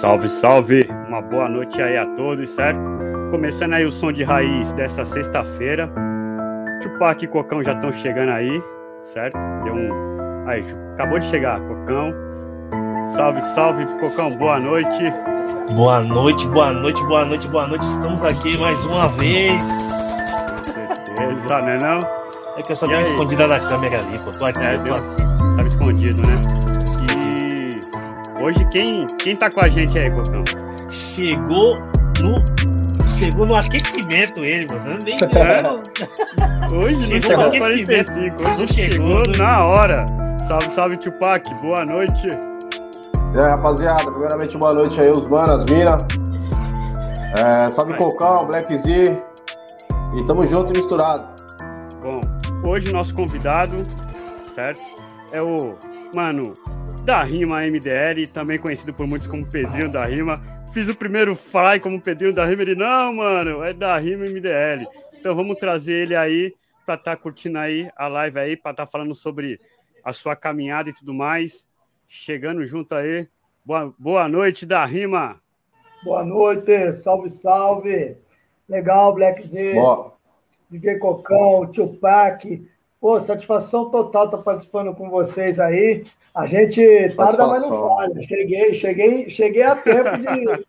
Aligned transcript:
Salve, 0.00 0.28
salve! 0.30 0.88
Uma 1.08 1.20
boa 1.20 1.46
noite 1.46 1.78
aí 1.82 1.94
a 1.98 2.06
todos, 2.16 2.48
certo? 2.48 2.80
Começando 3.30 3.74
aí 3.74 3.84
o 3.84 3.92
som 3.92 4.10
de 4.10 4.24
raiz 4.24 4.72
dessa 4.72 5.04
sexta-feira. 5.04 5.92
Tupac 6.80 7.22
e 7.22 7.28
Cocão 7.28 7.62
já 7.62 7.74
estão 7.74 7.92
chegando 7.92 8.30
aí, 8.30 8.62
certo? 9.12 9.36
Deu 9.62 9.74
um. 9.74 10.48
Aí, 10.48 10.64
acabou 10.94 11.18
de 11.18 11.26
chegar, 11.26 11.60
Cocão. 11.60 12.14
Salve, 13.14 13.42
salve, 13.54 13.84
Cocão, 14.00 14.34
boa 14.38 14.58
noite. 14.58 15.12
Boa 15.76 16.00
noite, 16.00 16.48
boa 16.48 16.72
noite, 16.72 17.04
boa 17.04 17.26
noite, 17.26 17.48
boa 17.48 17.66
noite. 17.66 17.86
Estamos 17.86 18.24
aqui 18.24 18.56
mais 18.56 18.82
uma 18.86 19.06
vez. 19.06 19.66
Certeza, 20.64 21.60
né 21.60 21.76
não? 21.82 21.98
É 22.56 22.62
que 22.62 22.72
eu 22.72 22.76
só 22.76 22.86
tenho 22.86 23.02
escondida 23.02 23.46
da 23.46 23.60
câmera 23.60 23.98
ali, 23.98 24.18
pô. 24.20 24.32
Tô 24.32 24.46
aqui, 24.46 24.62
é, 24.62 24.78
deu... 24.78 24.96
Tava 25.56 25.68
escondido, 25.68 26.26
né? 26.26 26.69
Hoje 28.40 28.64
quem, 28.70 29.06
quem 29.18 29.36
tá 29.36 29.50
com 29.50 29.60
a 29.60 29.68
gente 29.68 29.98
aí, 29.98 30.10
Cocão? 30.10 30.42
Chegou 30.88 31.76
no. 32.20 32.42
Chegou 33.18 33.44
no 33.44 33.54
aquecimento 33.54 34.42
ele, 34.42 34.66
mano. 34.72 34.98
Nem 35.04 35.18
é. 35.18 36.74
Hoje 36.74 37.20
chegou 37.20 37.36
no 37.36 37.46
aquecimento. 37.48 38.12
Hoje 38.12 38.58
não 38.58 38.66
chegou, 38.66 39.24
chegou 39.24 39.36
na 39.36 39.64
hora. 39.64 40.06
Salve, 40.48 40.70
salve, 40.74 40.96
Tupac. 40.96 41.54
Boa 41.56 41.84
noite. 41.84 42.28
E 43.34 43.38
aí, 43.38 43.46
rapaziada. 43.46 44.10
Primeiramente, 44.10 44.56
boa 44.56 44.72
noite 44.72 44.98
aí, 44.98 45.10
os 45.10 45.26
manas, 45.26 45.62
mina. 45.70 45.98
É, 47.38 47.68
salve, 47.68 47.92
Cocão, 47.98 48.46
Black 48.46 48.74
Z. 48.78 49.22
E 50.16 50.26
tamo 50.26 50.46
junto 50.46 50.72
e 50.74 50.80
misturado. 50.80 51.28
Bom, 52.02 52.20
hoje 52.64 52.90
nosso 52.90 53.14
convidado, 53.14 53.76
certo? 54.54 54.80
É 55.30 55.42
o, 55.42 55.76
mano, 56.16 56.42
da 57.10 57.24
Rima 57.24 57.60
MDL, 57.62 58.24
também 58.32 58.56
conhecido 58.56 58.94
por 58.94 59.04
muitos 59.04 59.26
como 59.26 59.44
Pedrinho 59.44 59.90
da 59.90 60.04
Rima. 60.04 60.34
Fiz 60.72 60.88
o 60.88 60.94
primeiro 60.94 61.34
fly 61.34 61.80
como 61.80 62.00
Pedrinho 62.00 62.32
da 62.32 62.46
Rima, 62.46 62.62
ele, 62.62 62.76
não, 62.76 63.12
mano, 63.12 63.64
é 63.64 63.72
da 63.72 63.98
Rima 63.98 64.26
MDL. 64.26 64.86
Então 65.18 65.34
vamos 65.34 65.58
trazer 65.58 66.04
ele 66.04 66.14
aí 66.14 66.54
para 66.86 66.94
estar 66.94 67.16
tá 67.16 67.20
curtindo 67.20 67.58
aí 67.58 67.90
a 67.96 68.06
live 68.06 68.38
aí, 68.38 68.56
para 68.56 68.70
estar 68.70 68.86
tá 68.86 68.92
falando 68.92 69.12
sobre 69.12 69.58
a 70.04 70.12
sua 70.12 70.36
caminhada 70.36 70.88
e 70.88 70.94
tudo 70.94 71.12
mais. 71.12 71.66
Chegando 72.06 72.64
junto 72.64 72.94
aí. 72.94 73.26
Boa, 73.64 73.92
boa 73.98 74.28
noite, 74.28 74.64
da 74.64 74.84
Rima. 74.84 75.40
Boa 76.04 76.24
noite, 76.24 76.92
salve, 76.92 77.28
salve. 77.28 78.16
Legal, 78.68 79.12
Black 79.16 79.42
Z. 79.48 79.74
Boa. 79.74 80.16
DJ 80.70 81.00
Cocão, 81.00 81.66
Tupac, 81.72 82.69
Pô, 83.00 83.18
satisfação 83.20 83.90
total 83.90 84.26
estar 84.26 84.38
participando 84.38 84.94
com 84.94 85.08
vocês 85.08 85.58
aí. 85.58 86.04
A 86.34 86.46
gente 86.46 87.08
tarda, 87.16 87.46
mas 87.46 87.62
não 87.62 87.88
falha. 87.88 88.22
Cheguei, 88.22 88.74
cheguei, 88.74 89.30
cheguei 89.30 89.62
a 89.62 89.74
tempo 89.74 90.18
de, 90.18 90.66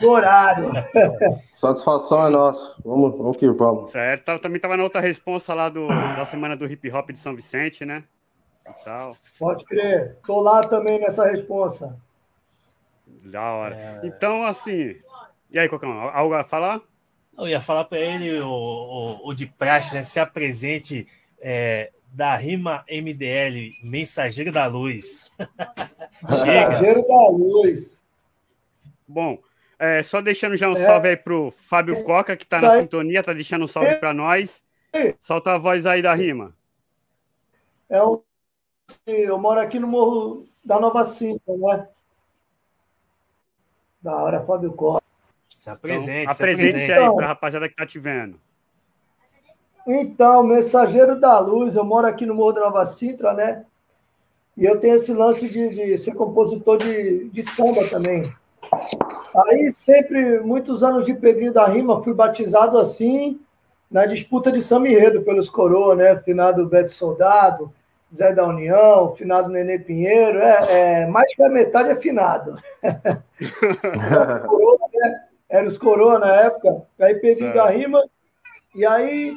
do 0.00 0.10
horário. 0.10 0.70
Satisfação 1.58 2.26
é 2.26 2.30
nossa. 2.30 2.76
Vamos, 2.84 3.16
vamos 3.16 3.36
que 3.36 3.48
vamos. 3.50 3.90
Certo, 3.90 4.38
também 4.38 4.56
estava 4.56 4.76
na 4.76 4.84
outra 4.84 5.00
resposta 5.00 5.54
lá 5.54 5.68
do, 5.68 5.86
da 5.88 6.24
semana 6.24 6.56
do 6.56 6.66
hip 6.66 6.90
hop 6.90 7.10
de 7.10 7.18
São 7.18 7.36
Vicente, 7.36 7.84
né? 7.84 8.04
E 8.68 8.84
tal. 8.84 9.16
Pode 9.38 9.64
crer. 9.64 10.16
Tô 10.26 10.40
lá 10.40 10.66
também 10.66 11.00
nessa 11.00 11.24
resposta. 11.24 11.96
Da 13.06 13.52
hora. 13.52 13.76
É... 13.76 14.06
Então, 14.06 14.44
assim. 14.44 14.96
E 15.50 15.58
aí, 15.58 15.68
Cocão, 15.68 15.92
algo 15.92 16.34
a 16.34 16.44
falar? 16.44 16.80
Eu 17.38 17.48
ia 17.48 17.60
falar 17.60 17.84
para 17.84 17.98
ele, 17.98 18.40
o, 18.40 18.48
o, 18.48 19.28
o 19.28 19.34
de 19.34 19.46
praxe, 19.46 19.94
né? 19.94 20.02
Se 20.02 20.20
apresente 20.20 21.06
é, 21.42 21.90
da 22.12 22.36
rima 22.36 22.84
MDL, 22.88 23.72
Mensageiro 23.82 24.52
da 24.52 24.66
Luz. 24.66 25.30
Mensageiro 26.22 27.06
da 27.06 27.28
Luz. 27.28 28.00
Bom, 29.06 29.38
é, 29.78 30.02
só 30.02 30.20
deixando 30.20 30.56
já 30.56 30.68
um 30.68 30.76
é. 30.76 30.86
salve 30.86 31.08
aí 31.08 31.16
pro 31.16 31.52
Fábio 31.68 32.04
Coca, 32.04 32.36
que 32.36 32.46
tá 32.46 32.60
na 32.60 32.80
sintonia, 32.80 33.22
tá 33.22 33.32
deixando 33.32 33.64
um 33.64 33.68
salve 33.68 33.96
para 33.96 34.14
nós. 34.14 34.62
Solta 35.20 35.54
a 35.54 35.58
voz 35.58 35.84
aí 35.86 36.00
da 36.00 36.14
rima. 36.14 36.54
É 37.90 38.00
o... 38.02 38.22
Eu 39.06 39.38
moro 39.38 39.60
aqui 39.60 39.80
no 39.80 39.88
Morro 39.88 40.46
da 40.64 40.78
Nova 40.78 41.04
Cinta, 41.06 41.56
né? 41.56 41.88
Da 44.00 44.16
hora, 44.16 44.44
Fábio 44.44 44.72
Coca. 44.72 45.02
Se 45.50 45.70
apresente, 45.70 46.22
então, 46.22 46.32
se 46.34 46.42
apresente 46.42 46.92
aí 46.92 46.98
então, 46.98 47.16
pra 47.16 47.26
rapaziada 47.28 47.68
que 47.68 47.74
tá 47.74 47.86
te 47.86 47.98
vendo. 47.98 48.38
Então, 49.86 50.42
mensageiro 50.42 51.18
da 51.18 51.38
luz, 51.38 51.74
eu 51.74 51.84
moro 51.84 52.06
aqui 52.06 52.24
no 52.24 52.34
Morro 52.34 52.52
da 52.52 52.60
Nova 52.60 52.86
Sintra, 52.86 53.32
né? 53.32 53.64
E 54.56 54.64
eu 54.64 54.78
tenho 54.78 54.96
esse 54.96 55.12
lance 55.12 55.48
de, 55.48 55.68
de 55.70 55.98
ser 55.98 56.14
compositor 56.14 56.78
de, 56.78 57.28
de 57.30 57.42
samba 57.42 57.88
também. 57.88 58.32
Aí, 59.34 59.70
sempre, 59.72 60.40
muitos 60.40 60.82
anos 60.82 61.06
de 61.06 61.14
Pedrinho 61.14 61.52
da 61.52 61.66
Rima, 61.66 62.02
fui 62.02 62.12
batizado 62.12 62.78
assim, 62.78 63.40
na 63.90 64.06
disputa 64.06 64.52
de 64.52 64.62
samba 64.62 64.88
enredo 64.88 65.22
pelos 65.22 65.48
coroa, 65.48 65.94
né? 65.94 66.16
Finado 66.20 66.68
Beto 66.68 66.92
Soldado, 66.92 67.72
Zé 68.14 68.32
da 68.32 68.46
União, 68.46 69.14
finado 69.16 69.48
Nenê 69.48 69.78
Pinheiro, 69.78 70.38
é, 70.38 71.02
é 71.02 71.06
mais 71.06 71.34
que 71.34 71.42
a 71.42 71.48
metade 71.48 71.88
é 71.88 71.96
finado. 71.96 72.56
coroa, 74.46 74.78
né? 74.92 75.24
Era 75.48 75.66
os 75.66 75.78
coroa 75.78 76.18
na 76.18 76.34
época, 76.34 76.82
aí 77.00 77.14
Pedrinho 77.16 77.54
da 77.54 77.68
Rima, 77.68 78.02
e 78.74 78.86
aí 78.86 79.36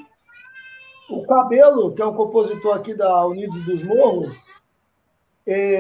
o 1.10 1.24
Cabelo, 1.26 1.94
que 1.94 2.02
é 2.02 2.06
um 2.06 2.16
compositor 2.16 2.76
aqui 2.76 2.94
da 2.94 3.26
Unidos 3.26 3.64
dos 3.66 3.84
Morros, 3.84 4.36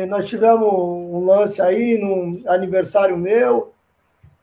nós 0.07 0.27
tivemos 0.27 0.71
um 0.71 1.25
lance 1.25 1.61
aí 1.61 1.97
num 1.97 2.43
aniversário 2.47 3.17
meu, 3.17 3.73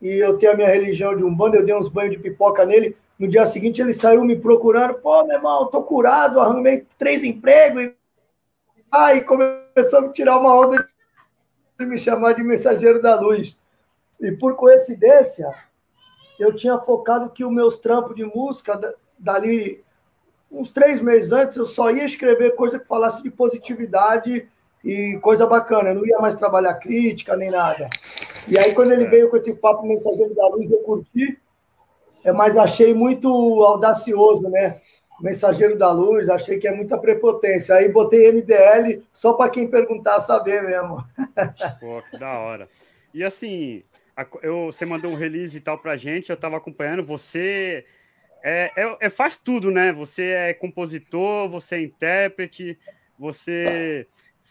e 0.01 0.15
eu 0.15 0.37
tenho 0.37 0.53
a 0.53 0.57
minha 0.57 0.69
religião 0.69 1.17
de 1.17 1.23
um 1.23 1.33
bando, 1.33 1.57
eu 1.57 1.65
dei 1.65 1.75
uns 1.75 1.89
banhos 1.89 2.17
de 2.17 2.19
pipoca 2.19 2.67
nele. 2.67 2.97
No 3.17 3.29
dia 3.29 3.47
seguinte 3.47 3.81
ele 3.81 3.93
saiu 3.93 4.25
me 4.25 4.35
procurando, 4.35 4.95
pô, 4.95 5.25
meu 5.25 5.37
irmão, 5.37 5.67
tô 5.67 5.81
curado, 5.85 6.41
arrumei 6.41 6.85
três 6.99 7.23
empregos. 7.23 7.85
E... 7.85 7.95
Aí 8.91 9.21
começou 9.21 10.01
a 10.01 10.03
me 10.03 10.13
tirar 10.13 10.39
uma 10.39 10.59
onda 10.59 10.89
de 11.79 11.87
me 11.87 11.99
chamar 11.99 12.33
de 12.33 12.43
mensageiro 12.43 13.01
da 13.01 13.19
luz. 13.21 13.57
E 14.21 14.33
por 14.33 14.57
coincidência, 14.57 15.49
eu 16.41 16.57
tinha 16.57 16.77
focado 16.79 17.31
que 17.31 17.45
os 17.45 17.53
meus 17.53 17.79
trampos 17.79 18.17
de 18.17 18.25
música, 18.25 18.97
dali 19.17 19.85
uns 20.53 20.71
três 20.71 21.01
meses 21.01 21.33
antes, 21.33 21.57
eu 21.57 21.65
só 21.65 21.91
ia 21.91 22.05
escrever 22.05 22.55
coisa 22.55 22.79
que 22.79 22.87
falasse 22.87 23.23
de 23.23 23.31
positividade 23.31 24.47
e 24.85 25.19
coisa 25.23 25.47
bacana. 25.47 25.91
Eu 25.91 25.95
não 25.97 26.07
ia 26.07 26.19
mais 26.19 26.35
trabalhar 26.35 26.75
crítica 26.75 27.37
nem 27.37 27.51
nada. 27.51 27.89
E 28.47 28.59
aí, 28.59 28.75
quando 28.75 28.93
ele 28.93 29.05
é. 29.05 29.09
veio 29.09 29.31
com 29.31 29.37
esse 29.37 29.53
papo 29.55 29.87
mensageiro 29.87 30.35
da 30.35 30.47
luz, 30.49 30.71
eu 30.71 30.79
curti, 30.81 31.39
é, 32.23 32.31
mas 32.31 32.57
achei 32.57 32.93
muito 32.93 33.29
audacioso, 33.29 34.49
né? 34.49 34.81
Mensageiro 35.21 35.79
da 35.79 35.91
luz, 35.91 36.29
achei 36.29 36.59
que 36.59 36.69
é 36.69 36.75
muita 36.75 36.99
prepotência. 36.99 37.75
Aí 37.75 37.89
botei 37.89 38.31
MDL 38.31 39.03
só 39.13 39.33
para 39.33 39.51
quem 39.51 39.69
perguntar 39.69 40.21
saber 40.21 40.63
mesmo. 40.63 41.05
Pô, 41.81 42.03
que 42.11 42.19
da 42.19 42.39
hora. 42.39 42.69
E 43.15 43.23
assim, 43.23 43.85
eu, 44.43 44.67
você 44.67 44.85
mandou 44.85 45.13
um 45.13 45.17
release 45.17 45.57
e 45.57 45.61
tal 45.61 45.79
pra 45.79 45.97
gente, 45.97 46.31
eu 46.31 46.35
estava 46.35 46.57
acompanhando. 46.57 47.05
Você 47.05 47.85
é, 48.43 48.73
é, 48.77 48.97
é, 49.01 49.11
faz 49.11 49.39
tudo, 49.39 49.71
né? 49.71 49.93
Você 49.93 50.25
é 50.25 50.55
compositor, 50.55 51.49
você 51.49 51.77
é 51.77 51.83
intérprete, 51.83 52.79
você 53.19 54.07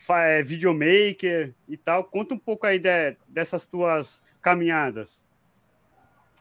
é 0.09 0.43
videomaker 0.43 1.53
e 1.67 1.77
tal. 1.77 2.03
Conta 2.03 2.33
um 2.33 2.39
pouco 2.39 2.65
aí 2.65 2.79
de, 2.79 3.15
dessas 3.27 3.65
tuas 3.65 4.21
caminhadas. 4.41 5.21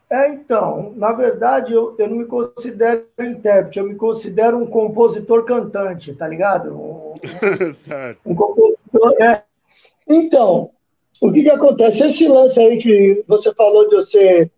É, 0.08 0.28
então, 0.28 0.92
na 0.96 1.12
verdade, 1.12 1.72
eu, 1.72 1.94
eu 1.96 2.08
não 2.08 2.16
me 2.16 2.24
considero 2.24 3.06
intérprete, 3.20 3.78
eu 3.78 3.86
me 3.86 3.94
considero 3.94 4.58
um 4.58 4.66
compositor 4.66 5.44
cantante, 5.44 6.12
tá 6.14 6.26
ligado? 6.26 6.74
Um, 6.74 7.14
um 8.26 8.34
compositor, 8.34 9.22
é. 9.22 9.44
Então, 10.08 10.70
o 11.20 11.30
que 11.30 11.42
que 11.42 11.50
acontece? 11.50 12.04
Esse 12.04 12.26
lance 12.26 12.58
aí 12.58 12.78
que 12.78 13.24
você 13.28 13.54
falou 13.54 13.88
de 13.88 13.94
você 13.94 14.50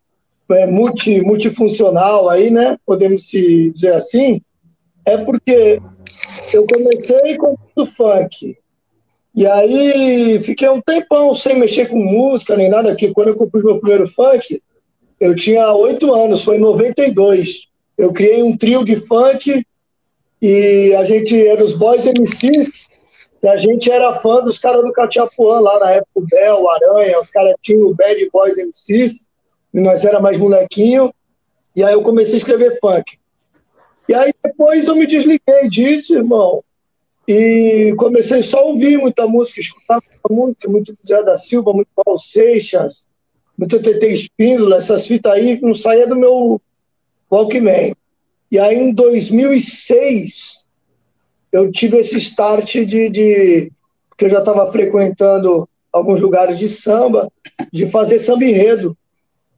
é, 0.54 0.66
multi, 0.66 1.20
multifuncional 1.20 2.28
aí, 2.28 2.50
né? 2.50 2.76
Podemos 2.87 3.28
se 3.28 3.70
dizer 3.70 3.94
assim, 3.94 4.40
é 5.04 5.16
porque 5.16 5.81
eu 6.52 6.66
comecei 6.66 7.37
com 7.37 7.56
o 7.76 7.87
funk. 7.87 8.56
E 9.34 9.46
aí 9.46 10.38
fiquei 10.40 10.69
um 10.69 10.81
tempão 10.81 11.34
sem 11.34 11.58
mexer 11.58 11.88
com 11.88 11.96
música 11.96 12.56
nem 12.56 12.69
nada, 12.69 12.90
porque 12.90 13.12
quando 13.12 13.28
eu 13.28 13.37
compus 13.37 13.64
meu 13.64 13.78
primeiro 13.78 14.06
funk, 14.06 14.62
eu 15.19 15.34
tinha 15.34 15.72
oito 15.75 16.12
anos, 16.12 16.43
foi 16.43 16.56
em 16.56 16.60
92. 16.60 17.69
Eu 17.96 18.12
criei 18.12 18.43
um 18.43 18.56
trio 18.56 18.84
de 18.84 18.96
funk 18.96 19.64
e 20.40 20.94
a 20.96 21.05
gente 21.05 21.46
era 21.46 21.64
os 21.64 21.75
Boys 21.75 22.05
MCs 22.05 22.84
e 23.43 23.48
a 23.48 23.56
gente 23.56 23.90
era 23.90 24.12
fã 24.14 24.43
dos 24.43 24.58
caras 24.58 24.82
do 24.82 24.93
Catiapuã 24.93 25.60
lá 25.60 25.78
na 25.81 25.90
época, 25.93 26.10
o 26.14 26.26
Bel, 26.26 26.62
o 26.62 26.69
Aranha, 26.69 27.19
os 27.19 27.31
caras 27.31 27.55
tinham 27.62 27.87
o 27.87 27.94
Bad 27.94 28.31
Boys 28.32 28.58
MCs 28.58 29.26
nós 29.80 30.04
era 30.04 30.20
mais 30.20 30.38
molequinho, 30.38 31.12
e 31.74 31.82
aí 31.82 31.92
eu 31.94 32.02
comecei 32.02 32.34
a 32.34 32.38
escrever 32.38 32.78
funk. 32.80 33.19
E 34.08 34.14
aí 34.14 34.32
depois 34.44 34.86
eu 34.86 34.96
me 34.96 35.06
desliguei 35.06 35.69
disso, 35.69 36.14
irmão, 36.14 36.62
e 37.26 37.94
comecei 37.96 38.42
só 38.42 38.58
a 38.58 38.64
ouvir 38.64 38.98
muita 38.98 39.26
música, 39.26 39.60
escutar 39.60 40.00
muita 40.02 40.28
música, 40.28 40.69
muito 40.69 40.98
Zé 41.06 41.22
da 41.22 41.36
Silva, 41.36 41.72
muito 41.72 41.88
Paulo 41.94 42.19
Seixas, 42.19 43.08
muito 43.56 43.80
TT 43.80 44.06
Espíndola, 44.08 44.76
essas 44.76 45.06
fitas 45.06 45.32
aí, 45.32 45.60
não 45.60 45.74
saía 45.74 46.06
do 46.06 46.16
meu 46.16 46.60
Walkman. 47.30 47.94
E 48.50 48.58
aí, 48.58 48.76
em 48.76 48.92
2006, 48.92 50.64
eu 51.52 51.70
tive 51.70 51.98
esse 51.98 52.19
start 52.19 52.72
de, 52.84 53.08
de 53.08 53.72
que 54.16 54.24
eu 54.24 54.28
já 54.28 54.40
estava 54.40 54.70
frequentando 54.70 55.69
alguns 55.92 56.20
lugares 56.20 56.58
de 56.58 56.69
samba, 56.69 57.30
de 57.72 57.86
fazer 57.86 58.19
samba 58.19 58.44
enredo. 58.44 58.96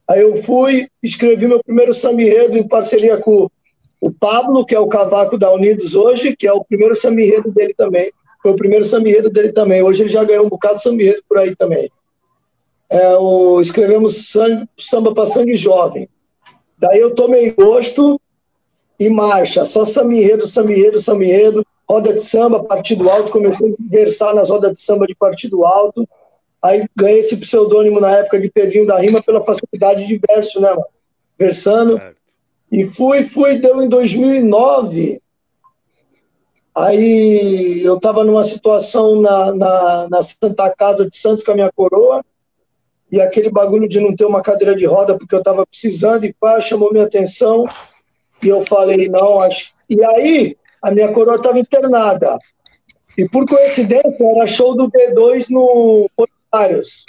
Aí 0.07 0.21
eu 0.21 0.37
fui, 0.37 0.87
escrevi 1.01 1.47
meu 1.47 1.63
primeiro 1.63 1.93
samba 1.93 2.21
enredo 2.21 2.57
em 2.57 2.67
parceria 2.67 3.17
com 3.17 3.49
o 3.99 4.11
Pablo, 4.11 4.65
que 4.65 4.75
é 4.75 4.79
o 4.79 4.87
cavaco 4.87 5.37
da 5.37 5.51
Unidos 5.51 5.95
hoje, 5.95 6.35
que 6.35 6.47
é 6.47 6.53
o 6.53 6.63
primeiro 6.63 6.95
samba 6.95 7.21
enredo 7.21 7.51
dele 7.51 7.73
também. 7.73 8.11
Foi 8.41 8.51
o 8.51 8.55
primeiro 8.55 8.85
samba 8.85 9.09
enredo 9.09 9.29
dele 9.31 9.51
também. 9.51 9.81
Hoje 9.81 10.03
ele 10.03 10.09
já 10.09 10.23
ganhou 10.23 10.45
um 10.45 10.49
bocado 10.49 10.75
de 10.75 10.83
samba 10.83 11.01
enredo 11.01 11.23
por 11.27 11.39
aí 11.39 11.55
também. 11.55 11.89
É, 12.87 13.15
o, 13.17 13.59
escrevemos 13.59 14.29
sangue, 14.29 14.69
samba 14.77 15.13
para 15.13 15.25
sangue 15.25 15.57
jovem. 15.57 16.07
Daí 16.77 16.99
eu 16.99 17.15
tomei 17.15 17.51
gosto 17.51 18.21
e 18.99 19.09
marcha, 19.09 19.65
só 19.65 19.83
samba 19.83 20.13
enredo, 20.13 20.45
samba 20.45 20.71
enredo, 20.71 21.01
samba 21.01 21.25
enredo, 21.25 21.65
roda 21.89 22.13
de 22.13 22.21
samba, 22.21 22.63
partido 22.63 23.09
alto, 23.09 23.31
comecei 23.31 23.71
a 23.71 23.75
versar 23.89 24.33
nas 24.35 24.49
rodas 24.49 24.73
de 24.73 24.81
samba 24.81 25.05
de 25.07 25.15
partido 25.15 25.65
alto, 25.65 26.07
Aí 26.65 26.89
ganhei 26.95 27.19
esse 27.19 27.37
pseudônimo 27.37 27.99
na 27.99 28.17
época 28.17 28.39
de 28.39 28.49
Pedrinho 28.49 28.87
da 28.87 28.97
Rima 28.97 29.21
pela 29.21 29.39
facilidade 29.43 30.07
de 30.07 30.19
verso, 30.27 30.59
né? 30.59 30.75
Versando. 31.37 32.01
E 32.71 32.85
fui, 32.85 33.23
fui, 33.23 33.59
deu 33.59 33.83
em 33.83 33.87
2009. 33.87 35.21
Aí 36.73 37.83
eu 37.83 37.97
estava 37.97 38.23
numa 38.23 38.43
situação 38.43 39.21
na, 39.21 39.53
na, 39.53 40.09
na, 40.09 40.23
Santa 40.23 40.75
Casa 40.75 41.07
de 41.07 41.15
Santos 41.15 41.43
com 41.43 41.51
a 41.51 41.55
minha 41.55 41.71
coroa, 41.71 42.25
e 43.11 43.21
aquele 43.21 43.51
bagulho 43.51 43.87
de 43.87 43.99
não 43.99 44.15
ter 44.15 44.25
uma 44.25 44.41
cadeira 44.41 44.75
de 44.75 44.85
roda 44.85 45.15
porque 45.17 45.35
eu 45.35 45.39
estava 45.39 45.67
precisando, 45.67 46.25
e 46.25 46.33
pá, 46.33 46.59
chamou 46.59 46.91
minha 46.91 47.05
atenção, 47.05 47.65
e 48.41 48.47
eu 48.47 48.65
falei, 48.65 49.07
não, 49.07 49.39
acho. 49.39 49.71
E 49.87 50.03
aí 50.03 50.57
a 50.81 50.89
minha 50.89 51.13
coroa 51.13 51.35
estava 51.35 51.59
internada. 51.59 52.39
E 53.15 53.29
por 53.29 53.47
coincidência, 53.47 54.27
era 54.35 54.47
show 54.47 54.75
do 54.75 54.89
B2 54.89 55.45
no 55.49 56.09
vários. 56.51 57.05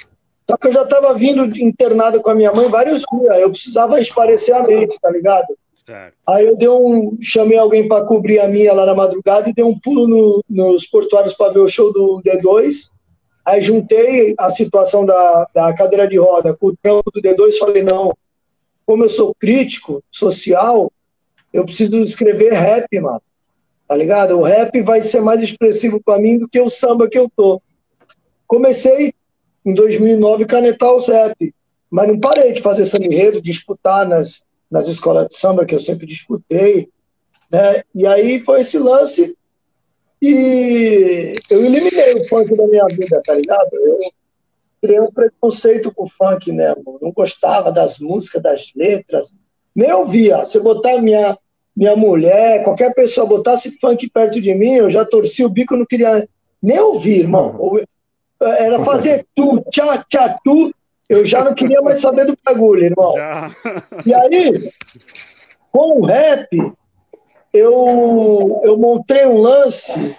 Só 0.48 0.56
que 0.56 0.68
eu 0.68 0.72
já 0.72 0.82
estava 0.82 1.12
vindo 1.14 1.44
internado 1.58 2.22
com 2.22 2.30
a 2.30 2.34
minha 2.34 2.52
mãe 2.52 2.68
vários 2.68 3.02
dias, 3.12 3.36
eu 3.38 3.50
precisava 3.50 4.00
esparecer 4.00 4.54
a 4.54 4.62
mente, 4.62 4.96
tá 5.00 5.10
ligado? 5.10 5.56
Certo. 5.84 6.14
Aí 6.26 6.46
eu 6.46 6.56
dei 6.56 6.68
um, 6.68 7.16
chamei 7.20 7.56
alguém 7.56 7.86
para 7.86 8.04
cobrir 8.04 8.40
a 8.40 8.48
minha 8.48 8.72
lá 8.72 8.86
na 8.86 8.94
madrugada 8.94 9.48
e 9.48 9.54
dei 9.54 9.64
um 9.64 9.78
pulo 9.78 10.06
no, 10.08 10.44
nos 10.48 10.86
portuários 10.86 11.32
para 11.34 11.52
ver 11.52 11.60
o 11.60 11.68
show 11.68 11.92
do 11.92 12.20
D2. 12.24 12.90
Aí 13.44 13.60
juntei 13.60 14.34
a 14.36 14.50
situação 14.50 15.06
da, 15.06 15.46
da 15.54 15.72
cadeira 15.74 16.08
de 16.08 16.18
roda 16.18 16.56
com 16.56 16.68
o 16.68 16.76
trampo 16.76 17.10
do 17.12 17.22
D2 17.22 17.50
e 17.50 17.58
falei, 17.58 17.82
não, 17.84 18.12
como 18.84 19.04
eu 19.04 19.08
sou 19.08 19.34
crítico 19.38 20.02
social, 20.10 20.90
eu 21.52 21.64
preciso 21.64 22.00
escrever 22.00 22.52
rap, 22.52 22.88
mano. 23.00 23.22
Tá 23.86 23.94
ligado? 23.94 24.38
O 24.38 24.42
rap 24.42 24.82
vai 24.82 25.02
ser 25.02 25.20
mais 25.20 25.40
expressivo 25.40 26.00
para 26.04 26.20
mim 26.20 26.38
do 26.38 26.48
que 26.48 26.60
o 26.60 26.68
samba 26.68 27.08
que 27.08 27.18
eu 27.18 27.30
tô. 27.36 27.62
Comecei 28.46 29.14
em 29.66 29.74
2009, 29.74 30.46
canetar 30.46 30.94
o 30.94 31.00
ZEP. 31.00 31.52
Mas 31.90 32.08
não 32.08 32.18
parei 32.18 32.52
de 32.52 32.62
fazer 32.62 32.86
samba 32.86 33.06
enredo, 33.06 33.42
disputar 33.42 34.06
nas, 34.08 34.42
nas 34.70 34.86
escolas 34.86 35.28
de 35.28 35.36
samba, 35.36 35.66
que 35.66 35.74
eu 35.74 35.80
sempre 35.80 36.06
disputei. 36.06 36.88
Né? 37.50 37.82
E 37.94 38.06
aí 38.06 38.40
foi 38.40 38.60
esse 38.60 38.78
lance 38.78 39.36
e 40.20 41.34
eu 41.50 41.64
eliminei 41.64 42.14
o 42.14 42.28
funk 42.28 42.54
da 42.56 42.66
minha 42.66 42.86
vida, 42.86 43.22
tá 43.24 43.34
ligado? 43.34 43.68
Eu 43.74 43.98
criei 44.80 45.00
um 45.00 45.10
preconceito 45.10 45.92
com 45.92 46.04
o 46.04 46.08
funk 46.08 46.50
mesmo. 46.52 46.98
Não 47.02 47.12
gostava 47.12 47.70
das 47.70 47.98
músicas, 47.98 48.42
das 48.42 48.72
letras. 48.74 49.36
Nem 49.74 49.92
ouvia. 49.92 50.44
Se 50.46 50.58
botar 50.58 51.00
minha, 51.02 51.36
minha 51.76 51.94
mulher, 51.94 52.64
qualquer 52.64 52.94
pessoa 52.94 53.26
botasse 53.26 53.78
funk 53.78 54.08
perto 54.10 54.40
de 54.40 54.54
mim, 54.54 54.74
eu 54.74 54.90
já 54.90 55.04
torci 55.04 55.44
o 55.44 55.50
bico, 55.50 55.76
não 55.76 55.86
queria 55.86 56.26
nem 56.62 56.78
ouvir, 56.80 57.20
irmão. 57.20 57.56
Era 58.40 58.84
fazer 58.84 59.26
tu, 59.34 59.64
tchá, 59.70 60.04
tchá, 60.08 60.38
tu. 60.44 60.72
Eu 61.08 61.24
já 61.24 61.44
não 61.44 61.54
queria 61.54 61.80
mais 61.80 62.00
saber 62.00 62.26
do 62.26 62.36
bagulho, 62.44 62.84
irmão. 62.84 63.14
Já. 63.14 63.50
E 64.04 64.12
aí, 64.14 64.70
com 65.70 66.00
o 66.00 66.04
rap, 66.04 66.48
eu, 67.52 68.60
eu 68.64 68.76
montei 68.76 69.24
um 69.26 69.38
lance 69.38 70.16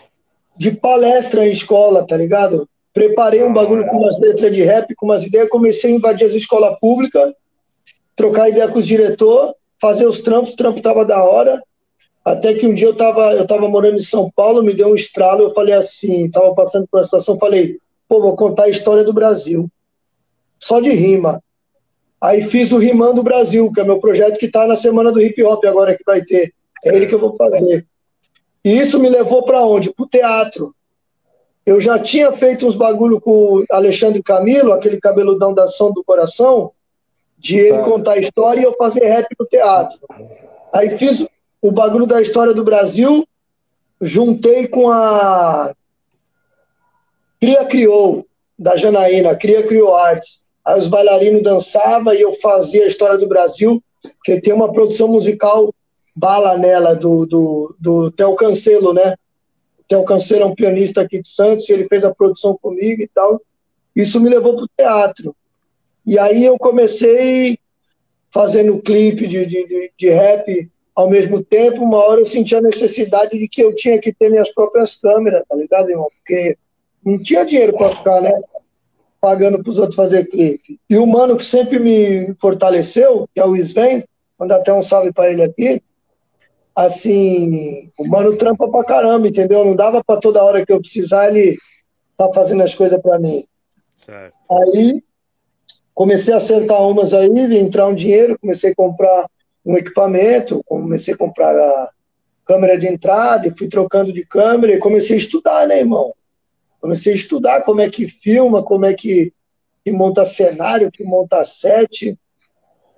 de 0.55 0.71
palestra 0.71 1.47
em 1.47 1.51
escola, 1.51 2.07
tá 2.07 2.17
ligado? 2.17 2.67
Preparei 2.93 3.43
um 3.43 3.53
bagulho 3.53 3.85
com 3.85 3.97
umas 3.97 4.19
letras 4.19 4.51
de 4.53 4.63
rap, 4.63 4.95
com 4.95 5.05
umas 5.05 5.23
ideias, 5.23 5.49
comecei 5.49 5.93
a 5.93 5.95
invadir 5.95 6.25
as 6.25 6.33
escolas 6.33 6.79
públicas, 6.79 7.33
trocar 8.15 8.49
ideia 8.49 8.67
com 8.67 8.79
os 8.79 8.87
diretores, 8.87 9.53
fazer 9.79 10.07
os 10.07 10.19
trampos, 10.21 10.53
o 10.53 10.57
trampo 10.57 10.81
tava 10.81 11.05
da 11.05 11.23
hora. 11.23 11.61
Até 12.25 12.55
que 12.55 12.65
um 12.65 12.73
dia 12.73 12.87
eu 12.87 12.95
tava, 12.95 13.33
eu 13.33 13.45
tava 13.45 13.69
morando 13.69 13.97
em 13.97 14.01
São 14.01 14.31
Paulo, 14.35 14.63
me 14.63 14.73
deu 14.73 14.89
um 14.89 14.95
estralo, 14.95 15.43
eu 15.43 15.53
falei 15.53 15.75
assim, 15.75 16.29
tava 16.31 16.53
passando 16.55 16.87
por 16.89 16.97
uma 16.97 17.03
situação, 17.03 17.37
falei, 17.37 17.77
Pô, 18.07 18.21
vou 18.21 18.35
contar 18.35 18.63
a 18.63 18.69
história 18.69 19.03
do 19.03 19.13
Brasil. 19.13 19.69
Só 20.59 20.79
de 20.79 20.89
rima. 20.91 21.41
Aí 22.19 22.41
fiz 22.41 22.71
o 22.71 22.77
Rimando 22.77 23.21
Brasil, 23.21 23.71
que 23.71 23.79
é 23.79 23.83
meu 23.83 23.99
projeto 23.99 24.39
que 24.39 24.47
está 24.47 24.65
na 24.65 24.75
semana 24.75 25.11
do 25.11 25.21
hip 25.21 25.41
hop 25.43 25.63
agora 25.65 25.95
que 25.95 26.03
vai 26.03 26.21
ter. 26.21 26.53
É 26.83 26.95
ele 26.95 27.05
que 27.05 27.13
eu 27.13 27.19
vou 27.19 27.35
fazer. 27.35 27.85
E 28.65 28.71
isso 28.77 28.99
me 28.99 29.09
levou 29.09 29.43
para 29.43 29.61
onde? 29.61 29.93
Para 29.93 30.03
o 30.03 30.09
teatro. 30.09 30.75
Eu 31.65 31.79
já 31.79 31.99
tinha 31.99 32.31
feito 32.31 32.65
uns 32.65 32.75
bagulho 32.75 33.19
com 33.19 33.31
o 33.31 33.65
Alexandre 33.69 34.23
Camilo, 34.23 34.71
aquele 34.71 34.99
cabeludão 34.99 35.53
da 35.53 35.65
ação 35.65 35.91
do 35.91 36.03
coração, 36.03 36.71
de 37.37 37.57
ele 37.57 37.83
contar 37.83 38.13
a 38.13 38.19
história 38.19 38.61
e 38.61 38.63
eu 38.63 38.73
fazer 38.73 39.05
rap 39.05 39.27
no 39.39 39.45
teatro. 39.45 39.99
Aí 40.73 40.97
fiz 40.97 41.25
o 41.61 41.71
bagulho 41.71 42.07
da 42.07 42.21
história 42.21 42.53
do 42.53 42.63
Brasil, 42.63 43.27
juntei 44.01 44.67
com 44.67 44.89
a 44.89 45.73
Cria 47.39 47.65
Criou, 47.65 48.25
da 48.57 48.75
Janaína, 48.75 49.35
Cria 49.35 49.65
Criou 49.65 49.93
Artes. 49.93 50.45
Aí 50.65 50.77
os 50.77 50.87
bailarinos 50.87 51.43
dançavam 51.43 52.13
e 52.13 52.21
eu 52.21 52.33
fazia 52.33 52.83
a 52.83 52.87
história 52.87 53.17
do 53.17 53.27
Brasil, 53.27 53.81
que 54.23 54.41
tem 54.41 54.53
uma 54.53 54.71
produção 54.71 55.07
musical 55.07 55.73
bala 56.15 56.57
nela, 56.57 56.95
do, 56.95 57.25
do, 57.25 57.75
do 57.79 58.11
Theo 58.11 58.35
Cancelo, 58.35 58.93
né? 58.93 59.15
O 59.79 59.83
Theo 59.87 60.03
Cancelo 60.03 60.43
é 60.43 60.45
um 60.45 60.55
pianista 60.55 61.01
aqui 61.01 61.21
de 61.21 61.29
Santos, 61.29 61.69
ele 61.69 61.87
fez 61.87 62.03
a 62.03 62.13
produção 62.13 62.57
comigo 62.59 63.01
e 63.01 63.07
tal. 63.07 63.39
Isso 63.95 64.19
me 64.19 64.29
levou 64.29 64.55
para 64.55 64.63
o 64.63 64.69
teatro. 64.75 65.35
E 66.05 66.17
aí 66.17 66.43
eu 66.43 66.57
comecei 66.57 67.59
fazendo 68.31 68.81
clipe 68.81 69.27
de, 69.27 69.45
de, 69.45 69.91
de, 69.97 70.09
rap 70.09 70.67
ao 70.95 71.09
mesmo 71.09 71.43
tempo. 71.43 71.83
Uma 71.83 71.97
hora 71.97 72.21
eu 72.21 72.25
senti 72.25 72.55
a 72.55 72.61
necessidade 72.61 73.37
de 73.37 73.47
que 73.47 73.61
eu 73.61 73.75
tinha 73.75 73.99
que 73.99 74.13
ter 74.13 74.29
minhas 74.29 74.51
próprias 74.53 74.95
câmeras, 74.95 75.43
tá 75.47 75.55
ligado, 75.55 75.89
irmão? 75.89 76.09
Porque 76.17 76.57
não 77.07 77.17
tinha 77.17 77.45
dinheiro 77.45 77.71
para 77.77 77.95
ficar, 77.95 78.21
né? 78.21 78.33
Pagando 79.21 79.63
para 79.63 79.71
os 79.71 79.77
outros 79.77 79.95
fazer 79.95 80.29
clipe. 80.29 80.77
E 80.89 80.97
o 80.97 81.07
mano 81.07 81.37
que 81.37 81.45
sempre 81.45 81.79
me 81.79 82.35
fortaleceu, 82.35 83.29
que 83.33 83.39
é 83.39 83.45
o 83.45 83.55
Sven, 83.55 84.03
manda 84.37 84.57
até 84.57 84.73
um 84.73 84.81
salve 84.81 85.13
para 85.13 85.31
ele 85.31 85.41
aqui. 85.41 85.81
Assim, 86.75 87.89
o 87.97 88.05
mano 88.05 88.35
trampa 88.35 88.69
pra 88.69 88.83
caramba, 88.83 89.25
entendeu? 89.25 89.63
Não 89.63 89.75
dava 89.75 90.03
para 90.03 90.19
toda 90.19 90.43
hora 90.43 90.65
que 90.65 90.71
eu 90.71 90.81
precisar 90.81 91.29
ele 91.29 91.57
tá 92.17 92.29
fazendo 92.33 92.61
as 92.61 92.75
coisas 92.75 93.01
para 93.01 93.17
mim. 93.17 93.45
Certo. 94.05 94.33
Aí 94.51 95.01
comecei 95.95 96.33
a 96.33 96.37
acertar 96.37 96.81
umas 96.87 97.13
aí, 97.13 97.29
entrar 97.57 97.87
um 97.87 97.95
dinheiro, 97.95 98.37
comecei 98.37 98.71
a 98.71 98.75
comprar 98.75 99.27
um 99.65 99.77
equipamento, 99.77 100.61
comecei 100.65 101.13
a 101.13 101.17
comprar 101.17 101.55
a 101.55 101.89
câmera 102.45 102.77
de 102.77 102.87
entrada, 102.87 103.47
e 103.47 103.57
fui 103.57 103.67
trocando 103.67 104.13
de 104.13 104.25
câmera 104.25 104.73
e 104.73 104.79
comecei 104.79 105.15
a 105.15 105.19
estudar, 105.19 105.67
né, 105.67 105.79
irmão? 105.79 106.13
Comecei 106.87 107.11
a 107.11 107.15
estudar 107.17 107.63
como 107.63 107.81
é 107.81 107.89
que 107.89 108.07
filma, 108.07 108.63
como 108.63 108.85
é 108.85 108.93
que, 108.93 109.33
que 109.83 109.91
monta 109.91 110.23
cenário, 110.23 110.89
que 110.89 111.03
monta 111.03 111.43
set. 111.43 112.17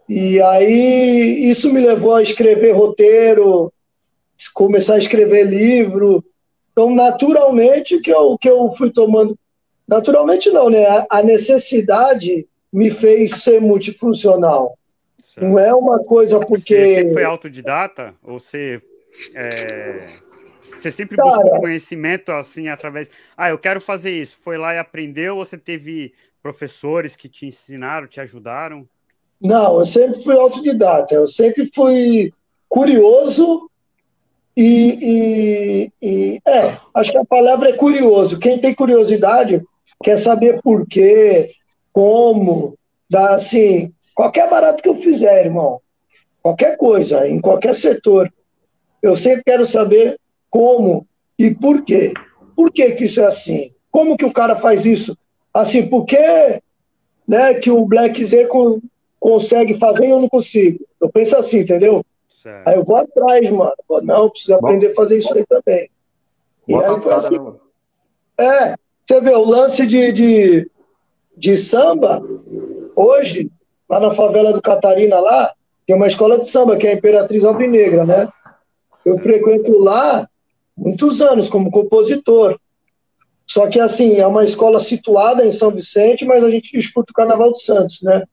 E 0.07 0.39
aí 0.43 1.49
isso 1.49 1.73
me 1.73 1.81
levou 1.81 2.13
a 2.13 2.21
escrever 2.21 2.73
roteiro, 2.73 3.73
começar 4.53 4.93
a 4.93 4.99
escrever 4.99 5.47
livro. 5.47 6.23
Então, 6.71 6.93
naturalmente 6.93 7.99
que 7.99 8.11
eu, 8.11 8.37
que 8.37 8.47
eu 8.47 8.71
fui 8.77 8.91
tomando. 8.91 9.35
Naturalmente 9.87 10.51
não, 10.51 10.69
né? 10.69 10.85
A 11.09 11.23
necessidade 11.23 12.47
me 12.71 12.91
fez 12.91 13.41
ser 13.41 13.59
multifuncional. 13.59 14.77
Certo. 15.23 15.47
Não 15.47 15.57
é 15.57 15.73
uma 15.73 15.97
coisa 16.03 16.39
porque. 16.39 16.75
Você 16.75 17.13
foi 17.13 17.23
autodidata? 17.23 18.13
Ou 18.23 18.39
você. 18.39 18.79
É 19.33 20.28
você 20.77 20.91
sempre 20.91 21.17
Cara, 21.17 21.29
buscou 21.29 21.59
conhecimento 21.59 22.31
assim 22.31 22.67
através. 22.67 23.09
Ah, 23.35 23.49
eu 23.49 23.57
quero 23.57 23.81
fazer 23.81 24.11
isso. 24.11 24.37
Foi 24.41 24.57
lá 24.57 24.73
e 24.73 24.79
aprendeu? 24.79 25.37
Ou 25.37 25.45
você 25.45 25.57
teve 25.57 26.13
professores 26.41 27.15
que 27.15 27.29
te 27.29 27.45
ensinaram, 27.45 28.07
te 28.07 28.19
ajudaram? 28.19 28.87
Não, 29.41 29.79
eu 29.79 29.85
sempre 29.85 30.23
fui 30.23 30.35
autodidata. 30.35 31.13
Eu 31.15 31.27
sempre 31.27 31.69
fui 31.73 32.31
curioso 32.67 33.69
e, 34.55 35.91
e, 36.01 36.05
e, 36.05 36.39
é, 36.45 36.77
acho 36.93 37.11
que 37.11 37.17
a 37.17 37.25
palavra 37.25 37.69
é 37.69 37.73
curioso. 37.73 38.39
Quem 38.39 38.59
tem 38.59 38.73
curiosidade 38.73 39.63
quer 40.03 40.17
saber 40.17 40.61
por 40.61 40.85
quê, 40.85 41.53
como, 41.93 42.77
da, 43.09 43.35
assim, 43.35 43.93
qualquer 44.13 44.49
barato 44.49 44.83
que 44.83 44.89
eu 44.89 44.95
fizer, 44.95 45.45
irmão, 45.45 45.81
qualquer 46.41 46.77
coisa, 46.77 47.27
em 47.27 47.39
qualquer 47.39 47.73
setor, 47.73 48.31
eu 49.01 49.15
sempre 49.15 49.43
quero 49.45 49.65
saber 49.65 50.19
como 50.49 51.07
e 51.37 51.53
por 51.53 51.83
quê. 51.83 52.13
Por 52.55 52.71
que, 52.71 52.91
que 52.91 53.05
isso 53.05 53.21
é 53.21 53.25
assim? 53.25 53.71
Como 53.91 54.17
que 54.17 54.25
o 54.25 54.33
cara 54.33 54.55
faz 54.55 54.85
isso? 54.85 55.17
Assim, 55.53 55.87
por 55.87 56.05
que 56.05 56.61
né, 57.27 57.53
que 57.55 57.71
o 57.71 57.85
Black 57.85 58.23
Z 58.25 58.47
com, 58.47 58.81
consegue 59.19 59.73
fazer 59.75 60.07
e 60.07 60.09
eu 60.09 60.19
não 60.19 60.29
consigo? 60.29 60.79
Eu 61.01 61.09
penso 61.09 61.35
assim, 61.37 61.59
entendeu? 61.59 62.03
Certo. 62.41 62.67
Aí 62.67 62.75
eu 62.75 62.83
vou 62.83 62.95
atrás, 62.95 63.49
mano. 63.49 63.73
Não, 64.03 64.29
preciso 64.29 64.55
aprender 64.55 64.91
a 64.91 64.95
fazer 64.95 65.17
isso 65.17 65.33
aí 65.33 65.45
também. 65.45 65.89
E 66.67 66.75
aí 66.75 66.99
foi 66.99 67.13
assim. 67.13 67.39
Né, 67.39 67.53
é, 68.39 68.75
você 69.05 69.19
vê, 69.19 69.31
o 69.31 69.43
lance 69.43 69.87
de, 69.87 70.11
de, 70.11 70.71
de 71.35 71.57
samba, 71.57 72.23
hoje, 72.95 73.51
lá 73.89 73.99
na 73.99 74.11
favela 74.11 74.53
do 74.53 74.61
Catarina, 74.61 75.19
lá, 75.19 75.51
tem 75.87 75.95
uma 75.95 76.07
escola 76.07 76.39
de 76.39 76.47
samba, 76.47 76.77
que 76.77 76.85
é 76.85 76.91
a 76.91 76.93
Imperatriz 76.93 77.43
Alvinegra, 77.43 78.05
né? 78.05 78.29
Eu 79.03 79.17
frequento 79.17 79.77
lá 79.79 80.28
muitos 80.79 81.21
anos 81.21 81.49
como 81.49 81.71
compositor. 81.71 82.57
Só 83.45 83.67
que, 83.67 83.79
assim, 83.79 84.17
é 84.17 84.27
uma 84.27 84.43
escola 84.43 84.79
situada 84.79 85.45
em 85.45 85.51
São 85.51 85.71
Vicente, 85.71 86.25
mas 86.25 86.43
a 86.43 86.49
gente 86.49 86.71
disputa 86.71 87.11
o 87.11 87.15
Carnaval 87.15 87.51
de 87.51 87.63
Santos, 87.63 88.01
né? 88.03 88.23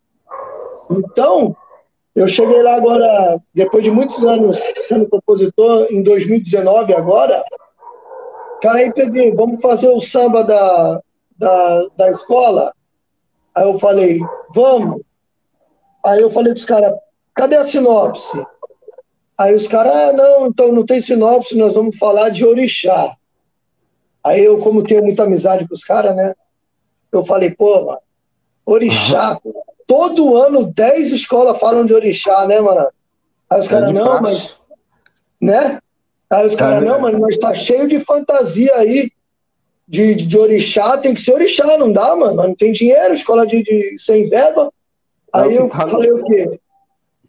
Então, 0.91 1.57
eu 2.15 2.29
cheguei 2.29 2.63
lá 2.63 2.77
agora, 2.77 3.41
depois 3.55 3.83
de 3.83 3.91
muitos 3.91 4.25
anos 4.25 4.59
sendo 4.81 5.09
compositor, 5.09 5.87
em 5.91 6.03
2019 6.03 6.95
agora. 6.95 7.45
Cara, 8.63 8.79
aí, 8.79 8.93
Pedrinho, 8.93 9.35
vamos 9.35 9.61
fazer 9.61 9.89
o 9.89 10.01
samba 10.01 10.43
da, 10.45 11.03
da, 11.37 11.87
da 11.97 12.11
escola? 12.11 12.73
Aí 13.55 13.65
eu 13.65 13.79
falei, 13.79 14.21
vamos. 14.55 15.03
Aí 16.05 16.21
eu 16.21 16.31
falei 16.31 16.53
para 16.53 16.61
os 16.61 16.65
caras, 16.65 16.95
cadê 17.35 17.57
a 17.57 17.65
sinopse? 17.65 18.47
Aí 19.39 19.55
os 19.55 19.69
caras, 19.69 19.93
ah, 19.93 20.13
não, 20.13 20.47
então 20.47 20.73
não 20.73 20.85
tem 20.85 21.01
sinopse, 21.01 21.57
nós 21.57 21.75
vamos 21.75 21.97
falar 21.99 22.31
de 22.31 22.45
orixá. 22.45 23.15
Aí 24.25 24.45
eu, 24.45 24.59
como 24.59 24.83
tenho 24.83 25.03
muita 25.03 25.25
amizade 25.25 25.69
com 25.69 25.75
os 25.75 25.85
caras, 25.85 26.17
né? 26.17 26.35
Eu 27.13 27.25
falei, 27.25 27.51
pô, 27.51 27.87
mano, 27.87 27.99
orixá, 28.65 29.39
todo 29.87 30.37
ano 30.37 30.73
10 30.73 31.13
escolas 31.13 31.59
falam 31.59 31.85
de 31.85 31.95
orixá, 31.95 32.47
né, 32.47 32.61
mano? 32.61 32.89
Aí 33.49 33.61
os 33.61 33.69
caras, 33.69 33.91
é 33.91 33.93
não, 33.93 34.21
mas. 34.21 34.57
Né? 35.41 35.79
Aí 36.29 36.47
os 36.47 36.57
caras, 36.57 36.83
não, 36.83 36.99
mano, 36.99 37.21
mas 37.21 37.39
tá 37.39 37.55
cheio 37.55 37.87
de 37.87 38.01
fantasia 38.01 38.75
aí 38.75 39.13
de, 39.87 40.15
de, 40.15 40.27
de, 40.27 40.39
orixá, 40.39 40.99
tem 40.99 41.15
que 41.15 41.21
ser 41.21 41.35
orixá, 41.35 41.79
não 41.79 41.93
dá, 41.93 42.17
mano. 42.17 42.43
Não 42.43 42.55
tem 42.55 42.73
dinheiro, 42.73 43.15
escola 43.15 43.47
de, 43.47 43.63
de 43.63 43.99
sem 43.99 44.29
verba. 44.29 44.73
Aí 45.33 45.55
eu 45.55 45.69
tá 45.69 45.87
falei 45.87 46.11
o 46.11 46.25
quê? 46.25 46.59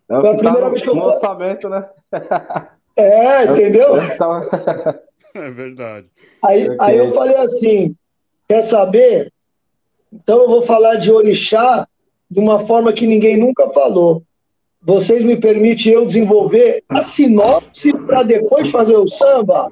É 0.09 0.19
Foi 0.19 0.29
a 0.29 0.35
primeira 0.35 0.61
tá 0.61 0.69
vez 0.69 0.81
que 0.81 0.89
eu. 0.89 0.95
lançamento, 0.95 1.69
né? 1.69 1.85
É, 2.99 3.43
entendeu? 3.43 3.93
É 5.35 5.51
verdade. 5.51 6.07
Aí, 6.43 6.67
okay. 6.67 6.77
aí 6.79 6.97
eu 6.97 7.13
falei 7.13 7.35
assim: 7.35 7.95
quer 8.49 8.63
saber? 8.63 9.31
Então 10.11 10.41
eu 10.41 10.49
vou 10.49 10.63
falar 10.63 10.95
de 10.95 11.11
orixá 11.11 11.87
de 12.29 12.39
uma 12.39 12.59
forma 12.59 12.91
que 12.91 13.05
ninguém 13.05 13.37
nunca 13.37 13.69
falou. 13.69 14.23
Vocês 14.81 15.23
me 15.23 15.37
permitem 15.37 15.93
eu 15.93 16.07
desenvolver 16.07 16.83
a 16.89 17.03
sinopse 17.03 17.93
para 17.93 18.23
depois 18.23 18.71
fazer 18.71 18.95
o 18.95 19.07
samba? 19.07 19.71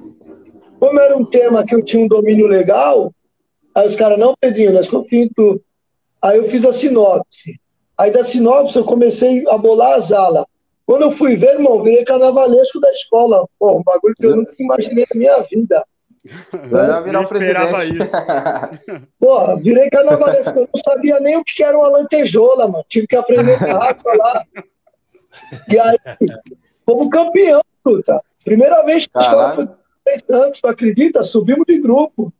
Como 0.78 1.00
era 1.00 1.16
um 1.16 1.24
tema 1.24 1.64
que 1.64 1.74
eu 1.74 1.82
tinha 1.82 2.04
um 2.04 2.08
domínio 2.08 2.46
legal, 2.46 3.12
aí 3.74 3.88
os 3.88 3.96
caras, 3.96 4.18
não, 4.18 4.34
Pedrinho, 4.38 4.72
nós 4.72 4.86
confiamos 4.86 5.30
em 5.30 5.32
tu. 5.34 5.60
Aí 6.22 6.38
eu 6.38 6.48
fiz 6.48 6.64
a 6.64 6.72
sinopse. 6.72 7.58
Aí 7.98 8.10
da 8.10 8.24
sinopse 8.24 8.76
eu 8.76 8.84
comecei 8.84 9.44
a 9.48 9.56
bolar 9.56 9.94
as 9.94 10.12
alas. 10.12 10.44
Quando 10.84 11.02
eu 11.02 11.12
fui 11.12 11.36
ver, 11.36 11.54
irmão, 11.54 11.82
virei 11.82 12.04
carnavalesco 12.04 12.80
da 12.80 12.90
escola. 12.90 13.46
Pô, 13.58 13.78
um 13.78 13.82
bagulho 13.82 14.14
que 14.14 14.26
eu 14.26 14.36
nunca 14.36 14.54
imaginei 14.58 15.04
na 15.12 15.18
minha 15.18 15.40
vida. 15.42 15.84
Vai 16.70 16.86
já 16.86 17.00
virar 17.00 17.20
o 17.20 17.28
presidente. 17.28 17.94
Isso. 17.94 19.06
Porra, 19.18 19.56
virei 19.56 19.90
carnavalesco. 19.90 20.58
Eu 20.58 20.68
não 20.72 20.82
sabia 20.84 21.18
nem 21.20 21.36
o 21.36 21.44
que 21.44 21.62
era 21.62 21.76
uma 21.76 21.88
lantejola, 21.88 22.68
mano. 22.68 22.84
Tive 22.88 23.06
que 23.06 23.16
aprender 23.16 23.54
raça 23.54 24.08
lá. 24.16 24.44
E 25.68 25.78
aí, 25.78 25.98
como 26.84 27.10
campeão, 27.10 27.62
puta. 27.82 28.22
Primeira 28.44 28.84
vez 28.84 29.06
que 29.06 29.18
a 29.18 29.20
escola 29.20 29.52
foi 29.52 29.68
três 30.04 30.22
anos, 30.30 30.60
tu 30.60 30.68
acredita? 30.68 31.24
Subimos 31.24 31.64
de 31.66 31.80
grupo. 31.80 32.32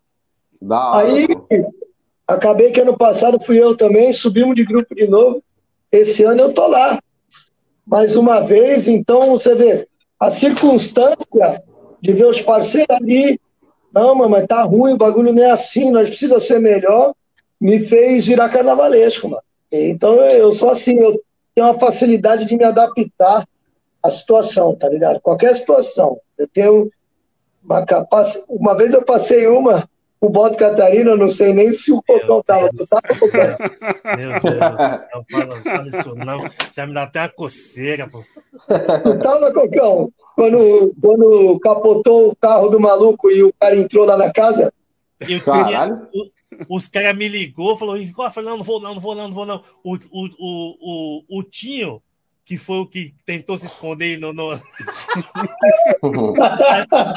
Da 0.62 0.98
aí, 0.98 1.26
acabei 2.26 2.70
que 2.70 2.80
ano 2.80 2.96
passado 2.96 3.40
fui 3.40 3.60
eu 3.60 3.76
também, 3.76 4.12
subimos 4.12 4.54
de 4.54 4.64
grupo 4.64 4.94
de 4.94 5.08
novo. 5.08 5.42
Esse 5.98 6.24
ano 6.24 6.42
eu 6.42 6.52
tô 6.52 6.66
lá. 6.66 6.98
Mais 7.86 8.16
uma 8.16 8.40
vez, 8.40 8.88
então 8.88 9.30
você 9.30 9.54
vê 9.54 9.88
a 10.18 10.30
circunstância 10.30 11.62
de 12.00 12.12
ver 12.12 12.26
os 12.26 12.42
parceiros 12.42 12.96
ali 12.96 13.40
não, 13.96 14.14
mas 14.28 14.46
tá 14.46 14.62
ruim, 14.62 14.92
o 14.92 14.98
bagulho 14.98 15.32
não 15.32 15.42
é 15.42 15.50
assim, 15.50 15.90
nós 15.90 16.08
precisamos 16.08 16.44
ser 16.44 16.60
melhor, 16.60 17.14
me 17.58 17.78
fez 17.78 18.26
virar 18.26 18.50
carnavalesco, 18.50 19.26
mano. 19.26 19.42
Então 19.72 20.16
eu 20.16 20.52
sou 20.52 20.68
assim, 20.68 20.98
eu 20.98 21.18
tenho 21.54 21.66
uma 21.66 21.78
facilidade 21.78 22.44
de 22.44 22.56
me 22.58 22.64
adaptar 22.64 23.48
à 24.02 24.10
situação, 24.10 24.74
tá 24.74 24.86
ligado? 24.86 25.18
Qualquer 25.20 25.56
situação. 25.56 26.20
Eu 26.36 26.46
tenho 26.46 26.90
uma 27.64 27.86
capacidade. 27.86 28.44
Uma 28.50 28.76
vez 28.76 28.92
eu 28.92 29.02
passei 29.02 29.46
uma, 29.46 29.88
o 30.20 30.28
Boto 30.28 30.56
Catarina, 30.56 31.16
não 31.16 31.30
sei 31.30 31.52
nem 31.52 31.72
se 31.72 31.92
o 31.92 32.02
Cocão 32.02 32.42
tava. 32.42 32.70
Tu 32.70 32.84
tava, 32.86 33.08
Cocão? 33.18 33.56
Meu 34.16 34.40
Deus 34.40 34.70
do 34.70 34.78
céu, 34.78 35.24
fala, 35.30 35.62
fala 35.62 35.88
isso 35.88 36.14
não. 36.14 36.38
Já 36.72 36.86
me 36.86 36.94
dá 36.94 37.02
até 37.02 37.20
uma 37.20 37.28
coceira, 37.28 38.08
pô. 38.08 38.24
Tu 39.02 39.18
tava, 39.18 39.52
Cocão? 39.52 40.12
quando, 40.36 40.94
quando 41.00 41.58
capotou 41.60 42.28
o 42.28 42.36
carro 42.36 42.68
do 42.68 42.78
maluco 42.78 43.30
e 43.30 43.42
o 43.42 43.52
cara 43.58 43.76
entrou 43.76 44.04
lá 44.04 44.16
na 44.18 44.30
casa. 44.30 44.72
Eu 45.18 45.40
tinha, 45.40 46.08
os 46.68 46.86
caras 46.86 47.16
me 47.16 47.26
ligou, 47.26 47.74
falou, 47.76 47.96
eu 47.96 48.06
falei, 48.30 48.50
não, 48.50 48.58
não 48.58 48.64
vou 48.64 48.80
não, 48.80 48.94
não 48.94 49.00
vou 49.00 49.14
não, 49.14 49.28
não 49.28 49.34
vou 49.34 49.46
não. 49.46 49.64
O, 49.82 49.94
o, 49.94 50.26
o, 50.38 50.76
o, 51.28 51.38
o 51.38 51.42
Tinho, 51.42 52.02
que 52.46 52.56
foi 52.56 52.78
o 52.78 52.86
que 52.86 53.12
tentou 53.24 53.58
se 53.58 53.66
esconder 53.66 54.20
no, 54.20 54.32
no... 54.32 54.52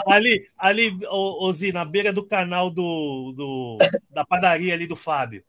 ali, 0.08 0.50
ali, 0.58 1.00
Ozi, 1.08 1.72
na 1.72 1.86
beira 1.86 2.12
do 2.12 2.26
canal 2.26 2.72
do, 2.72 3.32
do, 3.38 3.78
da 4.10 4.26
padaria 4.26 4.74
ali 4.74 4.88
do 4.88 4.96
Fábio. 4.96 5.44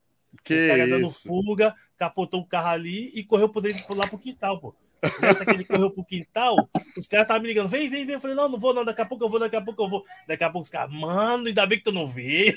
Que 0.44 0.66
o 0.66 0.68
cara 0.68 0.82
isso? 0.82 0.90
dando 0.90 1.10
fuga, 1.10 1.74
capotou 1.96 2.42
o 2.42 2.46
carro 2.46 2.68
ali 2.68 3.10
e 3.14 3.24
correu 3.24 3.48
por 3.48 3.62
dentro 3.62 3.94
lá 3.94 4.06
pro 4.06 4.18
quintal, 4.18 4.60
pô. 4.60 4.74
Nessa 5.20 5.44
que 5.44 5.50
ele 5.50 5.64
correu 5.64 5.90
pro 5.90 6.04
quintal, 6.04 6.68
os 6.96 7.06
caras 7.06 7.24
estavam 7.24 7.42
me 7.42 7.48
ligando, 7.48 7.68
vem, 7.68 7.88
vem, 7.88 8.04
vem. 8.04 8.14
Eu 8.14 8.20
falei, 8.20 8.36
não, 8.36 8.48
não 8.48 8.58
vou, 8.58 8.74
não, 8.74 8.84
daqui 8.84 9.00
a 9.00 9.06
pouco 9.06 9.24
eu 9.24 9.28
vou, 9.28 9.38
daqui 9.38 9.56
a 9.56 9.60
pouco 9.60 9.82
eu 9.82 9.88
vou. 9.88 10.04
Daqui 10.26 10.44
a 10.44 10.50
pouco 10.50 10.64
os 10.64 10.70
caras, 10.70 10.92
mano, 10.92 11.46
ainda 11.46 11.66
bem 11.66 11.78
que 11.78 11.84
tu 11.84 11.92
não 11.92 12.06
veio. 12.06 12.56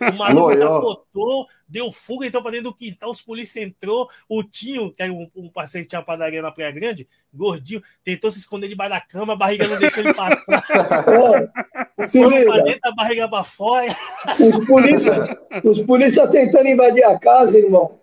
O 0.00 0.12
maluco 0.16 0.58
capotou, 0.58 1.46
deu 1.68 1.92
fuga, 1.92 2.26
então 2.26 2.42
pra 2.42 2.50
dentro 2.50 2.70
do 2.70 2.74
quintal, 2.74 3.10
os 3.10 3.22
polícias 3.22 3.64
entrou, 3.64 4.08
o 4.28 4.42
Tinho, 4.42 4.92
que 4.92 5.02
era 5.02 5.12
um, 5.12 5.30
um 5.34 5.50
parceiro 5.50 5.84
que 5.84 5.90
tinha 5.90 6.00
uma 6.00 6.06
padaria 6.06 6.42
na 6.42 6.50
Praia 6.50 6.70
Grande, 6.70 7.08
gordinho, 7.32 7.82
tentou 8.02 8.30
se 8.30 8.38
esconder 8.38 8.68
debaixo 8.68 8.92
da 8.92 9.00
cama, 9.00 9.34
a 9.34 9.36
barriga 9.36 9.68
não 9.68 9.78
deixou 9.78 10.02
ele 10.02 10.14
passar. 10.14 10.44
Se 12.06 12.20
pra 12.44 12.60
dentro, 12.60 12.80
a 12.84 12.94
barriga 12.94 13.28
pra 13.28 13.42
fora. 13.42 13.94
Os 14.38 14.64
polícias 14.64 15.16
os 15.64 15.80
polícia 15.82 16.28
tentando 16.28 16.68
invadir 16.68 17.04
a 17.04 17.18
casa, 17.18 17.58
irmão. 17.58 18.00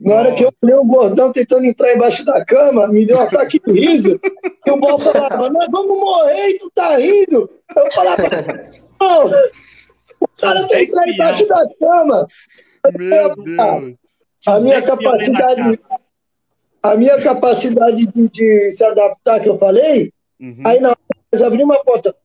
Na 0.00 0.14
hora 0.14 0.34
que 0.34 0.42
eu 0.42 0.52
olhei 0.62 0.74
o 0.74 0.84
gordão 0.84 1.30
tentando 1.30 1.66
entrar 1.66 1.94
embaixo 1.94 2.24
da 2.24 2.42
cama, 2.42 2.88
me 2.88 3.04
deu 3.04 3.18
um 3.18 3.20
ataque 3.20 3.60
de 3.60 3.72
riso. 3.72 4.18
E 4.66 4.70
o 4.70 4.76
Bal 4.78 4.98
falava, 4.98 5.50
nós 5.50 5.66
vamos 5.70 5.98
morrer 5.98 6.48
e 6.48 6.58
tu 6.58 6.70
tá 6.70 6.96
rindo. 6.96 7.50
Eu 7.76 7.92
falava, 7.92 8.22
não, 8.98 9.26
o 9.26 10.28
cara 10.40 10.66
tá 10.66 10.80
entrando 10.80 11.08
embaixo 11.08 11.46
da 11.46 11.68
cama. 11.78 12.26
Meu 12.96 13.36
Deus. 13.36 13.94
A 14.46 14.58
minha 14.58 14.80
capacidade, 14.80 15.78
a 16.82 16.96
minha 16.96 17.20
capacidade 17.20 18.06
de, 18.06 18.28
de, 18.28 18.72
se 18.72 18.82
adaptar, 18.82 19.40
que 19.40 19.50
eu 19.50 19.58
falei, 19.58 20.14
uhum. 20.40 20.62
aí 20.64 20.80
na 20.80 20.90
hora 20.90 20.98
nós 21.30 21.42
abrimos 21.42 21.76
uma 21.76 21.84
porta. 21.84 22.16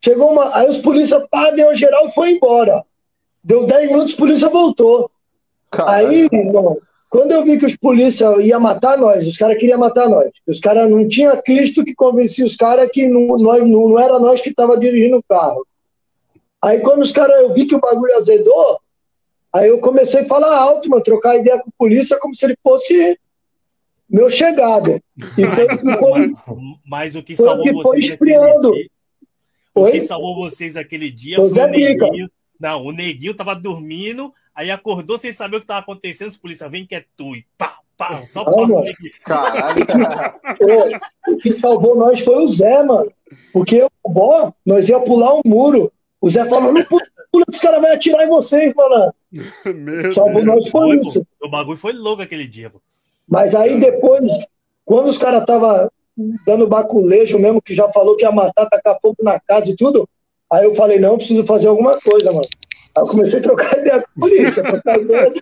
Chegou 0.00 0.30
uma. 0.30 0.56
Aí 0.56 0.68
os 0.68 0.78
polícia 0.78 1.18
pá, 1.28 1.50
deu 1.50 1.74
geral 1.74 2.06
e 2.06 2.12
foi 2.12 2.30
embora. 2.30 2.84
Deu 3.42 3.66
10 3.66 3.88
minutos, 3.88 4.14
a 4.14 4.16
polícia 4.16 4.48
voltou. 4.48 5.10
Caralho. 5.70 6.08
Aí, 6.08 6.28
irmão, 6.30 6.78
quando 7.14 7.30
eu 7.30 7.44
vi 7.44 7.56
que 7.56 7.64
os 7.64 7.76
polícias 7.76 8.44
iam 8.44 8.58
matar 8.58 8.98
nós, 8.98 9.24
os 9.24 9.36
caras 9.36 9.56
queriam 9.56 9.78
matar 9.78 10.08
nós. 10.08 10.32
Os 10.48 10.58
caras 10.58 10.90
não 10.90 11.06
tinha 11.06 11.40
Cristo 11.40 11.84
que 11.84 11.94
convencia 11.94 12.44
os 12.44 12.56
caras 12.56 12.90
que 12.92 13.06
não, 13.06 13.36
nós, 13.36 13.60
não, 13.60 13.88
não 13.88 14.00
era 14.00 14.18
nós 14.18 14.40
que 14.40 14.48
estava 14.48 14.76
dirigindo 14.76 15.18
o 15.18 15.22
carro. 15.22 15.64
Aí 16.60 16.80
quando 16.80 17.02
os 17.02 17.12
caras, 17.12 17.38
eu 17.38 17.54
vi 17.54 17.66
que 17.66 17.74
o 17.76 17.80
bagulho 17.80 18.16
azedou, 18.16 18.80
aí 19.52 19.68
eu 19.68 19.78
comecei 19.78 20.22
a 20.22 20.26
falar 20.26 20.58
alto, 20.58 20.90
mano, 20.90 21.04
trocar 21.04 21.36
ideia 21.36 21.60
com 21.60 21.68
a 21.68 21.78
polícia 21.78 22.18
como 22.18 22.34
se 22.34 22.46
ele 22.46 22.56
fosse 22.60 23.16
meu 24.10 24.28
chegado. 24.28 25.00
E 25.38 25.46
foi, 25.46 25.96
foi, 25.96 26.34
mas 26.84 27.14
o 27.14 27.22
que 27.22 27.36
salvou 27.36 27.62
que 27.62 27.80
foi 27.80 27.98
esfriando. 28.00 28.72
Dia, 28.72 28.88
o 29.72 29.88
que 29.88 30.00
salvou 30.00 30.34
vocês 30.34 30.76
aquele 30.76 31.12
dia 31.12 31.36
foi 31.36 31.48
o 31.48 31.66
Neguinho. 31.68 32.28
Não, 32.58 32.84
o 32.84 32.90
Neguinho 32.90 33.34
tava 33.34 33.54
dormindo, 33.54 34.34
Aí 34.54 34.70
acordou 34.70 35.18
sem 35.18 35.32
saber 35.32 35.56
o 35.56 35.60
que 35.60 35.64
estava 35.64 35.80
acontecendo, 35.80 36.28
os 36.28 36.36
polícia 36.36 36.68
vem 36.68 36.86
que 36.86 36.94
é 36.94 37.04
tu 37.16 37.34
e 37.34 37.44
pau, 37.58 37.84
Pá, 37.96 38.24
só 38.24 38.44
pau 38.44 38.66
no 38.66 38.80
neguinho. 38.80 39.10
Caralho. 39.24 39.84
o 41.28 41.36
que 41.36 41.52
salvou 41.52 41.96
nós 41.96 42.20
foi 42.20 42.36
o 42.36 42.48
Zé, 42.48 42.82
mano. 42.82 43.10
Porque 43.52 43.86
o 44.02 44.10
Bó, 44.10 44.52
nós 44.64 44.88
ia 44.88 44.98
pular 45.00 45.34
um 45.34 45.40
muro. 45.44 45.92
O 46.20 46.30
Zé 46.30 46.44
falou, 46.48 46.72
não 46.72 46.84
pula, 46.84 47.04
os 47.48 47.58
caras 47.58 47.80
vão 47.80 47.92
atirar 47.92 48.24
em 48.24 48.28
vocês, 48.28 48.72
mano. 48.74 49.12
Meu 49.64 50.10
salvou 50.12 50.42
Deus. 50.42 50.46
nós 50.46 50.68
foi, 50.68 50.88
foi 50.88 50.98
isso. 50.98 51.26
O 51.42 51.48
bagulho 51.48 51.78
foi 51.78 51.92
louco 51.92 52.22
aquele 52.22 52.46
dia, 52.46 52.70
pô. 52.70 52.80
Mas 53.28 53.54
aí 53.54 53.80
depois, 53.80 54.24
quando 54.84 55.08
os 55.08 55.18
caras 55.18 55.40
estavam 55.40 55.88
dando 56.46 56.68
baculejo 56.68 57.38
mesmo, 57.38 57.62
que 57.62 57.74
já 57.74 57.88
falou 57.88 58.16
que 58.16 58.24
ia 58.24 58.30
matar, 58.30 58.66
tacar 58.66 58.98
fogo 59.00 59.16
na 59.20 59.40
casa 59.40 59.70
e 59.70 59.76
tudo, 59.76 60.08
aí 60.50 60.64
eu 60.64 60.74
falei, 60.74 60.98
não, 60.98 61.16
preciso 61.16 61.44
fazer 61.44 61.68
alguma 61.68 61.98
coisa, 62.00 62.32
mano. 62.32 62.48
Aí 62.96 63.02
eu 63.02 63.06
comecei 63.06 63.38
a 63.40 63.42
trocar 63.42 63.76
ideia 63.78 64.00
com 64.00 64.06
a 64.06 64.20
polícia, 64.20 64.62
trocar 64.62 65.00
ideia. 65.00 65.32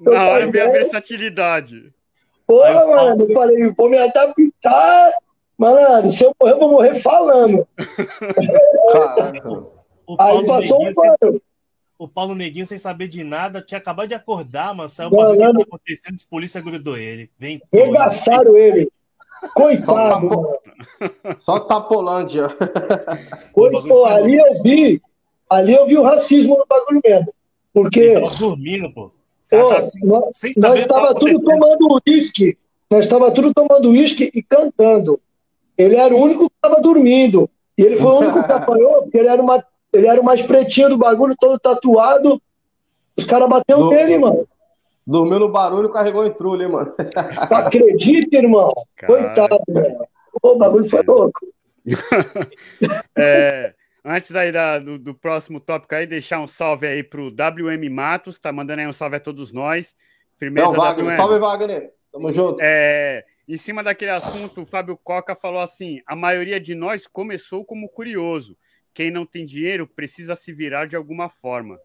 Não, 0.00 0.36
é 0.36 0.46
minha 0.46 0.70
versatilidade. 0.70 1.92
Porra, 2.46 2.86
mano, 2.86 3.24
eu 3.24 3.34
falei, 3.34 3.72
vou 3.76 3.88
me 3.88 3.98
adaptar. 3.98 5.12
Mano, 5.56 6.10
se 6.10 6.24
eu 6.24 6.34
morrer, 6.40 6.52
eu 6.52 6.58
vou 6.58 6.70
morrer 6.72 6.94
falando. 6.96 7.66
Aí 10.18 10.46
passou 10.46 10.86
um 10.86 10.92
pano 10.92 11.40
o 11.98 12.08
Paulo 12.08 12.34
Neguinho, 12.34 12.66
sem 12.66 12.76
saber 12.76 13.08
de 13.08 13.22
nada, 13.22 13.62
tinha 13.62 13.78
acabado 13.78 14.08
de 14.08 14.14
acordar, 14.14 14.74
mano. 14.74 14.88
Saiu 14.88 15.10
pra 15.10 15.32
ver 15.32 15.48
o 15.48 15.52
que 15.52 15.58
tá 15.58 15.62
acontecendo, 15.62 16.16
os 16.16 16.24
polícia 16.24 16.60
grudou 16.60 16.96
ele. 16.96 17.30
Vem. 17.38 17.62
Regaçaram 17.72 18.56
ele. 18.56 18.90
Coitado, 19.54 20.58
Só 21.38 21.60
Tapolândia. 21.60 22.48
Coitado, 23.52 24.04
ali 24.04 24.36
eu 24.36 24.62
vi. 24.62 25.02
Ali 25.48 25.74
eu 25.74 25.86
vi 25.86 25.96
o 25.96 26.02
racismo 26.02 26.56
no 26.56 26.66
bagulho 26.68 27.00
mesmo. 27.04 27.34
Porque. 27.72 28.18
Dormindo, 28.38 28.92
pô. 28.92 29.10
pô 29.50 29.68
tá 29.68 29.78
assim, 29.78 30.00
nós, 30.04 30.24
nós 30.56 30.80
estava 30.80 31.14
tudo 31.14 31.40
tomando 31.40 32.00
uísque. 32.06 32.58
Nós 32.90 33.04
estava 33.04 33.30
tudo 33.30 33.52
tomando 33.52 33.90
uísque 33.90 34.30
e 34.34 34.42
cantando. 34.42 35.20
Ele 35.76 35.96
era 35.96 36.14
o 36.14 36.18
único 36.18 36.48
que 36.48 36.56
estava 36.56 36.80
dormindo. 36.80 37.50
E 37.76 37.82
ele 37.82 37.96
foi 37.96 38.10
o 38.10 38.18
único 38.18 38.44
que 38.44 38.52
apanhou, 38.52 39.02
porque 39.02 39.18
ele 39.18 39.28
era 39.28 39.42
uma 39.42 39.64
ele 39.94 40.08
era 40.08 40.20
o 40.20 40.24
mais 40.24 40.42
pretinho 40.42 40.88
do 40.88 40.98
bagulho, 40.98 41.36
todo 41.38 41.58
tatuado. 41.58 42.42
Os 43.16 43.24
caras 43.24 43.48
bateu 43.48 43.86
nele, 43.86 44.18
mano. 44.18 44.46
Dormiu 45.06 45.38
no 45.38 45.48
barulho, 45.48 45.90
carregou 45.90 46.26
em 46.26 46.32
trulha, 46.32 46.64
hein, 46.64 46.72
mano. 46.72 46.92
Acredita, 47.50 48.36
irmão? 48.36 48.72
Coitado, 49.06 49.60
velho. 49.68 50.04
O 50.42 50.56
bagulho 50.56 50.88
foi 50.88 51.02
louco. 51.06 51.46
é, 53.14 53.72
antes 54.04 54.36
aí 54.36 54.52
da, 54.52 54.78
do, 54.78 54.98
do, 54.98 55.14
próximo 55.14 55.58
tópico 55.58 55.94
aí, 55.94 56.06
deixar 56.06 56.40
um 56.40 56.46
salve 56.46 56.86
aí 56.86 57.02
pro 57.02 57.28
WM 57.28 57.88
Matos, 57.90 58.38
tá 58.38 58.52
mandando 58.52 58.80
aí 58.82 58.86
um 58.86 58.92
salve 58.92 59.16
a 59.16 59.20
todos 59.20 59.52
nós. 59.52 59.94
Firmeza 60.36 60.66
Não, 60.66 60.74
Wagner, 60.74 61.12
WM. 61.12 61.16
salve 61.16 61.38
Wagner, 61.38 61.92
tamo 62.12 62.32
junto. 62.32 62.58
É, 62.60 63.24
em 63.48 63.56
cima 63.56 63.82
daquele 63.82 64.10
assunto, 64.10 64.62
o 64.62 64.66
Fábio 64.66 64.96
Coca 64.96 65.34
falou 65.34 65.60
assim: 65.60 66.00
a 66.06 66.14
maioria 66.14 66.60
de 66.60 66.74
nós 66.74 67.06
começou 67.06 67.64
como 67.64 67.88
curioso, 67.88 68.56
quem 68.92 69.10
não 69.10 69.24
tem 69.24 69.46
dinheiro 69.46 69.86
precisa 69.86 70.36
se 70.36 70.52
virar 70.52 70.86
de 70.86 70.96
alguma 70.96 71.28
forma. 71.28 71.78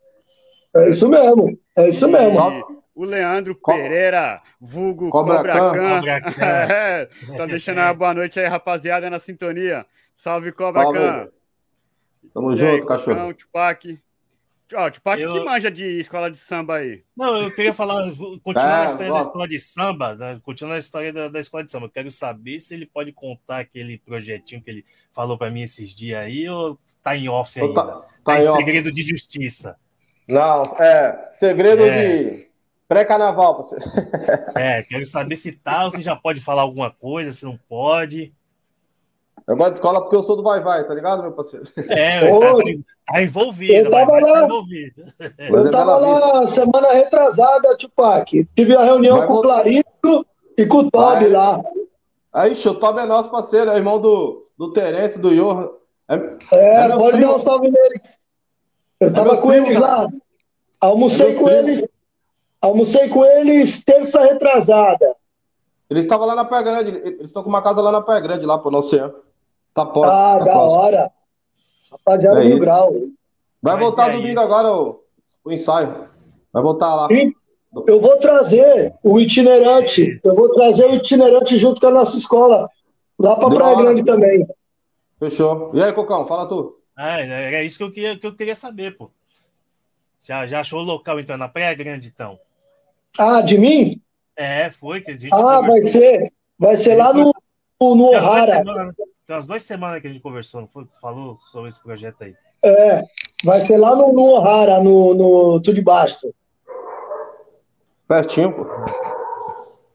É 0.75 0.89
isso 0.89 1.07
mesmo, 1.07 1.57
é 1.75 1.89
isso 1.89 2.07
mesmo. 2.07 2.83
o 2.93 3.03
Leandro 3.03 3.55
Pereira, 3.55 4.41
vulgo 4.59 5.09
Cobra, 5.09 5.37
Cobra 5.37 5.73
Khan. 5.73 6.01
é, 6.43 7.09
tá 7.35 7.45
deixando 7.45 7.77
uma 7.77 7.93
boa 7.93 8.13
noite 8.13 8.39
aí, 8.39 8.47
rapaziada, 8.47 9.09
na 9.09 9.19
sintonia. 9.19 9.85
Salve, 10.15 10.51
Cobra 10.51 10.83
Salve. 10.83 10.97
Khan. 10.97 11.29
Tamo 12.33 12.53
e 12.53 12.55
junto, 12.55 12.71
aí, 12.71 12.85
cachorro. 12.85 13.33
Tupac. 13.33 13.99
Ó, 14.73 14.89
Tupac 14.91 15.19
eu... 15.19 15.33
que 15.33 15.39
manja 15.39 15.71
de 15.71 15.99
escola 15.99 16.29
de 16.29 16.37
samba 16.37 16.75
aí. 16.75 17.03
Não, 17.15 17.37
eu 17.37 17.51
queria 17.51 17.73
falar, 17.73 18.11
continuar 18.43 18.83
é, 18.83 18.85
a 18.85 18.89
história 18.89 19.13
da 19.13 19.21
escola 19.21 19.47
de 19.47 19.59
samba, 19.59 20.15
né? 20.15 20.39
continuar 20.43 20.75
a 20.75 20.79
história 20.79 21.11
da, 21.11 21.27
da, 21.27 21.39
escola 21.39 21.63
de 21.63 21.71
samba. 21.71 21.87
Eu 21.87 21.91
quero 21.91 22.11
saber 22.11 22.59
se 22.59 22.75
ele 22.75 22.85
pode 22.85 23.11
contar 23.11 23.59
aquele 23.59 23.97
projetinho 23.97 24.61
que 24.61 24.69
ele 24.69 24.85
falou 25.11 25.37
para 25.37 25.49
mim 25.49 25.63
esses 25.63 25.93
dias 25.93 26.19
aí, 26.19 26.47
ou 26.47 26.77
tá 27.03 27.15
em 27.15 27.27
off 27.27 27.59
ainda. 27.59 27.73
Tá, 27.73 27.83
tá, 27.83 28.07
tá 28.23 28.39
em 28.39 28.53
segredo 28.53 28.87
off. 28.87 28.95
de 28.95 29.01
justiça. 29.01 29.75
Não, 30.27 30.65
é 30.77 31.29
segredo 31.31 31.83
é. 31.83 32.03
de 32.03 32.49
pré-carnaval. 32.87 33.67
é, 34.55 34.83
quero 34.83 35.05
saber 35.05 35.37
se 35.37 35.51
tá 35.51 35.85
ou 35.85 35.91
se 35.91 36.03
já 36.03 36.15
pode 36.15 36.41
falar 36.41 36.61
alguma 36.61 36.91
coisa, 36.91 37.33
se 37.33 37.43
não 37.43 37.57
pode. 37.67 38.31
Eu 39.47 39.57
gosto 39.57 39.71
de 39.71 39.77
escola 39.77 40.01
porque 40.01 40.15
eu 40.15 40.23
sou 40.23 40.35
do 40.35 40.43
Vai 40.43 40.61
Vai, 40.61 40.87
tá 40.87 40.93
ligado, 40.93 41.21
meu 41.21 41.31
parceiro? 41.31 41.67
É, 41.77 42.21
tá, 42.39 43.13
tá, 43.13 43.21
envolvido. 43.21 43.73
Eu 43.73 43.89
tava 43.89 44.05
vai, 44.05 44.21
lá, 44.21 44.33
tá 44.33 44.45
envolvido. 44.45 45.03
Eu 45.37 45.71
tava 45.71 45.95
lá 45.97 46.47
semana 46.47 46.91
retrasada, 46.93 47.77
Tupac. 47.77 48.47
Tive 48.55 48.75
a 48.75 48.83
reunião 48.83 49.17
vai 49.17 49.27
com 49.27 49.33
o 49.33 49.41
Clarindo 49.41 50.25
e 50.57 50.65
com 50.65 50.77
o 50.77 50.91
Toby 50.91 51.27
lá. 51.27 51.61
Aí, 52.31 52.53
o 52.53 52.75
Toby 52.75 52.99
é 52.99 53.05
nosso 53.05 53.29
parceiro, 53.29 53.71
é 53.71 53.77
irmão 53.77 53.99
do, 53.99 54.47
do 54.57 54.71
Terence, 54.71 55.17
do 55.17 55.33
Johan. 55.35 55.69
É, 56.07 56.85
é 56.85 56.89
pode 56.95 57.19
dar 57.19 57.35
um 57.35 57.39
salve 57.39 57.69
neles. 57.69 58.19
Eu 58.99 59.09
é 59.09 59.11
tava 59.11 59.37
com 59.37 59.53
eles 59.53 59.79
lá. 59.79 60.07
Almocei 60.81 61.31
é 61.31 61.35
com 61.35 61.45
primo. 61.45 61.59
eles. 61.59 61.89
Almocei 62.61 63.09
com 63.09 63.23
eles 63.23 63.83
terça 63.83 64.21
retrasada. 64.21 65.15
Eles 65.89 66.03
estavam 66.03 66.27
lá 66.27 66.35
na 66.35 66.45
Praia 66.45 66.63
Grande. 66.63 66.91
Eles 66.91 67.25
estão 67.25 67.41
com 67.41 67.49
uma 67.49 67.61
casa 67.61 67.81
lá 67.81 67.91
na 67.91 68.01
Praia 68.01 68.21
Grande, 68.21 68.45
lá 68.45 68.57
pro 68.57 68.75
Oceano. 68.75 69.13
Tá 69.79 69.85
porta. 69.85 70.11
Ah, 70.13 70.39
tá 70.39 70.45
da 70.45 70.59
hora. 70.59 71.11
Rapaziada, 71.91 72.43
é 72.43 72.47
mil 72.47 72.59
grau. 72.59 72.91
Vai 73.61 73.75
Mas 73.75 73.79
voltar 73.79 74.09
é 74.09 74.11
domingo 74.13 74.31
isso. 74.31 74.39
agora 74.39 74.73
o, 74.73 75.03
o 75.43 75.51
ensaio. 75.51 76.07
Vai 76.51 76.63
voltar 76.63 76.95
lá. 76.95 77.07
Eu 77.87 78.01
vou 78.01 78.17
trazer 78.17 78.93
o 79.03 79.19
itinerante. 79.19 80.19
Eu 80.23 80.35
vou 80.35 80.49
trazer 80.51 80.85
o 80.85 80.95
itinerante 80.95 81.57
junto 81.57 81.79
com 81.79 81.87
a 81.87 81.91
nossa 81.91 82.17
escola. 82.17 82.69
Lá 83.17 83.35
pra 83.35 83.49
Deu 83.49 83.57
Praia 83.57 83.75
hora. 83.75 83.83
Grande 83.83 84.03
também. 84.03 84.47
Fechou. 85.19 85.71
E 85.73 85.83
aí, 85.83 85.93
Cocão, 85.93 86.25
fala 86.25 86.47
tu. 86.47 86.77
Ah, 86.95 87.21
é 87.21 87.63
isso 87.63 87.77
que 87.77 87.83
eu 87.83 87.91
queria, 87.91 88.17
que 88.17 88.25
eu 88.25 88.35
queria 88.35 88.55
saber, 88.55 88.97
pô. 88.97 89.09
Já, 90.19 90.45
já 90.45 90.59
achou 90.61 90.81
o 90.81 90.83
local, 90.83 91.19
então, 91.19 91.37
na 91.37 91.47
Praia 91.47 91.73
Grande, 91.73 92.09
então? 92.13 92.37
Ah, 93.17 93.41
de 93.41 93.57
mim? 93.57 94.01
É, 94.35 94.69
foi 94.69 95.01
que 95.01 95.11
a 95.11 95.17
gente. 95.17 95.33
Ah, 95.33 95.61
vai 95.61 95.81
ser. 95.83 96.33
Vai 96.57 96.75
ser 96.75 96.95
lá 96.95 97.13
no, 97.13 97.33
no 97.79 98.09
O'Hara. 98.09 98.63
Tem 98.63 99.35
umas 99.35 99.45
duas 99.45 99.63
semanas 99.63 100.01
que 100.01 100.07
a 100.07 100.11
gente 100.11 100.21
conversou, 100.21 100.61
não 100.61 100.67
foi? 100.67 100.87
Falou 100.99 101.37
sobre 101.51 101.69
esse 101.69 101.81
projeto 101.81 102.23
aí. 102.23 102.35
É, 102.63 103.03
vai 103.43 103.61
ser 103.61 103.77
lá 103.77 103.95
no, 103.95 104.11
no 104.11 104.23
O'Hara, 104.33 104.81
no, 104.81 105.13
no 105.13 105.61
Tudo 105.61 105.75
de 105.75 105.81
Basto. 105.81 106.33
Pertinho, 108.07 108.53
pô. 108.53 108.65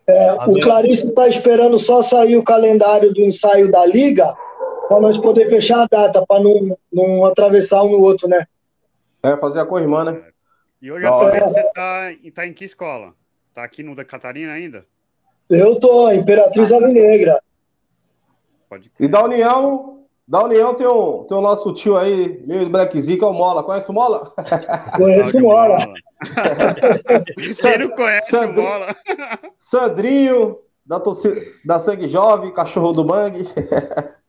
É, 0.07 0.33
o 0.35 0.61
Clarice 0.61 1.09
está 1.09 1.27
esperando 1.27 1.79
só 1.79 2.03
sair 2.03 2.37
o 2.37 2.45
calendário 2.45 3.13
do 3.13 3.23
ensaio 3.23 3.71
da 3.71 3.85
Liga 3.87 4.33
para 4.89 5.01
nós 5.01 5.17
poder 5.17 5.49
fechar 5.49 5.83
a 5.83 5.87
data, 5.87 6.25
para 6.27 6.43
não, 6.43 6.77
não 6.93 7.25
atravessar 7.25 7.83
um 7.83 7.93
no 7.93 8.01
outro, 8.01 8.29
né? 8.29 8.47
É, 9.23 9.37
fazer 9.39 9.61
a 9.61 9.67
corrimã, 9.67 10.05
né? 10.05 10.23
E 10.81 10.93
hoje 10.93 11.07
atualmente 11.07 11.43
é. 11.43 11.49
você 11.49 11.61
está 11.61 12.11
tá 12.35 12.47
em 12.47 12.53
que 12.53 12.65
escola? 12.67 13.15
Tá 13.55 13.65
aqui 13.65 13.83
no 13.83 13.97
da 13.97 14.05
Catarina 14.05 14.53
ainda? 14.53 14.85
Eu 15.49 15.81
tô, 15.81 16.11
Imperatriz 16.13 16.71
ah. 16.71 16.77
Avinegra. 16.77 17.41
E 18.99 19.09
da 19.09 19.25
União, 19.25 20.05
da 20.27 20.45
União 20.45 20.75
tem 20.75 20.87
o, 20.87 21.25
tem 21.25 21.37
o 21.37 21.41
nosso 21.41 21.73
tio 21.75 21.97
aí, 21.97 22.43
meio 22.47 22.69
Black 22.71 23.01
Z, 23.01 23.17
que 23.17 23.25
é 23.25 23.27
o 23.27 23.33
Mola. 23.33 23.63
Conhece 23.63 23.91
o 23.91 23.95
Mola? 23.95 24.33
Conheço 24.97 25.39
o 25.39 25.43
Mola. 25.43 25.79
Quem 27.61 27.79
não 27.79 27.91
conhece 27.91 28.31
Sandri... 28.31 28.61
o 28.61 28.65
Mola? 28.65 28.97
Sandrinho, 29.59 30.59
da, 30.87 30.99
torcida, 30.99 31.41
da 31.65 31.79
Sangue 31.79 32.09
Jovem, 32.09 32.55
cachorro 32.55 32.93
do 32.93 33.05
Mangue. 33.05 33.49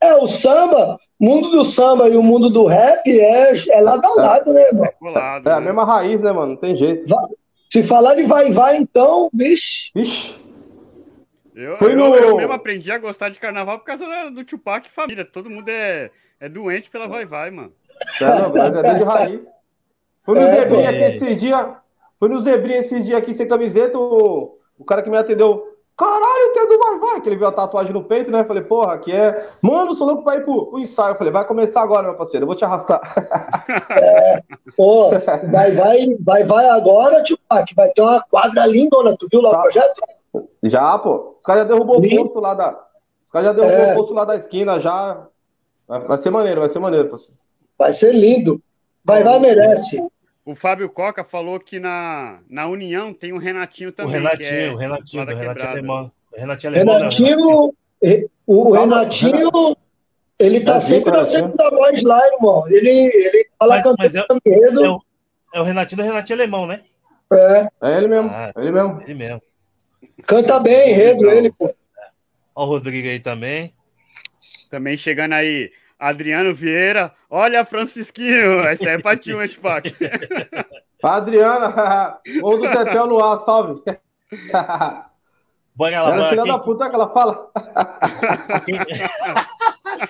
É, 0.00 0.14
o 0.14 0.26
samba, 0.26 0.96
mundo 1.20 1.50
do 1.50 1.62
samba 1.62 2.08
e 2.08 2.16
o 2.16 2.22
mundo 2.22 2.48
do 2.48 2.64
rap 2.64 3.06
é, 3.06 3.52
é 3.68 3.80
lado 3.82 4.02
a 4.06 4.14
lado, 4.14 4.50
né, 4.50 4.62
irmão? 4.62 4.86
É, 4.86 5.48
é 5.50 5.52
a 5.52 5.60
mesma 5.60 5.84
raiz, 5.84 6.22
né, 6.22 6.32
mano? 6.32 6.52
Não 6.52 6.56
tem 6.56 6.74
jeito. 6.74 7.04
Se 7.70 7.82
falar 7.82 8.14
de 8.14 8.22
vai, 8.22 8.50
vai, 8.50 8.78
então, 8.78 9.28
bicho. 9.30 9.90
Vixe. 9.94 10.34
Eu, 11.56 11.78
Foi 11.78 11.92
eu, 11.92 11.96
no... 11.96 12.14
eu 12.14 12.36
mesmo 12.36 12.52
aprendi 12.52 12.92
a 12.92 12.98
gostar 12.98 13.30
de 13.30 13.40
carnaval 13.40 13.78
por 13.78 13.86
causa 13.86 14.04
do 14.30 14.44
Tupac 14.44 14.86
e 14.86 14.92
família. 14.92 15.24
Todo 15.24 15.48
mundo 15.48 15.70
é, 15.70 16.10
é 16.38 16.50
doente 16.50 16.90
pela 16.90 17.08
vai, 17.08 17.24
vai, 17.24 17.50
mano. 17.50 17.72
É, 18.20 18.24
não, 18.26 18.80
é 18.84 18.94
de 18.94 19.02
raiz. 19.02 19.40
Foi 20.22 20.38
no 20.38 20.42
é, 20.42 20.54
Zebrinha 20.54 20.90
aqui 20.90 21.02
esses 21.02 21.40
dias. 21.40 21.66
Foi 22.20 22.28
no 22.28 22.42
Zebrinha 22.42 22.80
esses 22.80 23.06
dias 23.06 23.16
aqui 23.18 23.32
sem 23.32 23.48
camiseta. 23.48 23.98
O, 23.98 24.58
o 24.78 24.84
cara 24.84 25.02
que 25.02 25.08
me 25.08 25.16
atendeu 25.16 25.76
Caralho, 25.96 26.52
tem 26.52 26.68
do 26.68 26.78
Vai 26.78 26.98
Vai, 26.98 27.20
que 27.22 27.28
ele 27.30 27.36
viu 27.36 27.46
a 27.46 27.52
tatuagem 27.52 27.94
no 27.94 28.04
peito, 28.04 28.30
né? 28.30 28.44
Falei, 28.44 28.62
porra, 28.62 28.92
aqui 28.92 29.10
é. 29.12 29.48
Mano, 29.62 29.94
sou 29.94 30.06
louco 30.06 30.24
pra 30.24 30.36
ir 30.36 30.44
pro, 30.44 30.66
pro 30.66 30.78
ensaio. 30.78 31.16
falei, 31.16 31.32
vai 31.32 31.46
começar 31.46 31.80
agora, 31.80 32.06
meu 32.06 32.14
parceiro, 32.14 32.44
eu 32.44 32.46
vou 32.46 32.54
te 32.56 32.64
arrastar. 32.64 33.00
É, 33.88 34.42
pô, 34.76 35.10
vai, 35.50 35.72
vai, 35.72 36.16
vai, 36.20 36.44
vai 36.44 36.68
agora, 36.68 37.22
que 37.22 37.74
vai 37.74 37.88
ter 37.90 38.02
uma 38.02 38.22
quadra 38.24 38.66
lindona, 38.66 39.16
tu 39.16 39.26
viu 39.30 39.40
lá 39.40 39.50
tá. 39.50 39.58
o 39.58 39.62
projeto? 39.62 40.15
Já, 40.62 40.98
pô. 40.98 41.36
Os 41.38 41.44
caras 41.44 41.62
já 41.62 41.68
derrubou 41.68 41.98
o 41.98 42.08
posto 42.08 42.40
lá 42.40 42.54
da. 42.54 42.86
Os 43.24 43.30
caras 43.30 43.48
já 43.48 43.52
derrubou 43.52 43.78
é. 43.78 43.92
o 43.92 43.94
posto 43.94 44.14
lá 44.14 44.24
da 44.24 44.36
esquina, 44.36 44.80
já. 44.80 45.26
Vai, 45.86 46.00
vai 46.00 46.18
ser 46.18 46.30
maneiro, 46.30 46.60
vai 46.60 46.68
ser 46.68 46.78
maneiro, 46.78 47.08
parceiro. 47.08 47.34
Vai 47.78 47.92
ser 47.92 48.12
lindo. 48.14 48.60
Vai, 49.04 49.22
vai, 49.22 49.38
merece. 49.38 50.02
O 50.44 50.54
Fábio 50.54 50.88
Coca 50.88 51.24
falou 51.24 51.58
que 51.58 51.78
na, 51.78 52.38
na 52.48 52.66
União 52.68 53.12
tem 53.12 53.32
o 53.32 53.38
Renatinho 53.38 53.92
também. 53.92 54.12
O 54.12 54.14
Renatinho, 54.14 54.60
é 54.60 54.72
o 54.72 54.76
Renatinho, 54.76 55.22
o 55.22 55.26
Renatinho 55.26 55.70
Alemão. 55.70 56.12
Renatinho 56.34 56.72
Alemão. 56.72 56.94
Renatinho, 56.94 57.74
o 58.46 58.72
Renatinho, 58.72 59.76
ele 60.38 60.60
tá 60.60 60.78
sempre 60.78 61.10
na 61.10 61.24
segunda 61.24 61.70
voz 61.70 62.02
lá, 62.02 62.20
irmão. 62.34 62.64
Ele, 62.68 62.90
ele 62.90 63.48
fala 63.58 63.78
cantando 63.78 63.96
mas 63.98 64.14
é, 64.14 64.18
é, 64.20 64.88
o, 64.88 65.02
é 65.54 65.60
o 65.60 65.64
Renatinho 65.64 65.96
do 65.96 66.04
Renatinho 66.04 66.38
Alemão, 66.38 66.66
né? 66.66 66.82
É. 67.32 67.68
É 67.82 67.98
ele 67.98 68.08
mesmo. 68.08 68.30
Ah, 68.32 68.52
ele 68.56 68.70
mesmo. 68.70 69.02
Ele 69.02 69.14
mesmo. 69.14 69.42
Canta 70.24 70.58
bem, 70.58 70.90
enredo, 70.90 71.30
ele, 71.30 71.52
pô. 71.52 71.74
Ó 72.54 72.64
o 72.64 72.68
Rodrigo 72.68 73.08
aí 73.08 73.20
também. 73.20 73.74
Também 74.70 74.96
chegando 74.96 75.34
aí, 75.34 75.70
Adriano 75.98 76.54
Vieira. 76.54 77.12
Olha, 77.28 77.64
Francisquinho. 77.64 78.60
Essa 78.60 78.90
é 78.90 78.98
pra 78.98 79.16
ti, 79.16 79.32
Tupac. 79.54 79.94
Adriana, 81.02 82.18
ou 82.42 82.58
do 82.58 82.70
Tetel 82.70 83.06
no 83.06 83.22
ar, 83.22 83.40
salve. 83.40 83.82
Bora 85.74 86.02
lá, 86.02 86.10
bora. 86.10 86.28
filha 86.30 86.42
quem... 86.42 86.52
da 86.52 86.58
puta 86.58 86.88
que 86.88 86.94
ela 86.94 87.12
fala. 87.12 87.50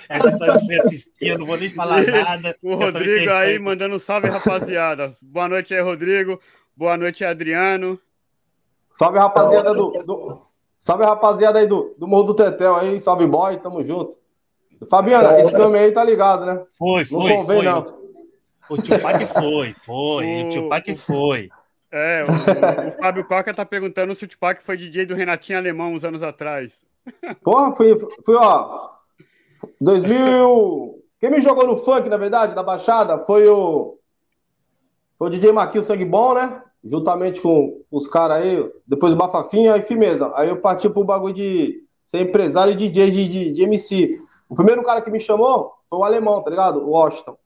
Essa 0.09 0.29
história 0.29 0.55
do 0.55 0.67
Francisquinho, 0.67 1.39
não 1.39 1.47
vou 1.47 1.59
nem 1.59 1.71
falar 1.71 2.03
nada. 2.07 2.57
O 2.63 2.77
Rodrigo 2.77 3.33
aí 3.33 3.59
mandando 3.59 3.97
um 3.97 3.99
salve, 3.99 4.29
rapaziada. 4.29 5.11
Boa 5.21 5.49
noite 5.49 5.75
aí, 5.75 5.81
Rodrigo. 5.81 6.41
Boa 6.77 6.97
noite, 6.97 7.25
Adriano. 7.25 8.01
Salve, 8.97 9.19
rapaziada 9.19 9.75
do, 9.75 9.91
do... 9.91 10.43
Salve, 10.79 11.05
rapaziada 11.05 11.59
aí 11.59 11.67
do, 11.67 11.95
do 11.99 12.09
Morro 12.09 12.23
do 12.25 12.35
Tetel 12.35 12.75
aí. 12.75 12.99
Salve, 12.99 13.27
boy. 13.27 13.59
Tamo 13.59 13.83
junto. 13.85 14.17
Fabiana, 14.91 15.39
esse 15.41 15.57
nome 15.57 15.79
aí 15.79 15.93
tá 15.93 16.03
ligado, 16.03 16.47
né? 16.47 16.65
Foi, 16.79 17.05
foi. 17.05 17.31
Não 17.31 17.37
convém, 17.37 17.57
foi. 17.59 17.65
não. 17.67 17.97
O 18.71 18.77
Tupac 18.83 19.27
foi, 19.27 19.77
foi. 19.83 20.25
O, 20.25 20.47
o 20.47 20.49
Tupac 20.49 20.97
foi. 20.97 21.51
É, 21.93 22.23
o, 22.23 22.89
o, 22.89 22.93
Fábio 22.99 23.25
Coca 23.25 23.55
tá 23.55 23.67
perguntando 23.67 24.15
se 24.15 24.25
o 24.25 24.29
Tupac 24.29 24.63
foi 24.63 24.77
DJ 24.79 25.05
do 25.05 25.15
Renatinho 25.15 25.59
Alemão 25.59 25.93
uns 25.93 26.05
anos 26.05 26.23
atrás. 26.23 26.73
Porra, 27.45 27.77
fui, 27.77 27.99
fui, 28.25 28.35
ó. 28.35 28.91
2000. 29.79 31.05
Quem 31.21 31.31
me 31.31 31.41
jogou 31.41 31.67
no 31.67 31.79
funk, 31.79 32.09
na 32.09 32.17
verdade, 32.17 32.55
da 32.55 32.63
Baixada, 32.63 33.19
foi 33.27 33.47
o. 33.47 33.99
Foi 35.19 35.29
o 35.29 35.31
DJ 35.31 35.53
Maquil 35.53 35.83
Sangue 35.83 36.05
Bom, 36.05 36.35
né? 36.35 36.63
Juntamente 36.89 37.41
com 37.41 37.83
os 37.91 38.07
caras 38.07 38.39
aí, 38.39 38.71
depois 38.87 39.13
o 39.13 39.17
Bafafinha 39.17 39.77
e 39.77 39.83
Firmeza. 39.83 40.31
Aí 40.35 40.49
eu 40.49 40.59
parti 40.59 40.89
pro 40.89 41.05
bagulho 41.05 41.35
de 41.35 41.83
ser 42.07 42.21
empresário 42.21 42.73
e 42.73 42.77
DJ 42.77 43.11
de, 43.11 43.29
de, 43.29 43.53
de 43.53 43.63
MC. 43.63 44.19
O 44.49 44.55
primeiro 44.55 44.83
cara 44.83 45.01
que 45.01 45.11
me 45.11 45.19
chamou 45.19 45.73
foi 45.89 45.99
o 45.99 46.05
alemão, 46.05 46.43
tá 46.43 46.51
ligado? 46.51 46.81
O 46.81 46.91
Washington. 46.91 47.37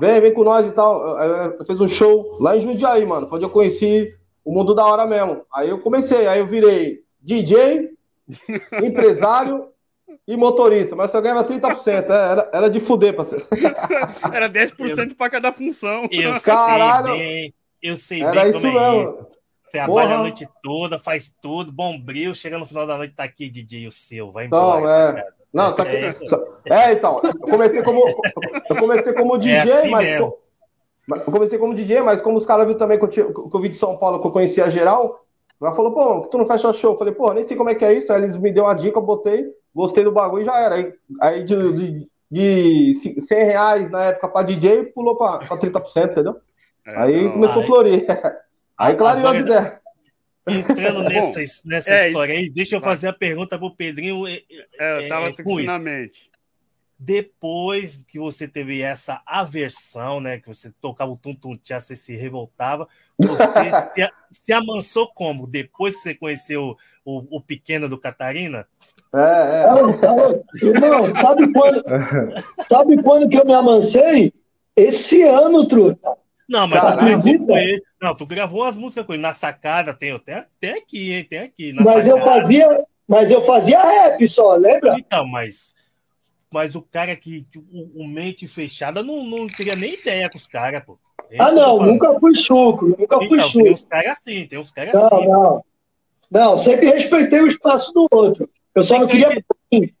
Vem, 0.00 0.20
vem 0.20 0.32
com 0.32 0.44
nós 0.44 0.66
e 0.66 0.72
tal. 0.72 1.18
Eu 1.18 1.64
fez 1.64 1.80
um 1.80 1.88
show 1.88 2.36
lá 2.40 2.56
em 2.56 2.60
Jundiaí, 2.60 3.04
mano. 3.04 3.28
Foi 3.28 3.36
onde 3.36 3.44
eu 3.44 3.50
conheci 3.50 4.14
o 4.44 4.52
mundo 4.52 4.74
da 4.74 4.84
hora 4.84 5.06
mesmo. 5.06 5.42
Aí 5.52 5.68
eu 5.68 5.78
comecei, 5.78 6.26
aí 6.26 6.38
eu 6.38 6.46
virei 6.46 7.00
DJ, 7.20 7.90
empresário 8.82 9.68
e 10.26 10.36
motorista, 10.36 10.94
mas 10.94 11.10
só 11.10 11.20
ganhava 11.20 11.44
30%. 11.44 11.88
É, 11.88 12.30
era, 12.30 12.50
era 12.52 12.70
de 12.70 12.80
fuder, 12.80 13.14
parceiro. 13.14 13.46
Era 14.32 14.48
10% 14.48 15.16
para 15.16 15.30
cada 15.30 15.52
função. 15.52 16.08
Eu 16.10 16.40
Caralho. 16.40 17.08
sei 17.08 17.16
bem, 17.16 17.54
eu 17.82 17.96
sei 17.96 18.22
era 18.22 18.44
bem 18.44 18.52
como 18.52 18.66
é 18.66 18.70
mesmo. 18.70 19.02
isso. 19.02 19.26
Trabalha 19.70 20.08
Porra. 20.08 20.14
a 20.14 20.18
noite 20.18 20.48
toda, 20.62 20.98
faz 20.98 21.34
tudo, 21.40 21.72
bombril, 21.72 22.34
chega 22.34 22.58
no 22.58 22.66
final 22.66 22.86
da 22.86 22.98
noite, 22.98 23.14
tá 23.14 23.24
aqui, 23.24 23.48
DJ, 23.48 23.86
o 23.86 23.92
seu, 23.92 24.30
vai 24.30 24.44
embora. 24.44 24.80
Não, 24.80 25.18
é. 25.18 25.28
Não, 25.52 25.74
só 25.74 25.84
que. 25.84 25.96
É, 25.96 26.14
é, 26.70 26.92
então, 26.92 27.20
eu 27.24 27.50
comecei 27.50 27.82
como, 27.82 28.04
eu 28.68 28.76
comecei 28.76 29.12
como 29.14 29.38
DJ, 29.38 29.54
é 29.54 29.62
assim 29.62 29.90
mas. 29.90 30.04
Mesmo. 30.04 30.38
Eu 31.08 31.32
comecei 31.32 31.58
como 31.58 31.74
DJ, 31.74 32.02
mas 32.02 32.20
como 32.20 32.36
os 32.36 32.46
caras 32.46 32.66
viram 32.66 32.78
também 32.78 32.98
que 32.98 33.04
eu, 33.04 33.48
que 33.48 33.56
eu 33.56 33.60
vi 33.60 33.68
de 33.68 33.76
São 33.76 33.96
Paulo, 33.96 34.20
que 34.20 34.26
eu 34.26 34.30
conhecia 34.30 34.70
geral, 34.70 35.24
ela 35.60 35.74
falou, 35.74 35.92
pô, 35.92 36.22
que 36.22 36.30
tu 36.30 36.38
não 36.38 36.46
fecha 36.46 36.72
show? 36.72 36.92
Eu 36.92 36.98
falei, 36.98 37.14
pô, 37.14 37.32
nem 37.32 37.42
sei 37.42 37.56
como 37.56 37.70
é 37.70 37.74
que 37.74 37.84
é 37.84 37.92
isso. 37.92 38.12
Aí 38.12 38.22
eles 38.22 38.36
me 38.36 38.52
deu 38.52 38.64
uma 38.64 38.74
dica, 38.74 38.98
eu 38.98 39.02
botei, 39.02 39.46
gostei 39.74 40.04
do 40.04 40.12
bagulho 40.12 40.42
e 40.42 40.46
já 40.46 40.58
era. 40.58 40.74
Aí, 40.74 40.94
aí 41.20 41.44
de, 41.44 41.72
de, 41.72 42.08
de 42.30 43.20
100 43.20 43.44
reais 43.44 43.90
na 43.90 44.04
época 44.04 44.28
pra 44.28 44.42
DJ, 44.42 44.86
pulou 44.86 45.16
pra, 45.16 45.38
pra 45.38 45.56
30%, 45.56 46.10
entendeu? 46.10 46.36
É, 46.86 46.96
aí 46.96 47.24
não, 47.24 47.32
começou 47.32 47.58
aí, 47.58 47.62
a 47.62 47.66
florir. 47.66 48.06
Aí 48.78 48.96
clareou 48.96 49.28
as 49.28 49.36
ideias. 49.38 49.82
Entrando 50.44 51.04
nessa, 51.04 51.40
nessa 51.64 51.94
é, 51.94 52.08
história 52.08 52.34
aí, 52.34 52.50
deixa 52.50 52.74
eu 52.74 52.80
fazer 52.80 53.06
a 53.06 53.12
pergunta 53.12 53.56
pro 53.56 53.76
Pedrinho. 53.76 54.26
É, 54.26 54.42
é 54.78 55.04
eu 55.04 55.08
tava 55.08 55.28
é, 55.28 55.42
com 55.42 55.62
na 55.62 55.78
mente. 55.78 56.32
Depois 56.98 58.04
que 58.04 58.18
você 58.18 58.48
teve 58.48 58.80
essa 58.80 59.22
aversão, 59.24 60.20
né? 60.20 60.38
Que 60.38 60.48
você 60.48 60.72
tocava 60.80 61.12
o 61.12 61.16
tum-tum 61.16 61.56
você 61.64 61.94
se 61.94 62.16
revoltava, 62.16 62.88
você 63.18 63.70
se, 63.94 64.12
se, 64.32 64.52
amansou 64.52 65.12
como? 65.14 65.46
Depois 65.46 65.96
que 65.96 66.02
você 66.02 66.14
conheceu 66.14 66.76
o, 67.04 67.36
o 67.36 67.40
pequeno 67.40 67.88
do 67.88 67.98
Catarina? 67.98 68.66
É, 69.14 69.64
é. 69.64 70.66
Irmão, 70.66 71.14
sabe 71.14 71.52
quando, 71.52 71.84
sabe 72.66 73.02
quando 73.02 73.28
que 73.28 73.38
eu 73.38 73.44
me 73.44 73.54
amansei? 73.54 74.32
Esse 74.74 75.22
ano, 75.22 75.66
truta. 75.66 76.16
Não, 76.48 76.66
mas 76.66 76.80
tu 76.80 76.96
gravou 76.96 77.46
com 77.46 77.56
ele. 77.56 77.82
Não, 78.00 78.14
tu 78.14 78.26
gravou 78.26 78.62
umas 78.62 78.76
músicas 78.76 79.06
com 79.06 79.12
ele. 79.12 79.22
Na 79.22 79.32
sacada 79.32 79.94
tem 79.94 80.12
até, 80.12 80.46
tem 80.60 80.72
aqui, 80.72 81.12
hein? 81.12 81.24
Tem 81.24 81.38
aqui. 81.38 81.72
mas 81.72 82.04
sacada. 82.04 82.08
eu 82.08 82.24
fazia, 82.24 82.84
mas 83.06 83.30
eu 83.30 83.42
fazia 83.44 83.82
rap 83.82 84.28
só, 84.28 84.54
lembra? 84.54 84.96
Então, 84.98 85.26
mas. 85.26 85.74
Mas 86.50 86.74
o 86.74 86.82
cara 86.82 87.16
que. 87.16 87.46
O, 87.70 88.02
o 88.02 88.06
mente 88.06 88.46
fechada 88.46 89.02
não, 89.02 89.24
não 89.24 89.46
teria 89.46 89.76
nem 89.76 89.94
ideia 89.94 90.28
com 90.28 90.36
os 90.36 90.46
caras, 90.46 90.84
pô. 90.84 90.98
ah, 91.38 91.50
não, 91.50 91.80
nunca 91.80 92.18
fui 92.20 92.34
chucro, 92.34 92.88
nunca 92.88 93.16
então, 93.16 93.28
fui 93.28 93.40
chucro. 93.40 93.64
Tem 93.64 93.72
uns 93.72 93.84
caras 93.84 94.18
assim, 94.18 94.46
tem 94.46 94.58
uns 94.58 94.70
caras 94.70 94.94
não, 94.94 95.06
assim. 95.06 95.26
Não, 95.28 95.64
não. 96.30 96.58
sempre 96.58 96.90
respeitei 96.90 97.40
o 97.40 97.48
espaço 97.48 97.92
do 97.92 98.06
outro. 98.10 98.48
Eu 98.74 98.84
só 98.84 98.94
tem 98.94 99.00
não 99.00 99.08
queria. 99.08 99.44
Que... 99.70 99.94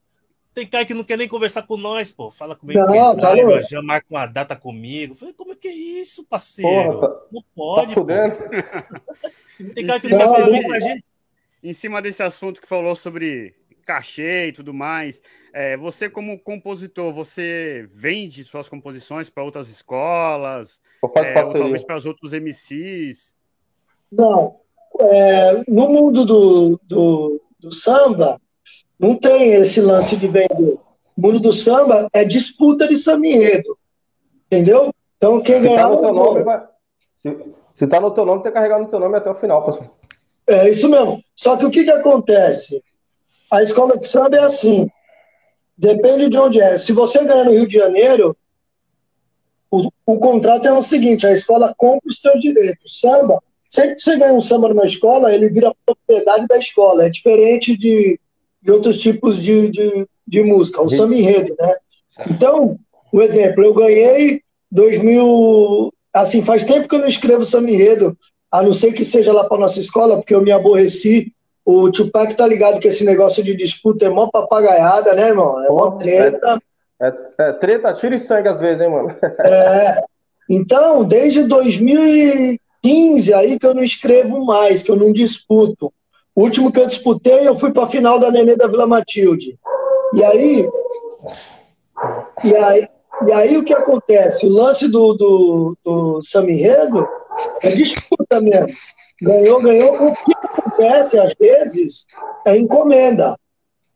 Tem 0.54 0.66
cara 0.66 0.84
que 0.84 0.92
não 0.92 1.04
quer 1.04 1.16
nem 1.16 1.28
conversar 1.28 1.62
com 1.62 1.76
nós, 1.76 2.12
pô. 2.12 2.30
Fala 2.30 2.54
comigo, 2.54 2.78
não, 2.78 3.16
tá 3.16 3.34
já 3.62 3.80
marca 3.80 4.06
uma 4.10 4.26
data 4.26 4.54
comigo. 4.54 5.14
falei, 5.14 5.32
como 5.32 5.52
é 5.52 5.56
que 5.56 5.68
é 5.68 5.72
isso, 5.72 6.24
parceiro? 6.24 6.94
Porra, 6.94 7.08
tá- 7.08 7.22
não 7.32 7.44
pode, 7.54 7.94
tá 7.94 8.00
pô. 8.00 8.06
Tem 9.74 9.86
cara 9.86 10.00
que 10.00 10.08
não 10.08 10.18
quer 10.18 10.28
falar 10.28 10.46
nem 10.48 10.62
com 10.62 10.72
a 10.72 10.80
gente. 10.80 11.04
Em 11.62 11.72
cima 11.72 12.02
desse 12.02 12.22
assunto 12.22 12.60
que 12.60 12.68
falou 12.68 12.94
sobre 12.94 13.54
cachê 13.86 14.48
e 14.48 14.52
tudo 14.52 14.74
mais, 14.74 15.20
é, 15.52 15.76
você 15.76 16.08
como 16.08 16.38
compositor, 16.38 17.12
você 17.12 17.88
vende 17.92 18.44
suas 18.44 18.68
composições 18.68 19.30
para 19.30 19.44
outras 19.44 19.68
escolas? 19.68 20.80
É, 21.16 21.44
ou 21.44 21.52
talvez 21.52 21.84
para 21.84 21.96
os 21.96 22.06
outros 22.06 22.32
MCs? 22.32 23.34
Não. 24.10 24.60
É, 25.00 25.64
no 25.68 25.88
mundo 25.88 26.24
do, 26.24 26.80
do, 26.84 27.42
do 27.58 27.72
samba, 27.72 28.40
não 29.02 29.16
tem 29.16 29.54
esse 29.54 29.80
lance 29.80 30.16
de 30.16 30.28
vender. 30.28 30.78
O 31.16 31.20
mundo 31.20 31.40
do 31.40 31.52
samba 31.52 32.08
é 32.12 32.24
disputa 32.24 32.86
de 32.86 32.96
samba 32.96 33.26
enredo. 33.26 33.76
Entendeu? 34.46 34.94
Então, 35.16 35.40
quem 35.40 35.56
se 35.56 35.62
ganhar. 35.62 35.82
Tá 35.82 35.88
no 35.88 36.00
teu 36.00 36.12
nome, 36.12 36.44
vai... 36.44 36.62
se, 37.16 37.36
se 37.74 37.86
tá 37.88 38.00
no 38.00 38.12
teu 38.12 38.24
nome, 38.24 38.44
tem 38.44 38.52
que 38.52 38.56
carregar 38.56 38.78
no 38.78 38.86
teu 38.86 39.00
nome 39.00 39.16
até 39.16 39.28
o 39.28 39.34
final, 39.34 39.64
pessoal. 39.66 39.98
É 40.46 40.70
isso 40.70 40.88
mesmo. 40.88 41.20
Só 41.34 41.56
que 41.56 41.66
o 41.66 41.70
que, 41.70 41.82
que 41.82 41.90
acontece? 41.90 42.80
A 43.50 43.60
escola 43.62 43.98
de 43.98 44.06
samba 44.06 44.36
é 44.36 44.44
assim. 44.44 44.88
Depende 45.76 46.28
de 46.28 46.38
onde 46.38 46.60
é. 46.60 46.78
Se 46.78 46.92
você 46.92 47.24
ganhar 47.24 47.44
no 47.44 47.52
Rio 47.52 47.66
de 47.66 47.76
Janeiro, 47.76 48.36
o, 49.68 49.88
o 50.06 50.18
contrato 50.18 50.66
é 50.68 50.72
o 50.72 50.82
seguinte: 50.82 51.26
a 51.26 51.32
escola 51.32 51.74
compra 51.76 52.08
os 52.08 52.20
seus 52.20 52.40
direitos. 52.40 53.00
Samba, 53.00 53.42
sempre 53.68 53.96
que 53.96 54.02
você 54.02 54.16
ganha 54.16 54.34
um 54.34 54.40
samba 54.40 54.68
numa 54.68 54.86
escola, 54.86 55.34
ele 55.34 55.48
vira 55.48 55.74
propriedade 55.84 56.46
da 56.46 56.56
escola. 56.56 57.06
É 57.06 57.10
diferente 57.10 57.76
de 57.76 58.20
de 58.62 58.70
outros 58.70 58.98
tipos 58.98 59.36
de, 59.36 59.70
de, 59.70 60.06
de 60.26 60.42
música, 60.42 60.82
o 60.82 60.88
samba 60.88 61.14
enredo, 61.14 61.54
né? 61.58 61.74
Então, 62.30 62.78
um 63.12 63.20
exemplo, 63.20 63.64
eu 63.64 63.74
ganhei 63.74 64.40
2000, 64.70 65.92
assim, 66.14 66.42
faz 66.42 66.64
tempo 66.64 66.88
que 66.88 66.94
eu 66.94 67.00
não 67.00 67.08
escrevo 67.08 67.44
samba 67.44 67.70
enredo, 67.70 68.16
a 68.50 68.62
não 68.62 68.72
ser 68.72 68.92
que 68.92 69.04
seja 69.04 69.32
lá 69.32 69.44
para 69.44 69.58
nossa 69.58 69.80
escola, 69.80 70.16
porque 70.16 70.34
eu 70.34 70.42
me 70.42 70.52
aborreci. 70.52 71.32
O 71.64 71.90
Tupac 71.90 72.34
tá 72.34 72.46
ligado 72.46 72.80
que 72.80 72.88
esse 72.88 73.04
negócio 73.04 73.42
de 73.42 73.56
disputa 73.56 74.04
é 74.04 74.10
mó 74.10 74.28
papagaiada, 74.28 75.14
né, 75.14 75.28
irmão? 75.28 75.64
É 75.64 75.68
mó 75.68 75.92
treta. 75.92 76.60
É, 77.00 77.06
é, 77.06 77.14
é, 77.38 77.52
treta, 77.52 77.92
tira 77.94 78.14
e 78.14 78.18
sangue 78.18 78.48
às 78.48 78.60
vezes, 78.60 78.80
hein, 78.82 78.90
mano? 78.90 79.14
É. 79.44 80.02
Então, 80.48 81.04
desde 81.04 81.44
2015 81.44 83.32
aí 83.32 83.58
que 83.58 83.66
eu 83.66 83.74
não 83.74 83.82
escrevo 83.82 84.44
mais, 84.44 84.82
que 84.82 84.90
eu 84.90 84.96
não 84.96 85.12
disputo. 85.12 85.92
O 86.34 86.42
último 86.42 86.72
que 86.72 86.80
eu 86.80 86.86
disputei, 86.86 87.46
eu 87.46 87.56
fui 87.56 87.72
para 87.72 87.84
a 87.84 87.88
final 87.88 88.18
da 88.18 88.30
Nenê 88.30 88.56
da 88.56 88.66
Vila 88.66 88.86
Matilde. 88.86 89.58
E 90.14 90.24
aí, 90.24 90.68
e 92.44 92.56
aí, 92.56 92.88
e 93.26 93.32
aí 93.32 93.56
o 93.56 93.64
que 93.64 93.74
acontece? 93.74 94.46
O 94.46 94.52
lance 94.52 94.88
do, 94.88 95.12
do, 95.14 95.76
do 95.84 96.22
Samirredo 96.22 97.06
é 97.60 97.70
disputa 97.70 98.40
mesmo. 98.40 98.68
Ganhou, 99.20 99.62
ganhou. 99.62 100.08
O 100.08 100.14
que 100.14 100.32
acontece, 100.34 101.18
às 101.18 101.34
vezes, 101.38 102.06
é 102.46 102.56
encomenda. 102.56 103.36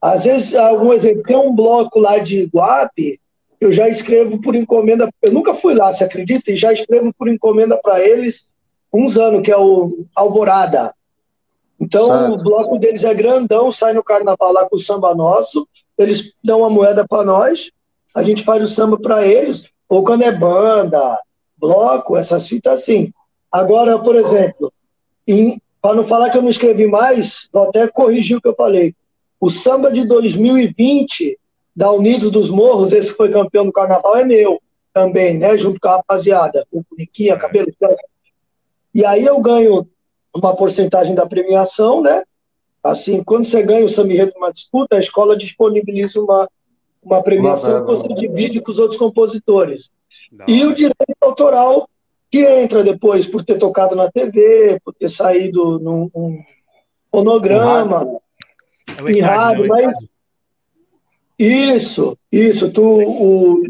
Às 0.00 0.24
vezes, 0.24 0.54
algum 0.54 0.92
exemplo, 0.92 1.22
tem 1.22 1.36
um 1.36 1.54
bloco 1.54 1.98
lá 1.98 2.18
de 2.18 2.42
Iguape, 2.42 3.18
eu 3.60 3.72
já 3.72 3.88
escrevo 3.88 4.40
por 4.40 4.54
encomenda. 4.54 5.08
Eu 5.22 5.32
nunca 5.32 5.54
fui 5.54 5.74
lá, 5.74 5.90
você 5.90 6.04
acredita? 6.04 6.52
E 6.52 6.56
já 6.56 6.72
escrevo 6.72 7.12
por 7.18 7.28
encomenda 7.28 7.76
para 7.82 8.00
eles 8.00 8.50
uns 8.92 9.16
anos, 9.16 9.42
que 9.42 9.50
é 9.50 9.56
o 9.56 10.04
Alvorada. 10.14 10.94
Então, 11.78 12.32
o 12.32 12.42
bloco 12.42 12.78
deles 12.78 13.04
é 13.04 13.12
grandão, 13.12 13.70
sai 13.70 13.92
no 13.92 14.02
carnaval 14.02 14.52
lá 14.52 14.68
com 14.68 14.76
o 14.76 14.80
samba 14.80 15.14
nosso, 15.14 15.68
eles 15.98 16.32
dão 16.42 16.60
uma 16.60 16.70
moeda 16.70 17.06
para 17.06 17.22
nós, 17.22 17.70
a 18.14 18.22
gente 18.22 18.44
faz 18.44 18.62
o 18.62 18.66
samba 18.66 18.98
para 18.98 19.26
eles, 19.26 19.68
ou 19.88 20.02
quando 20.02 20.22
é 20.22 20.32
banda, 20.32 21.20
bloco, 21.58 22.16
essas 22.16 22.48
fitas 22.48 22.80
assim. 22.80 23.12
Agora, 23.52 23.98
por 23.98 24.16
exemplo, 24.16 24.72
para 25.80 25.94
não 25.94 26.04
falar 26.04 26.30
que 26.30 26.38
eu 26.38 26.42
não 26.42 26.48
escrevi 26.48 26.86
mais, 26.86 27.48
vou 27.52 27.68
até 27.68 27.86
corrigir 27.88 28.36
o 28.36 28.40
que 28.40 28.48
eu 28.48 28.54
falei. 28.54 28.94
O 29.38 29.50
samba 29.50 29.90
de 29.90 30.06
2020 30.06 31.38
da 31.74 31.92
Unidos 31.92 32.30
dos 32.30 32.48
Morros, 32.48 32.92
esse 32.92 33.10
que 33.10 33.16
foi 33.16 33.30
campeão 33.30 33.66
do 33.66 33.72
carnaval, 33.72 34.16
é 34.16 34.24
meu 34.24 34.60
também, 34.94 35.36
né? 35.36 35.58
Junto 35.58 35.78
com 35.78 35.88
a 35.88 35.96
rapaziada, 35.96 36.66
o 36.72 36.82
Niquinha, 36.96 37.36
cabelo. 37.36 37.68
E 38.94 39.04
aí 39.04 39.26
eu 39.26 39.38
ganho 39.40 39.86
uma 40.36 40.54
porcentagem 40.54 41.14
da 41.14 41.26
premiação, 41.26 42.02
né? 42.02 42.22
Assim, 42.82 43.22
quando 43.22 43.44
você 43.44 43.62
ganha 43.62 43.84
o 43.84 43.88
Samirreto 43.88 44.34
numa 44.34 44.52
disputa, 44.52 44.96
a 44.96 45.00
escola 45.00 45.36
disponibiliza 45.36 46.20
uma, 46.20 46.48
uma 47.02 47.22
premiação 47.22 47.80
que 47.80 47.86
você 47.86 48.08
divide 48.14 48.60
com 48.60 48.70
os 48.70 48.78
outros 48.78 48.98
compositores. 48.98 49.90
Não. 50.30 50.46
E 50.48 50.64
o 50.64 50.72
direito 50.72 51.16
autoral 51.20 51.88
que 52.30 52.44
entra 52.44 52.84
depois 52.84 53.26
por 53.26 53.44
ter 53.44 53.58
tocado 53.58 53.94
na 53.94 54.10
TV, 54.10 54.80
por 54.84 54.92
ter 54.92 55.10
saído 55.10 55.78
num 55.78 56.10
um 56.14 56.38
fonograma, 57.10 58.20
é 59.06 59.12
em 59.12 59.20
rádio, 59.20 59.66
mas 59.68 59.96
isso, 61.38 62.16
isso, 62.30 62.70
tu, 62.70 62.82
o, 62.82 63.62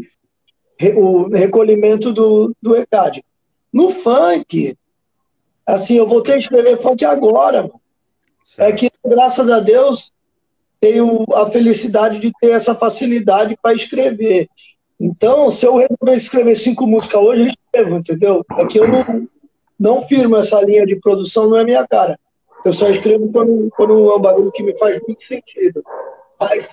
o 0.95 1.29
recolhimento 1.29 2.13
do, 2.13 2.55
do 2.61 2.75
ECAD. 2.75 3.23
No 3.71 3.91
funk, 3.91 4.77
assim, 5.67 5.95
eu 5.95 6.07
voltei 6.07 6.35
a 6.35 6.37
escrever 6.37 6.81
funk 6.81 7.03
agora, 7.03 7.63
mano. 7.63 7.81
É 8.57 8.71
que, 8.71 8.89
graças 9.05 9.49
a 9.51 9.59
Deus, 9.59 10.13
tenho 10.79 11.25
a 11.33 11.47
felicidade 11.47 12.19
de 12.19 12.31
ter 12.39 12.51
essa 12.51 12.73
facilidade 12.73 13.57
para 13.61 13.75
escrever. 13.75 14.47
Então, 14.99 15.51
se 15.51 15.65
eu 15.65 15.75
resolver 15.75 16.15
escrever 16.15 16.55
cinco 16.55 16.87
músicas 16.87 17.21
hoje, 17.21 17.41
eu 17.41 17.47
escrevo, 17.47 17.97
entendeu? 17.97 18.45
É 18.57 18.65
que 18.65 18.79
eu 18.79 18.87
não, 18.87 19.27
não 19.79 20.01
firmo 20.01 20.37
essa 20.37 20.61
linha 20.61 20.85
de 20.85 20.95
produção, 20.95 21.49
não 21.49 21.57
é 21.57 21.63
minha 21.63 21.85
cara. 21.87 22.17
Eu 22.65 22.73
só 22.73 22.89
escrevo 22.89 23.31
quando, 23.31 23.69
quando 23.75 24.09
é 24.09 24.15
um 24.15 24.21
bagulho 24.21 24.51
que 24.51 24.63
me 24.63 24.75
faz 24.77 24.99
muito 25.07 25.23
sentido. 25.23 25.83
Mas 26.39 26.69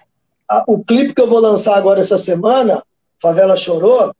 a, 0.49 0.65
o 0.67 0.83
clipe 0.83 1.15
que 1.15 1.21
eu 1.21 1.29
vou 1.29 1.41
lançar 1.41 1.77
agora 1.77 2.01
essa 2.01 2.17
semana, 2.17 2.83
Favela 3.21 3.57
Chorou, 3.57 4.15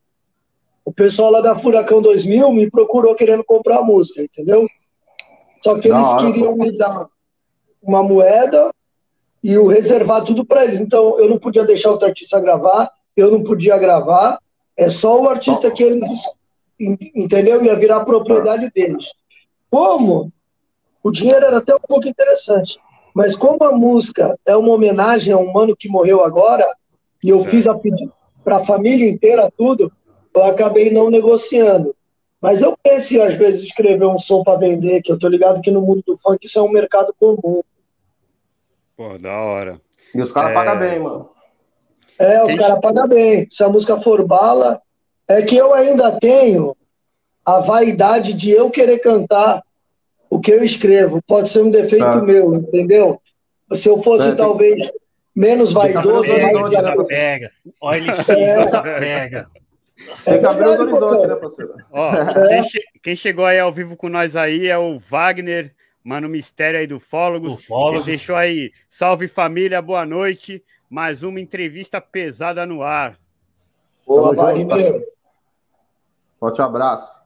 o 0.85 0.93
pessoal 0.93 1.31
lá 1.31 1.41
da 1.41 1.57
Furacão 1.57 2.03
2000 2.03 2.53
me 2.53 2.71
procurou 2.71 3.15
querendo 3.15 3.43
comprar 3.45 3.79
a 3.79 3.83
música, 3.83 4.23
entendeu? 4.23 4.69
Só 5.63 5.79
que 5.79 5.89
eles 5.89 6.15
queriam 6.15 6.55
me 6.57 6.77
dar 6.77 7.07
uma 7.83 8.03
moeda 8.03 8.71
e 9.43 9.57
o 9.57 9.67
reservar 9.67 10.25
tudo 10.25 10.45
para 10.45 10.65
eles. 10.65 10.79
Então 10.81 11.19
eu 11.19 11.29
não 11.29 11.39
podia 11.39 11.65
deixar 11.65 11.93
o 11.93 12.05
artista 12.05 12.39
gravar, 12.41 12.91
eu 13.17 13.31
não 13.31 13.43
podia 13.43 13.79
gravar, 13.79 14.39
é 14.77 14.91
só 14.91 15.21
o 15.21 15.29
artista 15.29 15.71
que 15.71 15.83
eles 15.83 16.09
entendeu? 16.79 17.65
Ia 17.65 17.77
virar 17.77 18.05
propriedade 18.05 18.71
deles. 18.75 19.13
Como 19.71 20.33
o 21.03 21.11
dinheiro 21.11 21.45
era 21.45 21.59
até 21.59 21.75
um 21.75 21.81
pouco 21.81 22.09
interessante. 22.09 22.79
Mas 23.15 23.37
como 23.37 23.63
a 23.63 23.73
música 23.73 24.39
é 24.45 24.57
uma 24.57 24.73
homenagem 24.73 25.33
a 25.33 25.39
um 25.39 25.53
mano 25.53 25.77
que 25.77 25.89
morreu 25.89 26.25
agora, 26.25 26.67
e 27.23 27.29
eu 27.29 27.45
fiz 27.45 27.67
a 27.69 27.79
para 28.43 28.57
a 28.57 28.65
família 28.65 29.09
inteira 29.09 29.51
tudo, 29.57 29.91
eu 30.35 30.45
acabei 30.45 30.91
não 30.91 31.11
negociando. 31.11 31.95
Mas 32.41 32.61
eu 32.61 32.77
penso, 32.83 33.23
às 33.23 33.35
vezes, 33.35 33.65
escrever 33.65 34.05
um 34.05 34.19
som 34.19 34.43
para 34.43 34.59
vender, 34.59 35.01
que 35.01 35.11
eu 35.11 35.19
tô 35.19 35.29
ligado 35.29 35.63
que 35.63 35.71
no 35.71 35.81
mundo 35.81 36.03
do 36.07 36.19
funk 36.19 36.45
isso 36.47 36.59
é 36.59 36.63
um 36.63 36.71
mercado 36.71 37.15
comum. 37.19 37.63
Pô, 38.97 39.17
da 39.19 39.33
hora. 39.41 39.81
E 40.15 40.21
os 40.21 40.31
caras 40.31 40.51
é... 40.51 40.55
pagam 40.55 40.79
bem, 40.79 40.99
mano. 40.99 41.31
É, 42.19 42.45
os 42.45 42.55
caras 42.55 42.79
pagam 42.81 43.09
bem. 43.09 43.49
Se 43.51 43.65
a 43.65 43.69
música 43.69 43.99
for 43.99 44.25
bala, 44.27 44.81
é 45.27 45.43
que 45.43 45.57
eu 45.57 45.73
ainda 45.73 46.19
tenho 46.21 46.77
a 47.45 47.61
vaidade 47.61 48.33
de 48.33 48.51
eu 48.51 48.71
querer 48.71 48.99
cantar 48.99 49.63
o 50.31 50.41
que 50.41 50.53
eu 50.53 50.63
escrevo. 50.63 51.21
Pode 51.27 51.49
ser 51.49 51.63
um 51.63 51.71
defeito 51.71 52.05
tá. 52.05 52.21
meu, 52.21 52.55
entendeu? 52.55 53.21
Se 53.75 53.89
eu 53.89 54.03
fosse 54.03 54.31
é, 54.31 54.35
talvez 54.35 54.77
tem... 54.77 54.93
menos 55.35 55.73
vaidoso, 55.73 56.31
mais 56.31 56.71
desapega. 56.71 57.51
Olha, 57.81 57.99
ele 57.99 58.11
é. 58.11 58.65
desapega. 58.65 59.49
Tem 59.53 59.64
que 60.25 60.47
abrir 60.47 60.65
os 60.65 60.81
horizontes, 60.81 61.29
né, 61.29 61.35
parceiro? 61.37 61.75
Ó, 61.91 62.15
é. 62.15 62.49
quem, 62.49 62.65
che 62.65 62.81
quem, 63.03 63.17
chegou 63.17 63.45
aí 63.45 63.59
ao 63.59 63.73
vivo 63.73 63.97
com 63.97 64.09
nós 64.09 64.37
aí 64.37 64.69
é 64.69 64.79
o 64.79 64.99
Wagner, 64.99 65.75
mano 66.03 66.29
mistério 66.29 66.79
aí 66.79 66.87
do 66.87 67.01
Fólogos. 67.01 67.55
Ufólogos. 67.55 68.07
deixou 68.07 68.37
aí, 68.37 68.73
salve 68.89 69.29
família, 69.29 69.81
boa 69.83 70.05
noite. 70.05 70.63
Mais 70.89 71.23
uma 71.23 71.41
entrevista 71.41 72.01
pesada 72.01 72.65
no 72.65 72.83
ar. 72.83 73.19
Boa, 74.07 74.35
Wagner. 74.35 75.03
Forte 76.39 76.61
abraço. 76.61 77.23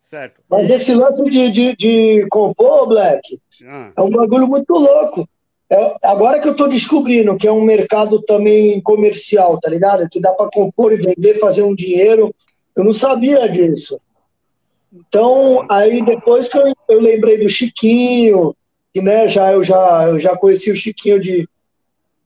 Certo. 0.00 0.40
Mas 0.48 0.70
esse 0.70 0.94
lance 0.94 1.22
de, 1.24 1.50
de, 1.50 1.76
de 1.76 2.26
compor, 2.30 2.88
Black, 2.88 3.38
ah. 3.66 3.92
é 3.94 4.00
um 4.00 4.10
bagulho 4.10 4.46
muito 4.46 4.72
louco. 4.72 5.28
É, 5.70 5.96
agora 6.04 6.40
que 6.40 6.48
eu 6.48 6.56
tô 6.56 6.66
descobrindo 6.66 7.36
que 7.36 7.46
é 7.46 7.52
um 7.52 7.62
mercado 7.62 8.22
também 8.22 8.80
comercial, 8.80 9.58
tá 9.60 9.68
ligado? 9.68 10.08
Que 10.08 10.20
dá 10.20 10.32
para 10.32 10.50
compor 10.50 10.92
e 10.92 10.96
vender, 10.96 11.38
fazer 11.38 11.62
um 11.62 11.74
dinheiro. 11.74 12.34
Eu 12.74 12.84
não 12.84 12.92
sabia 12.92 13.46
disso. 13.48 14.00
Então, 14.92 15.66
aí 15.70 16.02
depois 16.02 16.48
que 16.48 16.56
eu, 16.56 16.72
eu 16.88 17.00
lembrei 17.00 17.38
do 17.38 17.48
Chiquinho, 17.48 18.56
que 18.94 19.02
né, 19.02 19.28
já, 19.28 19.52
eu, 19.52 19.62
já, 19.62 20.08
eu 20.08 20.18
já 20.18 20.36
conheci 20.36 20.70
o 20.70 20.76
Chiquinho 20.76 21.20
de, 21.20 21.46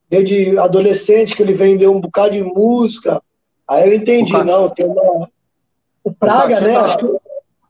desde 0.08 0.56
adolescente, 0.56 1.34
que 1.34 1.42
ele 1.42 1.54
vendeu 1.54 1.92
um 1.92 2.00
bocado 2.00 2.30
de 2.30 2.42
música. 2.42 3.20
Aí 3.66 3.88
eu 3.88 3.94
entendi, 3.94 4.34
o 4.34 4.44
não, 4.44 4.68
tem 4.68 4.86
uma. 4.86 5.28
O 6.04 6.12
Praga, 6.12 6.58
o 6.58 6.60
né? 6.60 6.74
Tá... 6.74 6.96
Que 6.96 7.06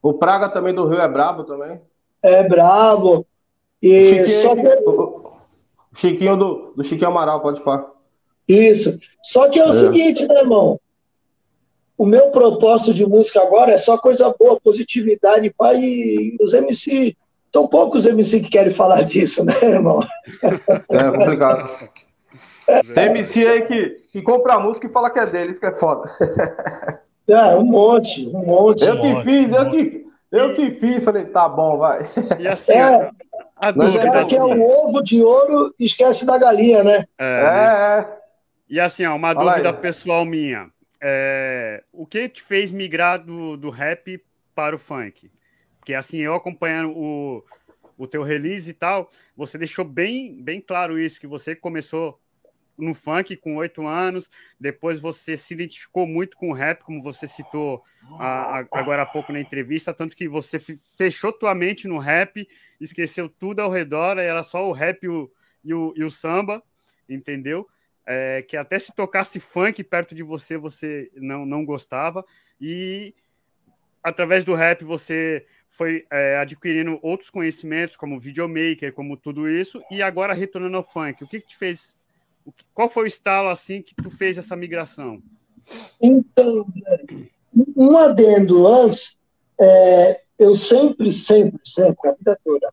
o 0.02 0.14
Praga 0.14 0.48
também 0.50 0.74
do 0.74 0.87
Rio 0.87 1.00
é 1.00 1.08
brabo 1.08 1.44
também? 1.44 1.80
É 2.22 2.46
brabo. 2.46 3.26
E 3.80 4.26
Chiquinho, 4.26 4.42
só 4.42 4.54
que... 4.54 5.21
Chiquinho 5.94 6.37
do, 6.37 6.72
do 6.76 6.85
Chiquinho 6.85 7.09
Amaral, 7.09 7.40
pode 7.40 7.61
pôr. 7.62 7.92
Isso. 8.48 8.98
Só 9.22 9.48
que 9.48 9.59
é 9.59 9.64
o 9.64 9.70
é. 9.70 9.72
seguinte, 9.72 10.26
né, 10.26 10.40
irmão? 10.40 10.81
O 11.96 12.05
meu 12.05 12.31
propósito 12.31 12.92
de 12.92 13.07
música 13.07 13.40
agora 13.40 13.72
é 13.72 13.78
só 13.78 13.96
coisa 13.96 14.35
boa, 14.38 14.61
positividade, 14.61 15.52
pai. 15.57 15.78
E 15.81 16.37
os 16.40 16.52
MC. 16.52 17.16
São 17.52 17.68
poucos 17.68 18.07
MC 18.07 18.40
que 18.40 18.50
querem 18.50 18.72
falar 18.72 19.02
disso, 19.02 19.44
né, 19.44 19.55
irmão? 19.62 20.00
É 20.88 21.11
complicado. 21.11 21.70
Tem 22.94 23.05
MC 23.07 23.46
aí 23.46 23.62
que, 23.62 23.88
que 24.11 24.22
compra 24.22 24.59
música 24.59 24.87
e 24.87 24.90
fala 24.90 25.11
que 25.11 25.18
é 25.18 25.26
dele, 25.26 25.50
isso 25.50 25.61
que 25.61 25.66
é 25.66 25.72
foda. 25.72 26.11
É, 27.28 27.55
um 27.57 27.64
monte, 27.64 28.26
um 28.28 28.44
monte. 28.44 28.85
Eu 28.85 29.00
que 29.00 29.22
fiz, 29.22 29.52
eu 29.52 29.70
que, 29.70 30.07
eu 30.33 30.55
que 30.55 30.70
fiz, 30.72 31.05
falei, 31.05 31.24
tá 31.26 31.48
bom, 31.48 31.78
vai. 31.78 32.11
E 32.38 32.48
assim, 32.48 32.72
é, 32.72 33.11
a, 33.62 33.72
mas 33.72 33.94
o 33.94 33.98
cara 34.01 34.25
quer 34.27 34.42
o 34.42 34.61
ovo 34.61 35.01
de 35.01 35.22
ouro 35.22 35.72
esquece 35.79 36.27
da 36.27 36.37
galinha, 36.37 36.83
né? 36.83 37.05
É. 37.16 37.25
é. 37.25 38.01
é. 38.01 38.22
E 38.68 38.81
assim, 38.81 39.07
ó, 39.07 39.14
uma 39.14 39.33
Fala 39.33 39.53
dúvida 39.53 39.70
aí. 39.70 39.77
pessoal 39.77 40.25
minha. 40.25 40.68
É, 41.01 41.85
o 41.92 42.05
que 42.05 42.29
te 42.29 42.42
fez 42.42 42.72
migrar 42.72 43.25
do, 43.25 43.57
do 43.57 43.70
rap 43.70 44.20
para 44.53 44.75
o 44.75 44.79
funk? 44.79 45.31
Porque 45.79 45.94
assim, 45.94 46.18
eu 46.18 46.35
acompanhando 46.35 46.90
o, 46.90 47.44
o 47.96 48.09
teu 48.09 48.25
release 48.25 48.68
e 48.68 48.75
tal, 48.75 49.09
você 49.37 49.57
deixou 49.57 49.85
bem, 49.85 50.42
bem 50.42 50.61
claro 50.61 50.98
isso, 50.98 51.20
que 51.20 51.27
você 51.29 51.55
começou 51.55 52.18
no 52.82 52.94
funk 52.94 53.36
com 53.36 53.56
oito 53.56 53.86
anos, 53.86 54.28
depois 54.58 54.98
você 54.98 55.36
se 55.36 55.54
identificou 55.54 56.06
muito 56.06 56.36
com 56.36 56.50
o 56.50 56.52
rap, 56.52 56.82
como 56.82 57.02
você 57.02 57.28
citou 57.28 57.82
a, 58.18 58.58
a, 58.60 58.66
agora 58.72 59.02
há 59.02 59.06
pouco 59.06 59.32
na 59.32 59.40
entrevista, 59.40 59.94
tanto 59.94 60.16
que 60.16 60.28
você 60.28 60.58
fechou 60.96 61.32
tua 61.32 61.54
mente 61.54 61.86
no 61.86 61.98
rap, 61.98 62.46
esqueceu 62.80 63.28
tudo 63.28 63.60
ao 63.60 63.70
redor, 63.70 64.18
era 64.18 64.42
só 64.42 64.68
o 64.68 64.72
rap 64.72 65.04
e 65.04 65.08
o, 65.08 65.30
e 65.64 65.72
o, 65.72 65.94
e 65.96 66.04
o 66.04 66.10
samba, 66.10 66.62
entendeu? 67.08 67.68
É, 68.04 68.42
que 68.42 68.56
até 68.56 68.78
se 68.78 68.92
tocasse 68.92 69.38
funk 69.38 69.82
perto 69.84 70.14
de 70.14 70.24
você, 70.24 70.56
você 70.56 71.10
não, 71.14 71.46
não 71.46 71.64
gostava, 71.64 72.24
e 72.60 73.14
através 74.02 74.44
do 74.44 74.54
rap 74.54 74.84
você 74.84 75.46
foi 75.70 76.04
é, 76.10 76.36
adquirindo 76.36 76.98
outros 77.00 77.30
conhecimentos, 77.30 77.96
como 77.96 78.18
videomaker, 78.18 78.92
como 78.92 79.16
tudo 79.16 79.48
isso, 79.48 79.82
e 79.90 80.02
agora 80.02 80.34
retornando 80.34 80.76
ao 80.76 80.84
funk. 80.84 81.22
O 81.22 81.28
que, 81.28 81.40
que 81.40 81.46
te 81.46 81.56
fez 81.56 81.96
qual 82.74 82.88
foi 82.88 83.05
o 83.05 83.07
estalo 83.07 83.48
assim 83.48 83.83
que 83.83 83.94
tu 83.94 84.11
fez 84.11 84.38
essa 84.38 84.57
migração? 84.57 85.22
Então, 86.00 86.66
um 87.76 87.96
adendo 87.96 88.66
antes, 88.66 89.16
é, 89.61 90.20
eu 90.38 90.57
sempre, 90.57 91.12
sempre, 91.12 91.61
sempre, 91.64 92.11
a 92.11 92.14
vida 92.14 92.38
toda, 92.44 92.72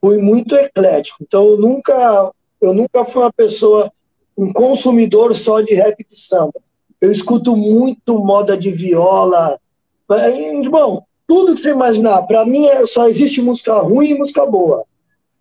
fui 0.00 0.18
muito 0.18 0.54
eclético. 0.54 1.18
Então, 1.22 1.46
eu 1.46 1.58
nunca, 1.58 2.32
eu 2.60 2.74
nunca 2.74 3.04
fui 3.04 3.22
uma 3.22 3.32
pessoa, 3.32 3.92
um 4.36 4.52
consumidor 4.52 5.34
só 5.34 5.60
de 5.60 5.74
rap 5.74 6.04
de 6.08 6.18
samba. 6.18 6.60
eu 7.00 7.10
escuto 7.10 7.56
muito 7.56 8.18
moda 8.18 8.56
de 8.56 8.70
viola. 8.70 9.58
Irmão, 10.10 11.04
tudo 11.26 11.54
que 11.54 11.60
você 11.60 11.70
imaginar, 11.70 12.22
para 12.22 12.44
mim 12.44 12.66
é, 12.66 12.86
só 12.86 13.08
existe 13.08 13.40
música 13.40 13.78
ruim 13.80 14.10
e 14.10 14.14
música 14.14 14.44
boa. 14.46 14.84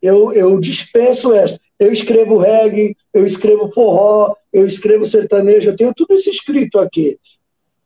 Eu, 0.02 0.32
eu 0.34 0.60
dispenso 0.60 1.34
essa. 1.34 1.60
Eu 1.80 1.92
escrevo 1.92 2.38
reggae, 2.38 2.96
eu 3.14 3.26
escrevo 3.26 3.72
forró, 3.72 4.36
eu 4.52 4.66
escrevo 4.66 5.06
sertanejo, 5.06 5.70
eu 5.70 5.76
tenho 5.76 5.94
tudo 5.94 6.16
isso 6.16 6.30
escrito 6.30 6.80
aqui. 6.80 7.20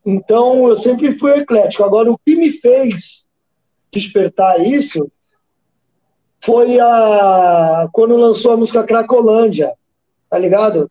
Então, 0.05 0.67
eu 0.67 0.75
sempre 0.75 1.13
fui 1.13 1.31
eclético. 1.31 1.83
Agora, 1.83 2.11
o 2.11 2.17
que 2.17 2.35
me 2.35 2.51
fez 2.51 3.27
despertar 3.91 4.59
isso 4.59 5.11
foi 6.43 6.79
a 6.79 7.87
quando 7.91 8.15
lançou 8.15 8.53
a 8.53 8.57
música 8.57 8.83
Cracolândia, 8.83 9.73
tá 10.29 10.39
ligado? 10.39 10.89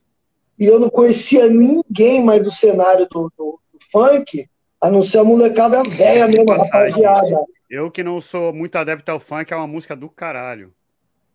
E 0.58 0.66
eu 0.66 0.78
não 0.78 0.90
conhecia 0.90 1.48
ninguém 1.48 2.22
mais 2.22 2.42
do 2.42 2.50
cenário 2.50 3.08
do, 3.10 3.32
do, 3.36 3.58
do 3.72 3.78
funk, 3.90 4.46
a 4.80 4.90
não 4.90 5.02
ser 5.02 5.18
a 5.18 5.24
molecada 5.24 5.82
velha 5.82 6.28
mesmo, 6.28 6.52
rapaziada. 6.52 7.44
Eu 7.68 7.90
que 7.90 8.02
não 8.02 8.20
sou 8.20 8.52
muito 8.52 8.76
adepto 8.76 9.10
ao 9.10 9.18
funk, 9.18 9.52
é 9.52 9.56
uma 9.56 9.66
música 9.66 9.96
do 9.96 10.08
caralho. 10.08 10.72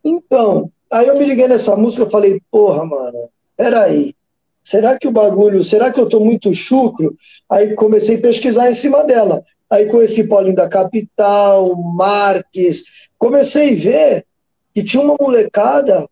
Então, 0.04 0.70
aí 0.90 1.06
eu 1.06 1.18
me 1.18 1.24
liguei 1.24 1.48
nessa 1.48 1.76
música 1.76 2.04
e 2.04 2.10
falei, 2.10 2.40
porra, 2.50 2.84
mano, 2.84 3.28
peraí. 3.56 4.14
Será 4.62 4.98
que 4.98 5.06
o 5.06 5.12
bagulho, 5.12 5.62
será 5.62 5.92
que 5.92 6.00
eu 6.00 6.08
tô 6.08 6.18
muito 6.18 6.52
chucro? 6.52 7.16
Aí 7.48 7.74
comecei 7.74 8.16
a 8.16 8.20
pesquisar 8.20 8.70
em 8.70 8.74
cima 8.74 9.04
dela. 9.04 9.44
Aí 9.70 9.86
conheci 9.86 10.26
Paulinho 10.26 10.56
da 10.56 10.68
Capital, 10.68 11.74
Marques. 11.76 12.82
Comecei 13.18 13.72
a 13.72 13.76
ver 13.76 14.26
que 14.74 14.82
tinha 14.82 15.02
uma 15.02 15.16
molecada 15.20 16.08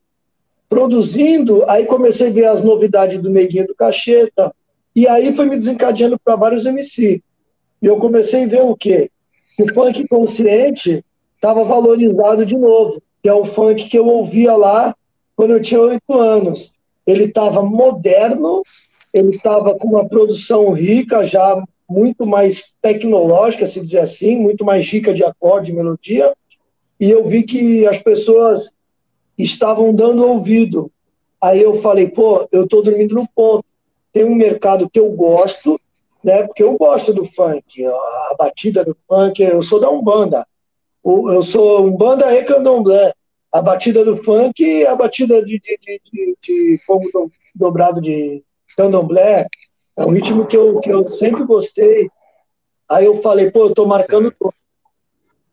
produzindo. 0.69 1.69
Aí 1.69 1.87
comecei 1.87 2.29
a 2.29 2.33
ver 2.33 2.47
as 2.47 2.63
novidades 2.63 3.21
do 3.21 3.29
Neguinho 3.29 3.67
do 3.67 3.75
Cacheta. 3.75 4.55
E 4.95 5.09
aí 5.09 5.35
foi 5.35 5.47
me 5.47 5.57
desencadeando 5.57 6.19
para 6.19 6.37
vários 6.37 6.65
MC. 6.65 7.23
E 7.83 7.87
eu 7.87 7.97
comecei 7.97 8.45
a 8.45 8.49
ver 8.49 8.63
o 8.63 8.77
quê? 8.77 9.11
o 9.59 9.73
funk 9.73 10.07
consciente 10.09 11.05
estava 11.37 11.65
valorizado 11.65 12.45
de 12.45 12.57
novo, 12.57 13.03
que 13.25 13.29
é 13.31 13.33
o 13.33 13.47
funk 13.47 13.89
que 13.89 13.99
eu 13.99 14.07
ouvia 14.07 14.55
lá 14.55 14.95
quando 15.35 15.53
eu 15.53 15.63
tinha 15.63 15.81
oito 15.81 16.13
anos. 16.13 16.75
Ele 17.07 17.25
estava 17.25 17.63
moderno, 17.63 18.63
ele 19.15 19.37
estava 19.37 19.75
com 19.75 19.89
uma 19.89 20.07
produção 20.07 20.71
rica 20.73 21.25
já 21.25 21.65
muito 21.89 22.27
mais 22.27 22.75
tecnológica, 22.83 23.67
se 23.67 23.81
dizer 23.81 24.01
assim, 24.01 24.37
muito 24.37 24.63
mais 24.63 24.87
rica 24.87 25.15
de 25.15 25.25
acorde 25.25 25.73
e 25.73 25.75
melodia, 25.75 26.35
e 27.01 27.11
eu 27.11 27.25
vi 27.25 27.45
que 27.45 27.87
as 27.87 27.97
pessoas 27.97 28.71
estavam 29.39 29.95
dando 29.95 30.29
ouvido. 30.29 30.93
Aí 31.43 31.63
eu 31.63 31.81
falei, 31.81 32.09
pô, 32.09 32.47
eu 32.53 32.65
estou 32.65 32.83
dormindo 32.83 33.15
no 33.15 33.27
ponto. 33.35 33.65
Tem 34.13 34.25
um 34.25 34.35
mercado 34.35 34.89
que 34.91 35.01
eu 35.01 35.11
gosto, 35.13 35.81
né? 36.23 36.43
Porque 36.43 36.63
eu 36.63 36.77
gosto 36.77 37.15
do 37.15 37.25
funk, 37.25 37.87
a 37.87 38.35
batida 38.39 38.85
do 38.85 38.95
funk, 39.09 39.43
eu 39.43 39.63
sou 39.63 39.81
da 39.81 39.89
Umbanda. 39.89 40.47
Eu 41.05 41.43
sou 41.43 41.87
Umbanda 41.87 42.35
e 42.35 42.45
Candomblé. 42.45 43.13
A 43.53 43.61
batida 43.61 44.05
do 44.05 44.17
funk, 44.17 44.85
a 44.87 44.97
batida 44.97 45.45
de, 45.45 45.61
de, 45.61 45.79
de, 45.79 46.01
de, 46.05 46.37
de 46.43 46.81
fogo 46.85 47.31
dobrado 47.55 48.01
de 48.01 48.43
Candomblé, 48.77 49.47
é 49.97 50.03
um 50.05 50.11
ritmo 50.11 50.45
que 50.45 50.57
eu, 50.57 50.81
que 50.81 50.91
eu 50.91 51.07
sempre 51.07 51.45
gostei. 51.45 52.11
Aí 52.89 53.05
eu 53.05 53.23
falei, 53.23 53.51
pô, 53.51 53.67
eu 53.67 53.75
tô 53.75 53.87
marcando 53.87 54.33
toca. 54.33 54.57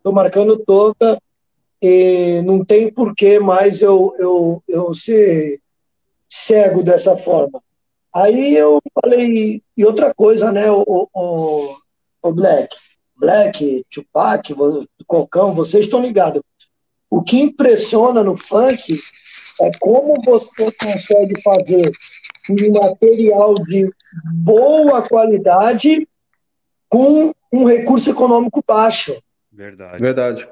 Tô 0.04 0.12
marcando 0.12 0.58
toca 0.58 1.22
e 1.80 2.42
não 2.44 2.66
tem 2.66 2.92
porquê 2.92 3.38
mais 3.38 3.82
eu, 3.82 4.16
eu, 4.18 4.64
eu 4.68 4.94
ser 4.96 5.62
cego 6.28 6.82
dessa 6.84 7.16
forma. 7.18 7.62
Aí 8.14 8.56
eu 8.56 8.82
falei, 9.00 9.62
e 9.78 9.86
outra 9.86 10.14
coisa, 10.14 10.52
né, 10.52 10.72
o, 10.72 10.84
o, 11.14 11.76
o 12.24 12.34
Black, 12.34 12.76
Black, 13.22 13.86
Tupac, 13.92 14.52
Cocão, 15.06 15.54
vocês 15.54 15.86
estão 15.86 16.02
ligados. 16.02 16.42
O 17.08 17.22
que 17.22 17.40
impressiona 17.40 18.24
no 18.24 18.36
funk 18.36 18.98
é 19.62 19.70
como 19.80 20.20
você 20.26 20.72
consegue 20.72 21.40
fazer 21.44 21.92
um 22.50 22.72
material 22.72 23.54
de 23.54 23.88
boa 24.44 25.04
qualidade 25.04 26.08
com 26.90 27.32
um 27.54 27.64
recurso 27.64 28.10
econômico 28.10 28.64
baixo. 28.68 29.16
Verdade. 29.52 30.02
Verdade. 30.02 30.50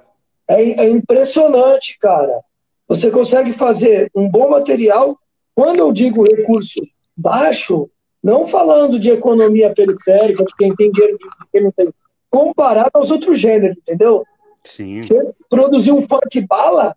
É, 0.47 0.85
é, 0.85 0.89
impressionante, 0.89 1.97
cara. 1.97 2.39
Você 2.87 3.09
consegue 3.09 3.51
fazer 3.51 4.11
um 4.13 4.29
bom 4.29 4.47
material. 4.47 5.17
Quando 5.55 5.79
eu 5.79 5.91
digo 5.91 6.23
recurso 6.23 6.79
baixo, 7.17 7.89
não 8.23 8.45
falando 8.45 8.99
de 8.99 9.09
economia 9.09 9.73
periférica, 9.73 10.45
de 10.45 10.55
quem 10.55 10.75
tem 10.75 10.91
dinheiro 10.91 11.17
e 11.17 11.47
quem 11.51 11.63
não 11.63 11.71
tem, 11.71 11.91
comparado 12.29 12.91
aos 12.93 13.11
outros 13.11 13.39
gêneros, 13.39 13.77
entendeu? 13.77 14.23
Sim. 14.63 15.01
Você 15.01 15.33
produzir 15.49 15.91
um 15.91 16.01
funk 16.07 16.41
bala, 16.41 16.95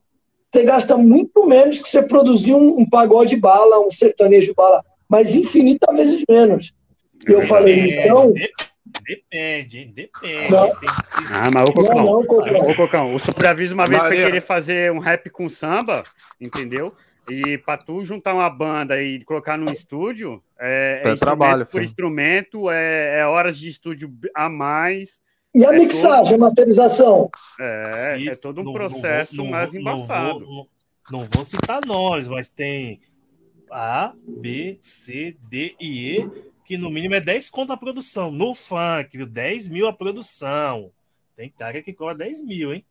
você 0.53 0.65
gasta 0.65 0.97
muito 0.97 1.47
menos 1.47 1.81
que 1.81 1.89
você 1.89 2.03
produzir 2.03 2.55
um, 2.55 2.81
um 2.81 2.89
pagode 2.89 3.37
bala, 3.37 3.81
um 3.81 3.91
sertanejo 3.91 4.55
bala, 4.55 4.85
mas 5.09 5.35
infinitas 5.35 5.95
vezes 5.95 6.25
menos. 6.29 6.73
Eu 7.27 7.47
falei, 7.47 8.01
então. 8.01 8.33
Depende, 9.07 9.87
depende. 9.87 10.51
Não. 10.51 10.71
Ah, 11.33 11.51
mas 11.53 11.69
o 11.69 11.73
Cocão, 11.73 11.97
não, 11.97 12.05
não, 12.05 12.25
Cocão. 12.27 12.71
O 12.71 12.77
Cocão, 12.77 13.15
o 13.15 13.19
Sobreaviso 13.19 13.75
uma 13.75 13.87
vez 13.87 14.03
foi 14.03 14.17
querer 14.17 14.41
fazer 14.43 14.93
um 14.93 14.99
rap 14.99 15.31
com 15.31 15.49
samba, 15.49 16.05
entendeu? 16.41 16.95
E 17.31 17.57
para 17.59 17.79
tu 17.79 18.05
juntar 18.05 18.35
uma 18.35 18.51
banda 18.51 19.01
e 19.01 19.25
colocar 19.25 19.57
no 19.57 19.73
estúdio, 19.73 20.43
é, 20.59 21.03
é 21.05 21.15
trabalho 21.15 21.65
por 21.65 21.73
filho. 21.73 21.85
instrumento, 21.85 22.71
é, 22.71 23.21
é, 23.21 23.27
horas 23.27 23.57
de 23.57 23.69
estúdio 23.69 24.13
a 24.35 24.49
mais. 24.49 25.22
E 25.55 25.65
a 25.65 25.75
é 25.75 25.79
mixagem, 25.79 26.33
todo... 26.33 26.35
a 26.35 26.39
masterização? 26.39 27.31
É, 27.61 28.25
é 28.27 28.35
todo 28.35 28.61
um 28.61 28.73
processo 28.73 29.37
não 29.37 29.45
vou, 29.45 29.53
mais 29.53 29.75
embaçado. 29.75 30.41
Não 30.41 30.47
vou, 30.47 30.69
não 31.11 31.29
vou 31.31 31.45
citar 31.45 31.85
nomes, 31.85 32.29
mas 32.29 32.49
tem 32.49 33.01
A, 33.71 34.13
B, 34.27 34.79
C, 34.81 35.37
D 35.49 35.75
e 35.79 36.17
E, 36.17 36.31
que 36.65 36.79
no 36.79 36.91
mínimo 36.91 37.15
é 37.15 37.21
10 37.21 37.51
conto 37.51 37.73
a 37.73 37.77
produção. 37.77 38.31
No 38.31 38.55
funk, 38.55 39.17
viu? 39.17 39.27
10 39.27 39.69
mil 39.69 39.87
a 39.87 39.93
produção. 39.93 40.91
Tem 41.37 41.51
cara 41.51 41.83
que 41.83 41.93
cobra 41.93 42.15
10 42.15 42.45
mil, 42.45 42.73
hein? 42.73 42.85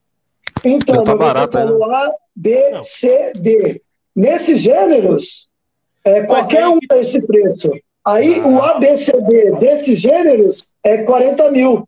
Então, 0.64 1.04
tá 1.04 1.16
barato, 1.16 1.52
você 1.52 1.66
falou 1.66 1.84
A, 1.92 2.14
B, 2.36 2.70
não. 2.70 2.84
C, 2.84 3.34
D. 3.34 3.82
Nesses 4.16 4.62
gêneros, 4.62 5.50
é, 6.04 6.24
qualquer 6.24 6.68
um 6.68 6.78
é 6.92 7.00
esse 7.00 7.26
preço. 7.26 7.72
Aí 8.06 8.40
ah. 8.40 8.48
o 8.48 8.62
ABCD 8.62 9.52
desses 9.60 10.00
gêneros 10.00 10.68
é 10.84 11.04
40 11.04 11.52
mil. 11.52 11.88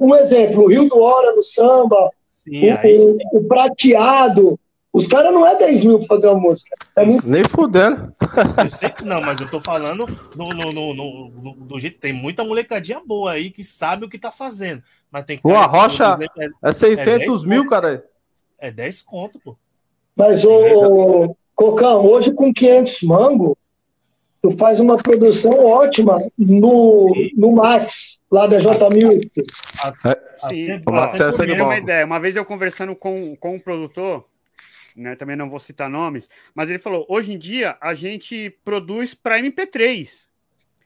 Um 0.00 0.14
exemplo, 0.16 0.64
o 0.64 0.68
Rio 0.68 0.88
do 0.88 1.00
Hora 1.00 1.34
no 1.34 1.42
samba, 1.42 2.10
sim, 2.26 2.70
o, 2.70 3.36
o, 3.36 3.38
o, 3.38 3.48
prateado. 3.48 4.58
Os 4.92 5.08
caras 5.08 5.32
não 5.32 5.44
é 5.44 5.56
10 5.56 5.84
mil 5.84 5.98
para 5.98 6.08
fazer 6.08 6.28
uma 6.28 6.38
música. 6.38 6.76
É 6.94 7.04
muito... 7.04 7.28
Nem 7.28 7.42
fudendo. 7.44 8.14
Eu 8.62 8.70
sei 8.70 8.90
que 8.90 9.04
não, 9.04 9.20
mas 9.20 9.40
eu 9.40 9.50
tô 9.50 9.60
falando 9.60 10.06
no, 10.36 10.48
no, 10.50 10.72
no, 10.72 10.94
no, 10.94 11.54
do 11.54 11.80
jeito. 11.80 11.98
Tem 11.98 12.12
muita 12.12 12.44
molecadinha 12.44 13.00
boa 13.04 13.32
aí 13.32 13.50
que 13.50 13.64
sabe 13.64 14.04
o 14.04 14.08
que 14.08 14.18
tá 14.18 14.30
fazendo. 14.30 14.82
Mas 15.10 15.24
tem 15.24 15.38
Pô, 15.38 15.54
a 15.54 15.66
rocha 15.66 16.16
é, 16.38 16.48
é 16.62 16.72
600 16.72 17.42
é 17.42 17.46
mil, 17.46 17.66
cara. 17.66 18.04
É 18.58 18.70
10 18.70 19.02
conto, 19.02 19.40
pô. 19.40 19.56
Mas, 20.14 20.44
o 20.44 21.36
Cocão, 21.54 22.04
hoje 22.06 22.32
com 22.32 22.52
500 22.52 23.02
mango, 23.02 23.58
tu 24.44 24.50
faz 24.58 24.78
uma 24.78 24.98
produção 24.98 25.58
ótima 25.64 26.18
no, 26.36 27.10
no 27.34 27.52
Max, 27.54 28.22
lá 28.30 28.46
da 28.46 28.58
J 28.58 28.90
Music. 28.90 29.30
Sim, 30.50 30.70
até, 30.72 31.62
uma 31.62 31.78
ideia. 31.78 32.04
Uma 32.04 32.20
vez 32.20 32.36
eu 32.36 32.44
conversando 32.44 32.94
com, 32.94 33.34
com 33.36 33.54
um 33.54 33.58
produtor, 33.58 34.28
né, 34.94 35.16
também 35.16 35.34
não 35.34 35.48
vou 35.48 35.58
citar 35.58 35.88
nomes, 35.88 36.28
mas 36.54 36.68
ele 36.68 36.78
falou: 36.78 37.06
hoje 37.08 37.32
em 37.32 37.38
dia 37.38 37.78
a 37.80 37.94
gente 37.94 38.50
produz 38.62 39.14
para 39.14 39.40
MP3. 39.40 40.10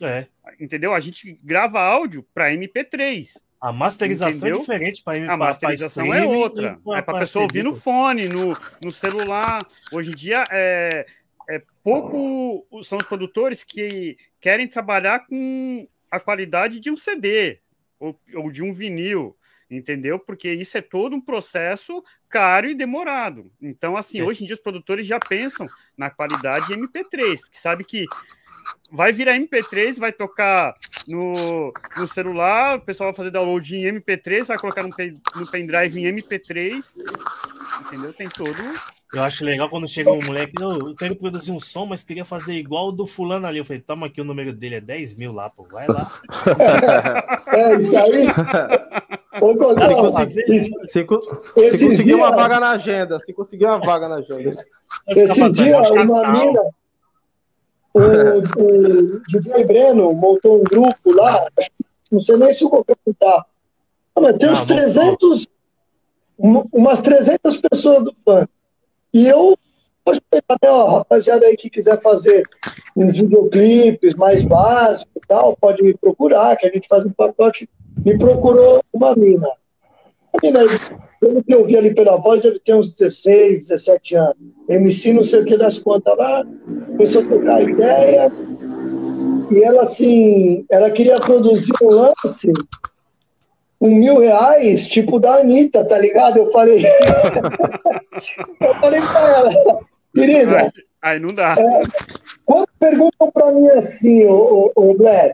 É. 0.01 0.27
Entendeu? 0.61 0.95
A 0.95 1.01
gente 1.01 1.37
grava 1.43 1.81
áudio 1.81 2.25
para 2.33 2.53
MP3. 2.53 3.31
A 3.61 3.73
masterização 3.73 4.29
é 4.29 4.37
Entendeu? 4.37 4.57
é 4.57 4.61
diferente 4.61 5.03
para 5.03 5.33
A 5.33 5.37
masterização 5.37 6.15
é 6.15 6.25
outra. 6.25 6.79
é 6.95 7.03
para 7.03 7.17
a 7.17 7.21
pessoa 7.21 7.43
ouvir 7.43 7.65
no 7.65 7.75
fone, 7.75 8.29
no, 8.29 8.57
no 8.85 8.93
celular. 8.93 9.67
Hoje 9.91 10.13
em 10.13 10.15
dia 10.15 10.45
é, 10.49 11.07
é 11.49 11.63
pouco 11.83 12.67
são 12.85 12.99
os 12.99 13.07
produtores 13.07 13.65
que 13.65 14.17
querem 14.41 14.69
trabalhar 14.69 15.27
com 15.27 15.89
a 16.11 16.21
qualidade 16.21 16.79
de 16.79 16.91
um 16.91 16.97
CD 16.97 17.61
ou, 17.99 18.21
ou 18.35 18.51
de 18.51 18.63
um 18.63 18.73
vinil. 18.73 19.37
entendeu? 19.71 20.19
Porque 20.19 20.53
isso 20.53 20.77
é 20.79 20.83
todo 20.83 21.17
um 21.17 21.21
processo 21.21 22.03
caro 22.29 22.69
e 22.69 22.75
demorado. 22.75 23.51
Então, 23.61 23.97
assim, 23.97 24.23
hoje 24.23 24.43
em 24.43 24.47
dia 24.47 24.55
os 24.55 24.63
produtores 24.63 25.07
já 25.07 25.19
pensam 25.19 25.67
na 25.97 26.11
qualidade 26.11 26.69
de 26.69 26.75
MP3, 26.75 27.41
porque 27.41 27.59
sabe 27.59 27.85
que 27.85 28.05
vai 28.91 29.13
virar 29.13 29.37
MP3, 29.37 29.99
vai 29.99 30.13
tocar 30.13 30.75
no, 31.07 31.73
no 31.97 32.09
celular, 32.09 32.79
o 32.79 32.81
pessoal 32.81 33.11
vai 33.11 33.17
fazer 33.17 33.31
download 33.31 33.77
em 33.77 33.85
MP3, 33.85 34.45
vai 34.45 34.59
colocar 34.59 34.83
no, 34.83 34.91
no 35.37 35.51
pendrive 35.51 36.01
em 36.01 36.15
MP3, 36.15 36.85
entendeu? 37.87 38.13
Tem 38.13 38.29
todo. 38.29 38.59
Eu 39.13 39.23
acho 39.23 39.43
legal 39.43 39.71
quando 39.71 39.89
chega 39.89 40.13
um 40.13 40.23
moleque, 40.23 40.53
não, 40.59 40.71
eu 40.71 40.95
quero 40.95 41.17
produzir 41.17 41.51
um 41.51 41.59
som, 41.59 41.87
mas 41.87 42.03
queria 42.03 42.27
fazer 42.27 42.55
igual 42.55 42.89
o 42.89 42.93
do 42.93 43.07
fulano 43.07 43.47
ali. 43.47 43.59
Eu 43.59 43.65
falei, 43.65 43.81
toma 43.81 44.07
aqui 44.07 44.21
o 44.21 44.25
número 44.25 44.53
dele, 44.53 44.77
é 44.77 44.81
10 44.81 45.15
mil 45.15 45.33
lá, 45.33 45.49
pô, 45.49 45.65
vai 45.65 45.87
lá. 45.87 46.13
é, 47.49 47.75
isso 47.75 47.97
aí. 47.97 48.27
Ô, 49.41 49.55
Gonçalo, 49.55 50.27
se, 50.27 50.45
se, 50.45 50.71
se 50.89 51.05
conseguir 51.05 52.05
dia... 52.05 52.17
uma 52.17 52.31
vaga 52.31 52.61
na 52.61 52.71
agenda, 52.71 53.21
se 53.21 53.33
conseguir 53.33 53.67
uma 53.67 53.79
vaga 53.79 54.09
na 54.09 54.17
agenda. 54.17 54.65
Esse 55.07 55.51
dia, 55.51 55.81
uma 55.81 56.31
mina, 56.33 56.61
o, 57.99 58.39
o 58.63 59.21
DJ 59.29 59.65
Breno 59.65 60.13
montou 60.13 60.61
um 60.61 60.65
grupo 60.65 61.13
lá, 61.13 61.47
não 62.11 62.19
sei 62.19 62.37
nem 62.37 62.53
se 62.53 62.65
o 62.65 62.69
governo 62.69 63.15
tá. 63.19 63.47
Ah, 64.15 64.21
mas 64.21 64.39
tem 64.39 64.51
uns 64.51 64.65
300, 64.65 65.47
umas 66.39 67.01
300 67.01 67.57
pessoas 67.59 68.05
do 68.05 68.15
fã. 68.25 68.47
E 69.13 69.27
eu 69.27 69.57
posso 70.05 70.21
né, 70.33 70.71
ó, 70.71 70.99
rapaziada 70.99 71.47
aí 71.47 71.57
que 71.57 71.69
quiser 71.69 72.01
fazer 72.01 72.49
uns 72.97 73.17
videoclipes 73.17 74.15
mais 74.15 74.43
básicos 74.43 75.13
e 75.17 75.27
tal, 75.27 75.57
pode 75.57 75.83
me 75.83 75.95
procurar, 75.97 76.57
que 76.57 76.67
a 76.67 76.71
gente 76.71 76.89
faz 76.89 77.05
um 77.05 77.13
pacote. 77.13 77.69
Me 78.05 78.17
procurou 78.17 78.83
uma 78.93 79.15
mina. 79.15 79.49
Mina, 80.43 80.61
pelo 81.21 81.43
que 81.43 81.55
eu 81.55 81.65
vi 81.65 81.77
ali 81.77 81.95
pela 81.95 82.17
voz, 82.17 82.43
deve 82.43 82.59
ter 82.61 82.75
uns 82.75 82.97
16, 82.97 83.69
17 83.69 84.15
anos. 84.17 84.37
MC 84.69 85.13
não 85.13 85.25
sei 85.25 85.41
o 85.41 85.45
que 85.45 85.57
das 85.57 85.79
contas 85.79 86.17
lá, 86.17 86.45
começou 86.87 87.23
a 87.23 87.27
trocar 87.27 87.63
ideia. 87.63 88.33
E 89.51 89.63
ela, 89.63 89.83
assim, 89.83 90.65
ela 90.71 90.91
queria 90.91 91.19
produzir 91.19 91.73
um 91.83 91.89
lance 91.89 92.53
com 93.79 93.89
mil 93.89 94.19
reais, 94.21 94.87
tipo 94.87 95.19
da 95.19 95.37
Anitta, 95.37 95.85
tá 95.85 95.99
ligado? 95.99 96.39
Eu 96.39 96.51
falei. 96.51 96.85
eu 98.61 98.75
falei 98.81 99.01
pra 99.01 99.37
ela, 99.37 99.81
querida. 100.15 100.59
Aí, 100.59 100.71
aí 101.03 101.21
não 101.21 101.33
dá. 101.33 101.55
É, 101.57 101.83
quando 102.45 102.69
perguntam 102.79 103.31
pra 103.31 103.53
mim 103.53 103.69
assim, 103.69 104.25
o, 104.25 104.73
o, 104.77 104.91
o 104.91 104.95
Black, 104.95 105.33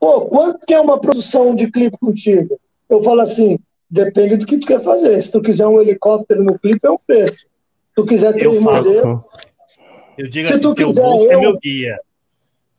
pô, 0.00 0.22
quanto 0.22 0.66
que 0.66 0.74
é 0.74 0.80
uma 0.80 1.00
produção 1.00 1.54
de 1.54 1.70
clipe 1.70 1.96
contigo? 1.98 2.58
Eu 2.92 3.02
falo 3.02 3.20
assim, 3.20 3.58
Depende 3.92 4.38
do 4.38 4.46
que 4.46 4.56
tu 4.56 4.66
quer 4.66 4.82
fazer. 4.82 5.22
Se 5.22 5.30
tu 5.30 5.42
quiser 5.42 5.66
um 5.66 5.78
helicóptero 5.78 6.42
no 6.42 6.58
clipe, 6.58 6.86
é 6.86 6.90
um 6.90 6.96
preço. 6.96 7.40
Se 7.40 7.94
tu 7.94 8.06
quiser 8.06 8.32
três 8.32 8.58
modelos. 8.58 9.20
Eu 10.16 10.30
digo 10.30 10.48
Se 10.48 10.54
assim, 10.54 10.62
tu 10.62 10.74
quiser, 10.74 11.02
bolso 11.02 11.26
é 11.26 11.34
eu, 11.34 11.38
é 11.38 11.40
meu 11.42 11.58
guia. 11.58 12.00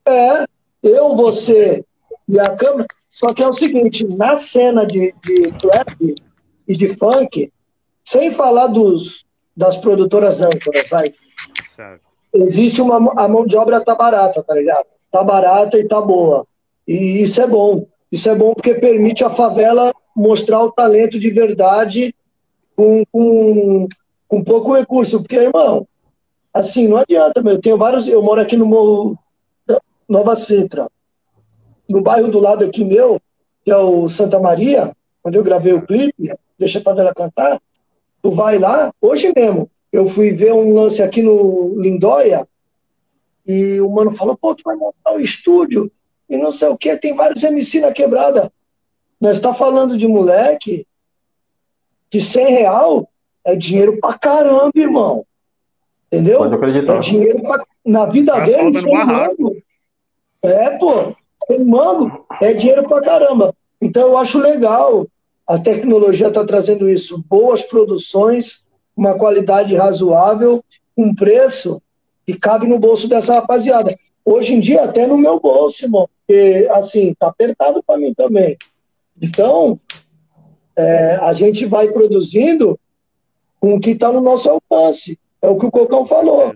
É, 0.08 0.46
eu, 0.82 1.16
você 1.16 1.86
e 2.28 2.40
a 2.40 2.56
câmera. 2.56 2.88
Só 3.12 3.32
que 3.32 3.44
é 3.44 3.48
o 3.48 3.54
seguinte, 3.54 4.04
na 4.08 4.36
cena 4.36 4.88
de, 4.88 5.14
de 5.24 5.52
trap 5.60 6.16
e 6.68 6.76
de 6.76 6.88
funk, 6.96 7.54
sem 8.04 8.32
falar 8.32 8.66
dos, 8.66 9.24
das 9.56 9.78
produtoras 9.78 10.42
âncoras, 10.42 10.90
vai. 10.90 11.14
Certo. 11.76 12.02
Existe 12.34 12.82
uma. 12.82 12.98
A 13.22 13.28
mão 13.28 13.46
de 13.46 13.56
obra 13.56 13.82
tá 13.82 13.94
barata, 13.94 14.42
tá 14.42 14.56
ligado? 14.56 14.88
Tá 15.12 15.24
barata 15.24 15.78
e 15.78 15.88
tá 15.88 16.02
boa. 16.02 16.44
E 16.88 17.22
isso 17.22 17.40
é 17.40 17.46
bom. 17.46 17.86
Isso 18.12 18.28
é 18.28 18.34
bom 18.34 18.56
porque 18.56 18.74
permite 18.74 19.24
a 19.24 19.30
favela 19.30 19.94
mostrar 20.16 20.64
o 20.64 20.72
talento 20.72 21.20
de 21.20 21.30
verdade 21.30 22.16
com, 22.76 23.04
com, 23.12 23.88
com 24.28 24.44
pouco 24.44 24.74
recurso. 24.74 25.20
Porque, 25.20 25.36
irmão, 25.36 25.88
assim, 26.54 26.88
não 26.88 26.98
adianta, 26.98 27.42
meu. 27.42 27.54
Eu 27.54 27.62
tenho 27.62 27.78
vários. 27.78 28.08
Eu 28.08 28.22
moro 28.22 28.42
aqui 28.42 28.56
no 28.56 28.66
Morro 28.66 29.18
Nova 30.08 30.36
Sintra. 30.36 30.90
No 31.88 32.02
bairro 32.02 32.30
do 32.30 32.40
lado 32.40 32.64
aqui 32.64 32.84
meu, 32.84 33.20
que 33.64 33.72
é 33.72 33.78
o 33.78 34.08
Santa 34.10 34.40
Maria, 34.40 34.96
onde 35.24 35.38
eu 35.38 35.44
gravei 35.44 35.74
o 35.74 35.86
clipe, 35.86 36.34
deixa 36.58 36.80
pra 36.80 36.94
ela 36.94 37.14
cantar. 37.14 37.62
Tu 38.22 38.32
vai 38.32 38.58
lá, 38.58 38.92
hoje 39.02 39.32
mesmo. 39.36 39.70
Eu 39.92 40.08
fui 40.08 40.32
ver 40.32 40.54
um 40.54 40.74
lance 40.74 41.04
aqui 41.04 41.22
no 41.22 41.76
Lindóia 41.78 42.48
e 43.46 43.80
o 43.80 43.90
mano 43.90 44.16
falou: 44.16 44.38
pô, 44.38 44.56
tu 44.56 44.64
vai 44.66 44.76
montar 44.76 45.14
o 45.14 45.20
estúdio 45.20 45.92
e 46.30 46.38
não 46.38 46.52
sei 46.52 46.70
o 46.70 46.78
que, 46.78 46.98
tem 46.98 47.16
vários 47.16 47.44
MC 47.44 47.82
na 47.82 47.92
quebrada. 47.92 48.52
Nós 49.24 49.38
está 49.38 49.54
falando 49.54 49.98
de 49.98 50.06
moleque 50.06 50.86
que 52.10 52.20
100 52.20 52.46
real 52.46 53.10
é 53.46 53.56
dinheiro 53.56 53.98
pra 54.02 54.18
caramba, 54.18 54.74
irmão. 54.76 55.26
Entendeu? 56.08 56.40
Pode 56.40 56.56
acreditar. 56.56 56.98
É 56.98 57.00
dinheiro 57.00 57.42
pra... 57.42 57.64
na 57.86 58.06
vida 58.06 58.34
Faz 58.34 58.52
dele, 58.52 58.74
sem 58.74 59.06
mango. 59.06 59.56
É, 60.42 60.78
pô, 60.78 61.16
sem 61.48 61.64
mango 61.64 62.26
é 62.42 62.52
dinheiro 62.52 62.84
pra 62.84 63.00
caramba. 63.00 63.56
Então 63.82 64.10
eu 64.10 64.18
acho 64.18 64.40
legal. 64.40 65.08
A 65.48 65.58
tecnologia 65.58 66.28
está 66.28 66.46
trazendo 66.46 66.90
isso. 66.90 67.24
Boas 67.26 67.62
produções, 67.62 68.66
uma 68.94 69.18
qualidade 69.18 69.74
razoável, 69.74 70.62
um 70.98 71.16
preço 71.16 71.82
que 72.28 72.38
cabe 72.38 72.68
no 72.68 72.78
bolso 72.78 73.08
dessa 73.08 73.36
rapaziada. 73.36 73.98
Hoje 74.26 74.54
em 74.54 74.60
dia, 74.60 74.84
até 74.84 75.08
no 75.08 75.18
meu 75.18 75.40
bolso, 75.40 75.86
irmão. 75.86 76.10
Porque, 76.28 76.68
assim, 76.72 77.14
tá 77.18 77.28
apertado 77.28 77.82
para 77.82 77.98
mim 77.98 78.14
também. 78.14 78.58
Então, 79.22 79.80
é, 80.76 81.16
a 81.16 81.34
gente 81.34 81.66
vai 81.66 81.90
produzindo 81.90 82.80
com 83.60 83.76
o 83.76 83.80
que 83.80 83.92
está 83.92 84.12
no 84.12 84.22
nosso 84.22 84.50
alcance. 84.50 85.18
É 85.42 85.48
o 85.48 85.58
que 85.58 85.66
o 85.66 85.72
Cocão 85.72 86.06
falou. 86.06 86.56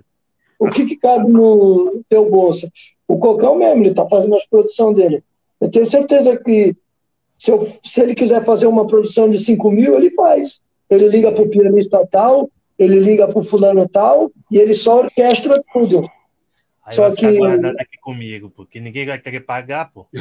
O 0.59 0.69
que, 0.69 0.85
que 0.85 0.97
cabe 0.97 1.31
no 1.31 2.03
teu 2.09 2.29
bolso? 2.29 2.69
O 3.07 3.17
Cocão 3.17 3.55
mesmo, 3.55 3.83
ele 3.83 3.89
está 3.89 4.07
fazendo 4.07 4.35
a 4.35 4.39
produção 4.49 4.93
dele. 4.93 5.23
Eu 5.61 5.69
tenho 5.69 5.89
certeza 5.89 6.37
que 6.37 6.75
se, 7.37 7.51
eu, 7.51 7.67
se, 7.83 8.01
ele 8.01 8.15
quiser 8.15 8.43
fazer 8.43 8.65
uma 8.65 8.87
produção 8.87 9.29
de 9.29 9.37
5 9.37 9.71
mil, 9.71 9.95
ele 9.95 10.11
faz. 10.11 10.61
Ele 10.89 11.07
liga 11.07 11.31
para 11.31 11.43
o 11.43 11.49
pianista 11.49 12.05
tal, 12.07 12.49
ele 12.77 12.99
liga 12.99 13.27
para 13.27 13.39
o 13.39 13.43
fulano 13.43 13.87
tal, 13.87 14.31
e 14.51 14.57
ele 14.57 14.73
só 14.73 14.99
orquestra 14.99 15.63
tudo. 15.73 16.01
Aí 16.87 16.95
Só 16.95 17.09
vai 17.09 17.15
ficar 17.17 17.31
que... 17.33 17.37
guardado 17.37 17.75
aqui 17.77 17.97
comigo, 17.97 18.49
porque 18.49 18.79
ninguém 18.79 19.05
vai 19.05 19.19
querer 19.19 19.41
pagar, 19.41 19.91
pô. 19.91 20.07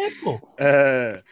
É. 0.00 0.06
é, 0.06 0.10
pô. 0.24 0.40
É, 0.56 1.22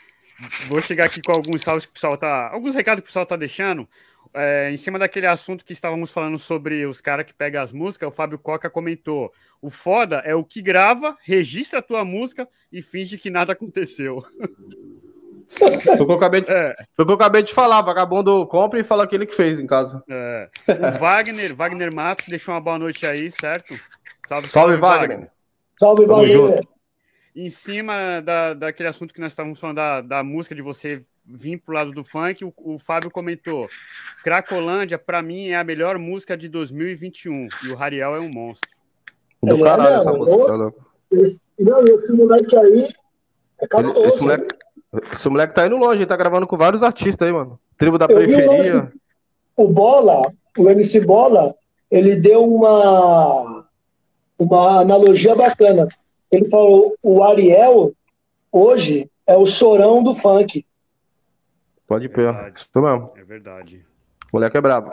vou 0.69 0.83
chegar 0.83 1.07
aqui 1.07 1.23
com 1.23 1.33
alguns 1.33 1.63
salves 1.63 1.87
que 1.87 1.91
o 1.91 1.95
pessoal 1.95 2.19
tá. 2.19 2.51
Alguns 2.53 2.75
recados 2.75 3.01
que 3.01 3.07
o 3.07 3.09
pessoal 3.09 3.25
tá 3.25 3.37
deixando. 3.37 3.89
É, 4.35 4.71
em 4.71 4.77
cima 4.77 4.99
daquele 4.99 5.27
assunto 5.27 5.65
que 5.65 5.73
estávamos 5.73 6.11
falando 6.11 6.39
sobre 6.39 6.85
os 6.85 7.01
caras 7.01 7.25
que 7.25 7.33
pegam 7.33 7.63
as 7.63 7.73
músicas, 7.73 8.11
o 8.11 8.13
Fábio 8.13 8.39
Coca 8.39 8.69
comentou: 8.69 9.33
o 9.63 9.71
foda 9.71 10.17
é 10.19 10.35
o 10.35 10.45
que 10.45 10.61
grava, 10.61 11.17
registra 11.23 11.79
a 11.79 11.83
tua 11.83 12.05
música 12.05 12.47
e 12.71 12.83
finge 12.83 13.17
que 13.17 13.31
nada 13.31 13.55
aconteceu. 13.55 14.23
Foi 15.51 16.01
o 16.01 16.07
que 16.07 16.13
eu 16.13 16.17
acabei 16.17 16.41
de, 16.43 16.51
é. 16.51 16.77
foi 16.95 17.03
o 17.03 17.07
que 17.07 17.13
eu 17.13 17.17
acabei 17.17 17.43
de 17.43 17.53
falar. 17.53 17.83
Vagabundo 17.83 18.47
compra 18.47 18.79
e 18.79 18.85
fala 18.85 19.05
aquele 19.05 19.27
que 19.27 19.35
fez 19.35 19.59
em 19.59 19.67
casa. 19.67 20.03
É. 20.09 20.49
O 20.69 20.99
Wagner, 20.99 21.55
Wagner 21.55 21.93
Matos, 21.93 22.29
deixou 22.29 22.55
uma 22.55 22.61
boa 22.61 22.79
noite 22.79 23.05
aí, 23.05 23.31
certo? 23.33 23.75
Salve, 24.29 24.49
salve, 24.49 24.49
salve 24.49 24.77
Wagner. 24.77 25.09
Wagner. 25.09 25.31
Salve, 25.77 26.07
Wagner. 26.07 26.61
Em 27.35 27.51
cima 27.51 28.21
da, 28.21 28.55
daquele 28.55 28.89
assunto 28.89 29.13
que 29.13 29.21
nós 29.21 29.33
estávamos 29.33 29.59
falando 29.59 29.77
da, 29.77 30.01
da 30.01 30.25
música, 30.25 30.55
de 30.55 30.63
você 30.63 31.05
vir 31.25 31.59
pro 31.59 31.75
lado 31.75 31.93
do 31.93 32.05
funk, 32.05 32.45
o, 32.45 32.53
o 32.57 32.79
Fábio 32.79 33.11
comentou: 33.11 33.69
Cracolândia, 34.23 34.99
para 34.99 35.23
mim, 35.23 35.49
é 35.49 35.57
a 35.57 35.65
melhor 35.65 35.99
música 35.99 36.37
de 36.37 36.49
2021. 36.49 37.49
E 37.65 37.69
o 37.69 37.75
Rariel 37.75 38.15
é 38.15 38.21
um 38.21 38.29
monstro. 38.29 38.69
Do 39.43 39.57
é, 39.57 39.63
caralho, 39.63 39.97
essa 39.97 40.13
música. 40.13 40.75
Esse, 41.13 41.41
não, 41.59 41.87
esse 41.87 42.13
moleque 42.13 42.57
aí 42.57 42.89
é 43.61 43.67
cabuloso. 43.67 44.09
Esse 44.09 44.21
moleque, 44.23 44.57
esse 45.13 45.29
moleque 45.29 45.55
tá 45.55 45.67
indo 45.67 45.77
longe, 45.77 45.99
ele 45.99 46.07
tá 46.07 46.17
gravando 46.17 46.47
com 46.47 46.57
vários 46.57 46.83
artistas 46.83 47.27
aí, 47.27 47.33
mano. 47.33 47.59
Tribo 47.79 47.97
da 47.97 48.07
Eu 48.07 48.17
periferia. 48.17 48.93
O, 49.57 49.65
o 49.65 49.69
Bola, 49.69 50.33
o 50.59 50.69
MC 50.69 51.01
Bola, 51.01 51.55
ele 51.91 52.17
deu 52.17 52.45
uma, 52.45 53.67
uma 54.39 54.81
analogia 54.81 55.35
bacana. 55.35 55.89
Ele 56.31 56.49
falou: 56.49 56.97
o 57.03 57.23
Ariel, 57.23 57.93
hoje, 58.51 59.11
é 59.27 59.37
o 59.37 59.47
chorão 59.47 60.03
do 60.03 60.15
funk. 60.15 60.65
Pode 61.87 62.07
ir, 62.07 62.19
é 62.19 62.53
isso 62.55 62.69
mesmo. 62.75 63.13
É 63.17 63.25
verdade. 63.25 63.85
O 64.33 64.37
moleque 64.37 64.57
é 64.57 64.61
brabo. 64.61 64.93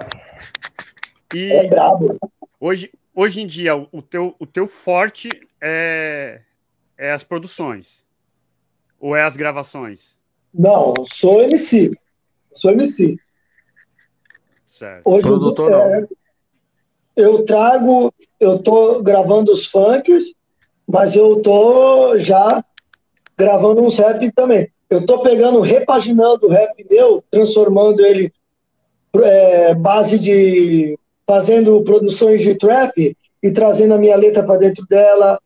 E 1.34 1.52
é 1.52 1.68
brabo. 1.68 2.18
Hoje, 2.60 2.92
hoje 3.14 3.42
em 3.42 3.46
dia, 3.46 3.76
o 3.76 4.02
teu, 4.02 4.36
o 4.40 4.48
teu 4.48 4.68
forte 4.68 5.30
é, 5.62 6.42
é 6.98 7.12
as 7.12 7.24
produções. 7.24 8.07
Ou 9.00 9.16
é 9.16 9.24
as 9.24 9.36
gravações? 9.36 10.16
Não, 10.54 10.94
sou 11.12 11.42
MC. 11.42 11.92
Sou 12.54 12.72
MC. 12.72 13.18
Certo. 14.68 15.02
Hoje 15.06 15.28
Produtor, 15.28 15.72
é, 15.72 16.08
eu 17.16 17.44
trago, 17.46 18.14
eu 18.40 18.60
tô 18.60 19.02
gravando 19.02 19.52
os 19.52 19.66
funks, 19.66 20.36
mas 20.88 21.16
eu 21.16 21.42
tô 21.42 22.18
já 22.20 22.64
gravando 23.38 23.82
uns 23.82 23.98
rap 23.98 24.32
também. 24.32 24.72
eu 24.90 25.06
tô 25.06 25.22
pegando, 25.22 25.60
repaginando 25.62 26.48
o 26.48 26.50
rap 26.50 26.86
meu, 26.90 27.24
transformando 27.30 28.06
ele 28.06 28.32
é, 29.16 29.76
base 29.76 30.18
de 30.18 30.98
fazendo 31.26 31.84
produções 31.84 32.42
de 32.42 32.56
trap 32.56 33.16
e 33.44 33.52
trazendo 33.52 33.94
a 33.94 33.98
minha 33.98 34.16
letra 34.16 34.44
para 34.44 34.60
dentro 34.60 34.86
dela, 34.88 35.40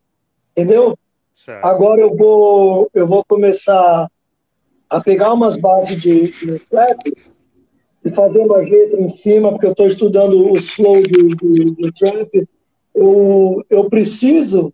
entendeu? 0.51 0.97
Certo. 1.45 1.65
Agora 1.65 1.99
eu 1.99 2.15
vou 2.15 2.89
eu 2.93 3.07
vou 3.07 3.23
começar 3.25 4.07
a 4.87 5.01
pegar 5.01 5.33
umas 5.33 5.55
bases 5.55 5.99
de, 5.99 6.31
de 6.31 6.59
trap 6.59 7.11
e 8.03 8.11
fazer 8.11 8.41
uma 8.41 8.57
letra 8.57 9.01
em 9.01 9.09
cima, 9.09 9.51
porque 9.51 9.65
eu 9.65 9.71
estou 9.71 9.87
estudando 9.87 10.51
os 10.51 10.69
flow 10.71 11.01
do, 11.01 11.29
do, 11.29 11.71
do 11.75 11.91
trap. 11.93 12.47
Eu, 12.93 13.63
eu 13.69 13.89
preciso 13.89 14.73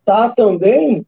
estar 0.00 0.28
tá 0.28 0.34
também 0.34 1.04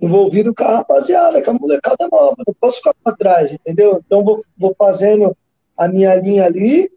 envolvido 0.00 0.54
com 0.54 0.64
a 0.64 0.76
rapaziada, 0.76 1.42
com 1.42 1.50
a 1.50 1.54
molecada 1.54 2.08
nova. 2.10 2.36
Não 2.46 2.54
posso 2.58 2.78
ficar 2.78 2.94
para 3.02 3.16
trás, 3.16 3.52
entendeu? 3.52 4.00
Então 4.06 4.24
vou, 4.24 4.42
vou 4.56 4.74
fazendo 4.78 5.36
a 5.76 5.86
minha 5.86 6.14
linha 6.16 6.44
ali 6.44 6.90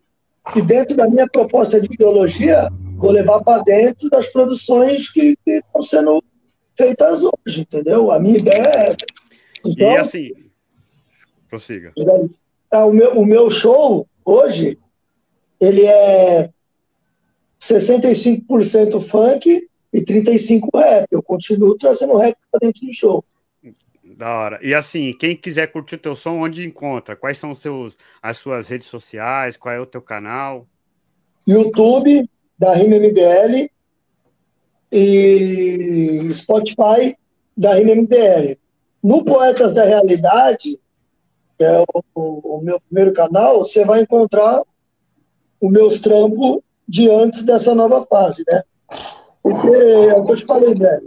e 0.55 0.61
dentro 0.61 0.95
da 0.95 1.09
minha 1.09 1.27
proposta 1.27 1.81
de 1.81 1.93
ideologia 1.93 2.69
vou 2.97 3.11
levar 3.11 3.43
para 3.43 3.63
dentro 3.63 4.09
das 4.09 4.27
produções 4.27 5.09
que 5.09 5.37
estão 5.45 5.81
sendo 5.81 6.23
feitas 6.77 7.21
hoje, 7.23 7.61
entendeu? 7.61 8.11
A 8.11 8.19
minha 8.19 8.37
ideia 8.37 8.61
é 8.61 8.89
essa. 8.89 9.05
Então, 9.65 9.91
e 9.91 9.97
assim, 9.97 10.31
prossiga. 11.49 11.91
É, 12.71 12.77
o, 12.77 12.91
meu, 12.91 13.19
o 13.19 13.25
meu 13.25 13.49
show 13.49 14.07
hoje, 14.23 14.77
ele 15.59 15.85
é 15.85 16.49
65% 17.59 19.01
funk 19.01 19.67
e 19.93 20.01
35% 20.01 20.69
rap. 20.73 21.07
Eu 21.11 21.23
continuo 21.23 21.77
trazendo 21.77 22.17
rap 22.17 22.37
para 22.51 22.59
dentro 22.59 22.85
do 22.85 22.93
show. 22.93 23.25
Da 24.03 24.33
hora. 24.35 24.59
E 24.63 24.73
assim, 24.73 25.13
quem 25.13 25.35
quiser 25.35 25.67
curtir 25.67 25.95
o 25.95 25.99
teu 25.99 26.15
som, 26.15 26.39
onde 26.39 26.65
encontra? 26.65 27.15
Quais 27.15 27.37
são 27.37 27.51
os 27.51 27.59
seus, 27.59 27.97
as 28.21 28.37
suas 28.37 28.67
redes 28.69 28.87
sociais? 28.87 29.57
Qual 29.57 29.73
é 29.73 29.79
o 29.79 29.85
teu 29.85 30.01
canal? 30.01 30.67
YouTube, 31.47 32.29
da 32.57 32.73
Rima 32.73 32.97
MDL 32.97 33.69
e 34.91 36.29
Spotify 36.33 37.17
da 37.55 37.75
MDL. 37.79 38.57
No 39.03 39.23
Poetas 39.23 39.73
da 39.73 39.83
Realidade, 39.83 40.79
que 41.57 41.63
é 41.63 41.83
o, 42.15 42.57
o 42.57 42.61
meu 42.61 42.79
primeiro 42.81 43.13
canal, 43.13 43.59
você 43.59 43.83
vai 43.83 44.01
encontrar 44.01 44.63
os 45.61 45.71
meus 45.71 45.99
trampos 45.99 46.59
de 46.87 47.09
antes 47.09 47.43
dessa 47.43 47.73
nova 47.73 48.05
fase, 48.05 48.43
né? 48.47 48.63
Porque 49.41 49.67
é 49.67 50.15
o 50.15 50.23
que 50.23 50.31
eu 50.31 50.35
te 50.35 50.45
falei, 50.45 50.75
né? 50.75 50.99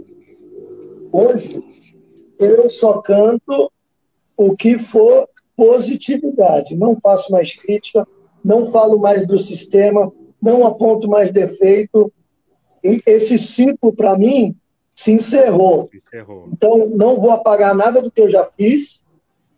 Hoje, 1.11 1.63
eu 2.39 2.69
só 2.69 3.01
canto 3.01 3.71
o 4.37 4.55
que 4.55 4.77
for 4.77 5.27
positividade. 5.55 6.75
Não 6.75 6.97
faço 6.99 7.31
mais 7.31 7.53
crítica, 7.53 8.07
não 8.43 8.65
falo 8.65 8.99
mais 8.99 9.27
do 9.27 9.37
sistema, 9.37 10.11
não 10.41 10.65
aponto 10.65 11.07
mais 11.07 11.31
defeito. 11.31 12.11
E 12.83 13.01
esse 13.05 13.37
ciclo, 13.37 13.93
para 13.93 14.17
mim, 14.17 14.55
se 14.95 15.11
encerrou. 15.11 15.89
encerrou. 15.93 16.49
Então, 16.51 16.87
não 16.87 17.17
vou 17.17 17.31
apagar 17.31 17.75
nada 17.75 18.01
do 18.01 18.11
que 18.11 18.21
eu 18.21 18.29
já 18.29 18.45
fiz 18.45 19.03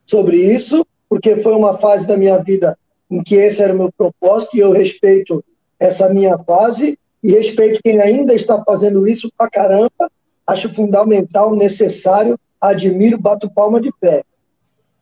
sobre 0.05 0.37
isso, 0.37 0.85
porque 1.09 1.37
foi 1.37 1.53
uma 1.53 1.77
fase 1.77 2.05
da 2.05 2.17
minha 2.17 2.37
vida 2.37 2.77
em 3.09 3.23
que 3.23 3.35
esse 3.35 3.61
era 3.61 3.73
o 3.73 3.77
meu 3.77 3.91
propósito 3.91 4.57
e 4.57 4.59
eu 4.59 4.71
respeito 4.71 5.43
essa 5.79 6.09
minha 6.09 6.37
fase 6.39 6.97
e 7.21 7.31
respeito 7.31 7.81
quem 7.83 8.01
ainda 8.01 8.33
está 8.33 8.61
fazendo 8.63 9.07
isso 9.07 9.31
pra 9.37 9.49
caramba. 9.49 10.11
Acho 10.45 10.73
fundamental, 10.73 11.55
necessário, 11.55 12.37
admiro, 12.59 13.17
bato 13.17 13.49
palma 13.49 13.79
de 13.79 13.91
pé. 13.99 14.23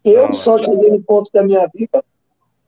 Eu 0.03 0.33
só 0.33 0.57
cheguei 0.57 0.89
no 0.89 1.01
ponto 1.01 1.31
da 1.33 1.43
minha 1.43 1.67
vida 1.73 2.03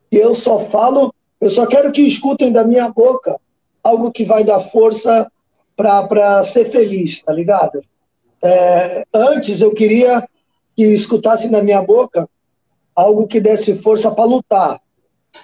que 0.09 0.17
eu 0.17 0.33
só 0.33 0.59
falo 0.59 1.13
eu 1.43 1.49
só 1.49 1.67
quero 1.67 1.91
que 1.91 2.01
escutem 2.01 2.53
da 2.53 2.63
minha 2.63 2.89
boca 2.89 3.37
algo 3.83 4.13
que 4.13 4.23
vai 4.23 4.45
dar 4.45 4.61
força 4.61 5.29
para 5.75 6.43
ser 6.43 6.65
feliz, 6.69 7.21
tá 7.21 7.33
ligado? 7.33 7.81
É, 8.43 9.03
antes 9.13 9.61
eu 9.61 9.73
queria 9.73 10.27
que 10.75 10.83
escutassem 10.83 11.49
da 11.49 11.61
minha 11.61 11.81
boca 11.81 12.27
algo 12.95 13.27
que 13.27 13.39
desse 13.39 13.75
força 13.75 14.11
para 14.11 14.25
lutar, 14.25 14.79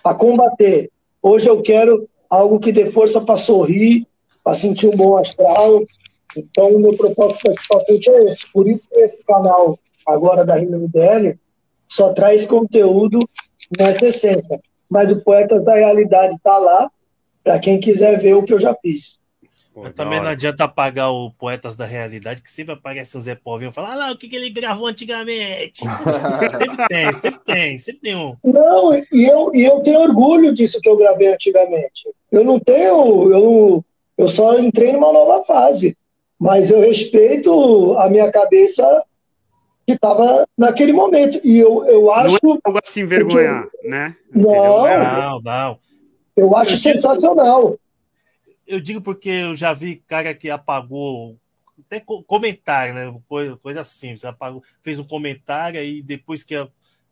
para 0.03 0.15
combater. 0.15 0.89
Hoje 1.21 1.49
eu 1.49 1.61
quero 1.61 2.07
algo 2.29 2.59
que 2.59 2.71
dê 2.71 2.91
força 2.91 3.19
para 3.21 3.37
sorrir, 3.37 4.07
para 4.43 4.55
sentir 4.55 4.87
um 4.87 4.95
bom 4.95 5.17
astral. 5.17 5.83
Então, 6.35 6.75
o 6.75 6.79
meu 6.79 6.95
propósito 6.95 7.51
para 7.67 7.81
frente 7.81 8.09
é 8.09 8.25
esse. 8.25 8.51
Por 8.51 8.67
isso 8.67 8.87
que 8.87 8.97
esse 8.97 9.23
canal 9.23 9.79
agora 10.07 10.45
da 10.45 10.55
Rima 10.55 10.77
MDL 10.77 11.37
só 11.87 12.13
traz 12.13 12.45
conteúdo 12.45 13.27
nessa 13.77 14.07
essência 14.07 14.59
mas 14.89 15.11
o 15.11 15.21
Poetas 15.21 15.63
da 15.63 15.75
Realidade 15.75 16.35
está 16.35 16.57
lá 16.57 16.91
para 17.43 17.59
quem 17.59 17.79
quiser 17.79 18.19
ver 18.19 18.33
o 18.33 18.43
que 18.43 18.53
eu 18.53 18.59
já 18.59 18.73
fiz. 18.81 19.19
Mas 19.83 19.93
também 19.93 20.19
não 20.19 20.27
adianta 20.27 20.63
apagar 20.63 21.11
o 21.11 21.31
Poetas 21.31 21.75
da 21.75 21.85
Realidade, 21.85 22.41
que 22.41 22.51
sempre 22.51 22.73
aparece 22.73 23.17
o 23.17 23.21
Zé 23.21 23.35
Povinho 23.35 23.71
falar, 23.71 23.93
ah, 23.93 23.95
lá, 23.95 24.11
o 24.11 24.17
que, 24.17 24.27
que 24.27 24.35
ele 24.35 24.49
gravou 24.49 24.87
antigamente. 24.87 25.81
sempre 26.57 26.87
tem, 26.87 27.13
sempre 27.13 27.39
tem, 27.45 27.79
sempre 27.79 28.01
tem 28.01 28.15
um. 28.15 28.35
Não, 28.43 28.93
e 28.95 29.25
eu, 29.25 29.51
e 29.53 29.63
eu 29.63 29.79
tenho 29.81 30.01
orgulho 30.01 30.53
disso 30.53 30.79
que 30.81 30.89
eu 30.89 30.97
gravei 30.97 31.33
antigamente. 31.33 32.09
Eu 32.31 32.43
não 32.43 32.59
tenho, 32.59 33.31
eu, 33.31 33.85
eu 34.17 34.27
só 34.29 34.59
entrei 34.59 34.91
numa 34.91 35.13
nova 35.13 35.43
fase. 35.45 35.97
Mas 36.39 36.71
eu 36.71 36.79
respeito 36.79 37.97
a 37.97 38.09
minha 38.09 38.31
cabeça 38.31 39.03
que 39.85 39.93
estava 39.93 40.47
naquele 40.57 40.93
momento. 40.93 41.41
E 41.43 41.59
eu, 41.59 41.85
eu 41.85 42.11
acho. 42.11 42.37
Não 42.41 42.55
é 42.55 42.59
algo 42.63 42.79
assim 42.81 43.01
envergonhar, 43.01 43.67
né? 43.83 44.15
Não, 44.33 44.87
não, 44.87 45.41
não. 45.41 45.79
Eu 46.37 46.55
acho 46.55 46.75
eu 46.75 46.77
sensacional. 46.77 47.77
Eu 48.69 48.79
digo 48.79 49.01
porque 49.01 49.29
eu 49.29 49.55
já 49.55 49.73
vi 49.73 50.03
cara 50.07 50.33
que 50.35 50.47
apagou. 50.47 51.35
Até 51.79 51.99
comentário, 51.99 52.93
né? 52.93 53.19
Coisa, 53.27 53.57
coisa 53.57 53.81
assim. 53.81 54.15
Você 54.15 54.27
apagou, 54.27 54.61
fez 54.83 54.99
um 54.99 55.03
comentário 55.03 55.83
e 55.83 56.03
depois 56.03 56.43
que 56.43 56.53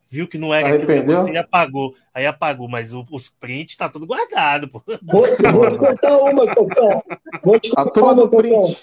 viu 0.07 0.27
que 0.27 0.37
não 0.37 0.53
era 0.53 0.75
aquilo, 0.75 1.27
ele 1.27 1.37
apagou. 1.37 1.95
Aí 2.13 2.27
apagou, 2.27 2.67
mas 2.69 2.93
o, 2.93 3.03
os 3.11 3.27
prints 3.27 3.75
tá 3.75 3.89
tudo 3.89 4.05
guardado. 4.05 4.67
Pô. 4.67 4.83
Vou, 5.01 5.25
vou 5.51 5.71
te 5.71 5.79
contar 5.79 6.17
uma, 6.19 6.53
Cocão. 6.53 7.03
Vou 7.43 7.59
te 7.59 7.71
contar 7.71 8.01
uma, 8.01 8.29
Cocão. 8.29 8.75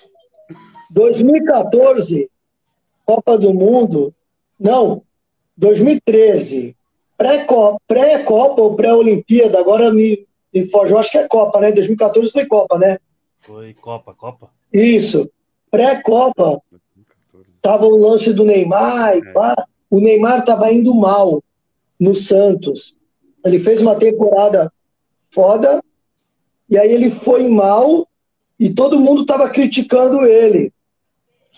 2014, 0.90 2.28
Copa 3.04 3.38
do 3.38 3.54
Mundo, 3.54 4.12
não, 4.58 5.02
2013, 5.56 6.76
pré-Copa 7.16 7.80
pré 7.86 8.24
ou 8.28 8.74
pré-Olimpíada, 8.74 9.58
agora 9.58 9.92
me, 9.92 10.26
me 10.54 10.66
foge, 10.66 10.92
eu 10.92 10.98
acho 10.98 11.10
que 11.10 11.18
é 11.18 11.26
Copa, 11.26 11.60
né? 11.60 11.72
2014 11.72 12.30
foi 12.30 12.46
Copa, 12.46 12.78
né? 12.78 12.98
Foi 13.40 13.74
Copa, 13.74 14.14
Copa. 14.14 14.50
Isso, 14.72 15.28
pré-Copa, 15.70 16.62
tava 17.60 17.86
o 17.86 17.96
lance 17.96 18.32
do 18.32 18.44
Neymar, 18.44 19.16
e 19.16 19.32
pá, 19.32 19.66
o 19.90 19.98
Neymar 19.98 20.40
estava 20.40 20.72
indo 20.72 20.94
mal 20.94 21.42
no 21.98 22.14
Santos. 22.14 22.94
Ele 23.44 23.58
fez 23.58 23.82
uma 23.82 23.96
temporada 23.96 24.72
foda, 25.30 25.82
e 26.70 26.78
aí 26.78 26.92
ele 26.92 27.10
foi 27.10 27.48
mal, 27.48 28.06
e 28.58 28.72
todo 28.72 29.00
mundo 29.00 29.22
estava 29.22 29.50
criticando 29.50 30.24
ele. 30.24 30.72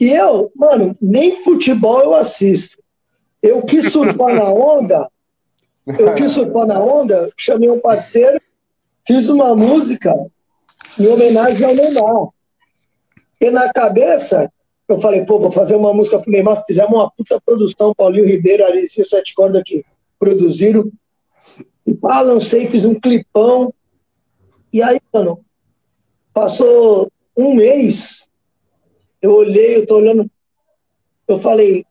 E 0.00 0.10
eu, 0.10 0.50
mano, 0.54 0.96
nem 1.00 1.42
futebol 1.42 2.00
eu 2.00 2.14
assisto. 2.14 2.82
Eu 3.42 3.62
quis 3.62 3.92
surfar 3.92 4.34
na 4.34 4.50
onda, 4.50 5.10
eu 5.86 6.14
quis 6.14 6.32
surfar 6.32 6.66
na 6.66 6.80
onda, 6.80 7.30
chamei 7.36 7.70
um 7.70 7.80
parceiro, 7.80 8.40
fiz 9.06 9.28
uma 9.28 9.54
música 9.54 10.12
em 10.98 11.06
homenagem 11.06 11.64
ao 11.64 11.74
Neymar. 11.74 12.28
E 13.40 13.50
na 13.50 13.72
cabeça, 13.72 14.50
eu 14.88 14.98
falei, 14.98 15.24
pô, 15.24 15.38
vou 15.38 15.50
fazer 15.50 15.76
uma 15.76 15.92
música 15.94 16.18
pro 16.18 16.30
Neymar. 16.30 16.64
Fizemos 16.66 16.92
uma 16.92 17.10
puta 17.10 17.40
produção, 17.40 17.94
Paulinho 17.94 18.26
Ribeiro, 18.26 18.64
Alicia 18.64 19.04
Sete 19.04 19.34
Cordas 19.34 19.62
que 19.64 19.84
produziram. 20.18 20.90
E 21.86 21.94
pá, 21.94 22.20
lancei, 22.20 22.66
fiz 22.66 22.84
um 22.84 22.98
clipão. 22.98 23.72
E 24.72 24.82
aí, 24.82 24.98
mano, 25.12 25.44
passou 26.32 27.10
um 27.36 27.54
mês, 27.54 28.28
eu 29.22 29.34
olhei, 29.36 29.76
eu 29.76 29.86
tô 29.86 29.96
olhando, 29.96 30.30
eu 31.28 31.38
falei, 31.38 31.84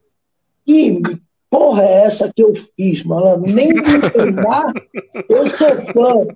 que 0.66 1.02
porra 1.50 1.84
é 1.84 2.06
essa 2.06 2.32
que 2.36 2.44
eu 2.44 2.54
fiz, 2.76 3.04
malandro? 3.04 3.52
Nem 3.52 3.74
me 3.74 3.82
Neymar, 3.82 4.74
eu 5.30 5.48
sou 5.48 5.70
fã. 5.94 6.28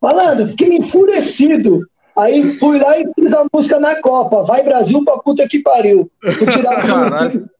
Malandro, 0.00 0.48
fiquei 0.48 0.76
enfurecido. 0.76 1.86
Aí 2.16 2.58
fui 2.58 2.78
lá 2.78 2.98
e 2.98 3.04
fiz 3.14 3.32
a 3.32 3.46
música 3.52 3.78
na 3.78 4.00
Copa. 4.00 4.42
Vai 4.42 4.62
Brasil 4.62 5.04
pra 5.04 5.18
puta 5.18 5.46
que 5.48 5.60
pariu. 5.60 6.10
Fui 6.20 6.46
tirado 6.46 6.82
do 6.82 6.92
YouTube, 7.22 7.50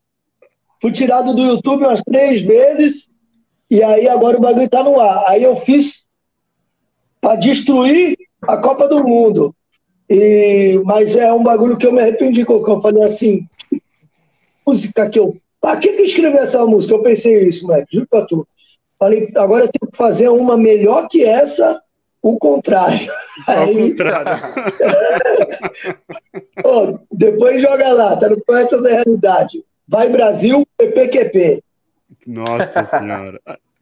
fui 0.80 0.92
tirado 0.92 1.34
do 1.34 1.42
YouTube 1.42 1.84
umas 1.84 2.02
três 2.02 2.42
vezes. 2.42 3.08
E 3.70 3.82
aí 3.82 4.08
agora 4.08 4.36
o 4.36 4.40
bagulho 4.40 4.68
tá 4.68 4.82
no 4.82 5.00
ar. 5.00 5.24
Aí 5.28 5.42
eu 5.42 5.56
fiz 5.56 6.06
pra 7.20 7.36
destruir 7.36 8.16
a 8.42 8.56
Copa 8.56 8.88
do 8.88 9.04
Mundo. 9.06 9.54
E, 10.10 10.80
mas 10.84 11.14
é 11.14 11.32
um 11.32 11.42
bagulho 11.42 11.76
que 11.76 11.86
eu 11.86 11.92
me 11.92 12.00
arrependi, 12.00 12.44
que 12.44 12.50
eu 12.50 12.80
falei 12.80 13.02
assim, 13.02 13.46
música 14.66 15.08
que 15.08 15.18
eu 15.18 15.36
pra 15.60 15.76
que 15.76 15.92
que 15.92 16.02
escrevi 16.02 16.38
essa 16.38 16.64
música? 16.64 16.94
Eu 16.94 17.02
pensei 17.02 17.46
isso, 17.46 17.66
moleque, 17.66 17.96
juro 17.96 18.06
pra 18.08 18.24
tu. 18.24 18.46
Falei, 18.98 19.30
agora 19.36 19.64
eu 19.64 19.70
tenho 19.70 19.90
que 19.90 19.96
fazer 19.96 20.28
uma 20.28 20.56
melhor 20.56 21.08
que 21.08 21.24
essa, 21.24 21.80
o 22.22 22.38
contrário. 22.38 23.10
Aí, 23.46 23.90
contrário. 23.90 24.42
oh, 26.64 26.98
depois 27.10 27.62
joga 27.62 27.92
lá, 27.92 28.16
tá 28.16 28.28
no 28.28 28.40
Poetas 28.44 28.82
da 28.82 28.90
Realidade. 28.90 29.64
Vai 29.86 30.08
Brasil, 30.10 30.66
PPQP. 30.76 31.62
Nossa 32.26 32.84
Senhora. 32.84 33.40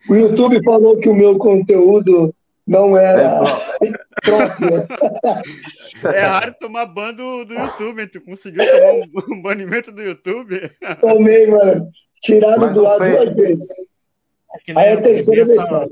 O 0.09 0.15
YouTube 0.15 0.63
falou 0.63 0.99
que 0.99 1.09
o 1.09 1.15
meu 1.15 1.37
conteúdo 1.37 2.33
não 2.67 2.97
era 2.97 3.41
é 3.83 3.91
próprio. 4.25 4.87
É 6.13 6.21
raro 6.23 6.55
tomar 6.61 6.87
ban 6.87 7.15
do, 7.15 7.45
do 7.45 7.55
YouTube. 7.55 8.07
Tu 8.09 8.21
conseguiu 8.21 8.65
tomar 8.65 9.27
um, 9.31 9.43
banimento 9.43 9.93
do 9.93 10.03
YouTube? 10.03 10.71
Tomei, 11.01 11.47
mano. 11.47 11.87
Tiraram 12.23 12.73
do 12.73 12.87
ar 12.87 12.99
duas 12.99 13.35
vezes. 13.35 13.69
É 14.69 14.79
Aí 14.79 14.93
a 14.95 15.03
terceira 15.03 15.45
nessa, 15.45 15.89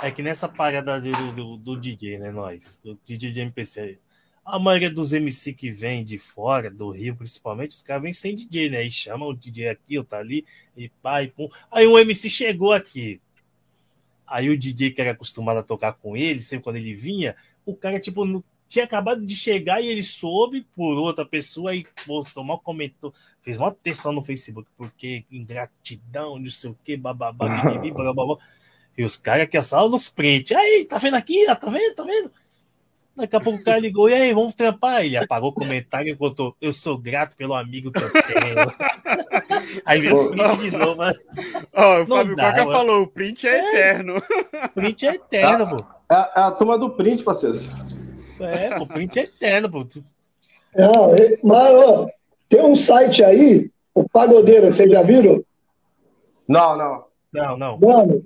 É 0.00 0.12
que 0.12 0.22
nessa 0.22 0.48
parada 0.48 1.00
do, 1.00 1.32
do, 1.32 1.56
do, 1.56 1.76
DJ, 1.76 2.18
né, 2.18 2.30
nós? 2.30 2.80
Do 2.84 2.98
DJ 3.04 3.32
de 3.32 3.40
MPC. 3.40 3.98
A 4.44 4.58
maioria 4.58 4.90
dos 4.90 5.12
MC 5.12 5.52
que 5.52 5.70
vem 5.70 6.04
de 6.04 6.18
fora, 6.18 6.70
do 6.70 6.90
Rio 6.90 7.16
principalmente, 7.16 7.72
os 7.72 7.82
caras 7.82 8.02
vêm 8.02 8.12
sem 8.12 8.34
DJ, 8.34 8.70
né? 8.70 8.84
E 8.84 8.90
chamam 8.90 9.28
o 9.28 9.34
DJ 9.34 9.68
aqui, 9.68 9.98
ou 9.98 10.04
tá 10.04 10.18
ali, 10.18 10.46
e 10.76 10.88
pai, 10.88 11.26
pum. 11.28 11.48
Aí 11.70 11.86
um 11.86 11.98
MC 11.98 12.30
chegou 12.30 12.72
aqui. 12.72 13.20
Aí 14.26 14.48
o 14.48 14.56
DJ 14.56 14.92
que 14.92 15.00
era 15.00 15.10
acostumado 15.10 15.58
a 15.58 15.62
tocar 15.62 15.94
com 15.94 16.16
ele, 16.16 16.40
sempre 16.40 16.64
quando 16.64 16.76
ele 16.76 16.94
vinha, 16.94 17.34
o 17.66 17.74
cara, 17.74 17.98
tipo, 17.98 18.24
tinha 18.68 18.84
acabado 18.84 19.24
de 19.24 19.34
chegar 19.34 19.80
e 19.80 19.88
ele 19.88 20.02
soube 20.02 20.66
por 20.76 20.96
outra 20.96 21.24
pessoa 21.26 21.74
e 21.74 21.86
postou 22.06 22.44
mal 22.44 22.60
comentou, 22.60 23.12
fez 23.40 23.56
uma 23.56 23.72
textão 23.72 24.12
no 24.12 24.22
Facebook, 24.22 24.68
porque 24.76 25.24
ingratidão, 25.30 26.38
não 26.38 26.50
sei 26.50 26.70
o 26.70 26.78
que, 26.84 26.96
bababá, 26.96 27.48
bababá. 27.92 28.36
E 28.98 29.04
os 29.04 29.16
caras 29.16 29.48
que 29.48 29.56
a 29.56 29.62
sala 29.62 29.88
nos 29.88 30.08
print. 30.08 30.52
Aí, 30.56 30.84
tá 30.84 30.98
vendo 30.98 31.14
aqui? 31.14 31.46
Tá 31.46 31.70
vendo? 31.70 31.94
Tá 31.94 32.02
vendo? 32.02 32.32
Daqui 33.14 33.36
a 33.36 33.40
pouco 33.40 33.60
o 33.60 33.64
cara 33.64 33.78
ligou, 33.78 34.08
e 34.08 34.14
aí, 34.14 34.32
vamos 34.32 34.54
trampar? 34.54 35.04
Ele 35.04 35.16
apagou 35.16 35.50
o 35.50 35.52
comentário 35.52 36.08
e 36.08 36.14
botou, 36.14 36.54
eu 36.60 36.72
sou 36.72 36.98
grato 36.98 37.36
pelo 37.36 37.54
amigo 37.54 37.90
que 37.92 38.02
eu 38.02 38.12
tenho. 38.12 38.72
aí 39.84 40.00
veio 40.00 40.16
o 40.16 40.30
print 40.30 40.56
de 40.58 40.76
novo. 40.76 41.02
Ó, 41.74 42.02
o 42.02 42.06
Fábio 42.06 42.36
Coca 42.36 42.64
falou, 42.64 43.02
o 43.02 43.06
print 43.08 43.46
é, 43.46 43.58
é 43.58 43.68
eterno. 43.68 44.22
print 44.74 45.06
é 45.06 45.14
eterno, 45.14 45.68
pô. 45.68 45.84
É, 46.10 46.14
é, 46.14 46.30
a 46.34 46.50
turma 46.52 46.78
do 46.78 46.90
print, 46.90 47.22
parceiro. 47.22 47.58
É, 48.40 48.76
o 48.80 48.86
print 48.86 49.18
é 49.18 49.22
eterno, 49.22 49.70
pô. 49.70 49.86
Não, 50.76 51.10
mas, 51.42 51.74
ó, 51.74 52.08
tem 52.48 52.62
um 52.62 52.76
site 52.76 53.22
aí, 53.24 53.70
o 53.94 54.08
Pagodeiro, 54.08 54.66
vocês 54.66 54.90
já 54.90 55.02
viram? 55.02 55.44
Não, 56.46 56.76
não. 56.76 57.04
Não, 57.32 57.56
não. 57.56 57.78
Mano, 57.78 58.24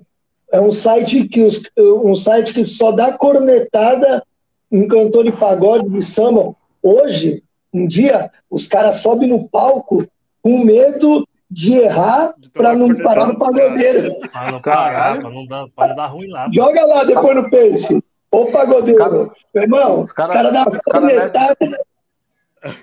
é 0.53 0.61
um 0.61 0.71
site 0.71 1.27
que, 1.27 1.41
os, 1.41 1.59
um 1.77 2.13
site 2.13 2.53
que 2.53 2.63
só 2.63 2.91
dá 2.91 3.17
cornetada 3.17 4.23
um 4.71 4.87
cantor 4.87 5.23
de 5.23 5.31
pagode, 5.31 5.89
de 5.89 6.01
samba. 6.01 6.55
Hoje, 6.81 7.41
um 7.73 7.87
dia, 7.87 8.29
os 8.49 8.67
caras 8.67 8.97
sobem 8.97 9.29
no 9.29 9.49
palco 9.49 10.05
com 10.43 10.63
medo 10.63 11.27
de 11.49 11.73
errar 11.73 12.35
para 12.53 12.75
não 12.75 12.95
parar 13.01 13.27
no 13.27 13.37
pagodeiro. 13.37 14.11
Para 14.31 14.51
não 14.51 14.61
parar, 14.61 15.19
para 15.19 15.29
não, 15.29 15.45
dar, 15.47 15.65
não 15.75 15.95
dar 15.95 16.05
ruim 16.07 16.27
lá. 16.27 16.47
Joga 16.53 16.85
lá 16.85 17.03
depois 17.03 17.35
no 17.35 17.49
Pace. 17.49 18.03
Ô 18.31 18.51
pagodeiro, 18.51 18.97
cara, 18.97 19.29
meu 19.53 19.63
irmão, 19.63 20.01
os 20.01 20.11
caras 20.11 20.33
cara 20.33 20.51
dão 20.51 20.63
as 20.67 20.77
cornetadas. 20.81 21.77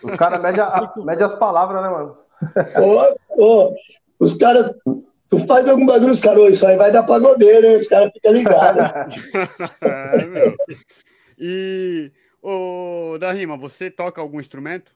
Os 0.02 0.14
caras 0.14 0.42
medem 0.42 0.64
mede 1.04 1.22
as 1.22 1.34
palavras, 1.36 1.82
né, 1.82 1.88
mano? 1.88 2.16
Ô, 3.36 3.44
ô, 3.44 3.74
os 4.18 4.36
caras. 4.36 4.72
Tu 5.30 5.38
faz 5.46 5.68
algum 5.68 5.86
bagulho, 5.86 6.10
os 6.10 6.20
caras, 6.20 6.50
isso 6.50 6.66
aí 6.66 6.76
vai 6.76 6.90
dar 6.90 7.04
pagodeiro, 7.04 7.64
hein? 7.64 7.76
Os 7.76 7.86
caras 7.86 8.10
ficam 8.12 8.32
ligados. 8.32 9.16
é, 9.80 10.26
meu. 10.26 10.56
E, 11.38 12.10
ô, 12.42 13.16
da 13.18 13.32
Rima, 13.32 13.56
você 13.56 13.88
toca 13.88 14.20
algum 14.20 14.40
instrumento? 14.40 14.90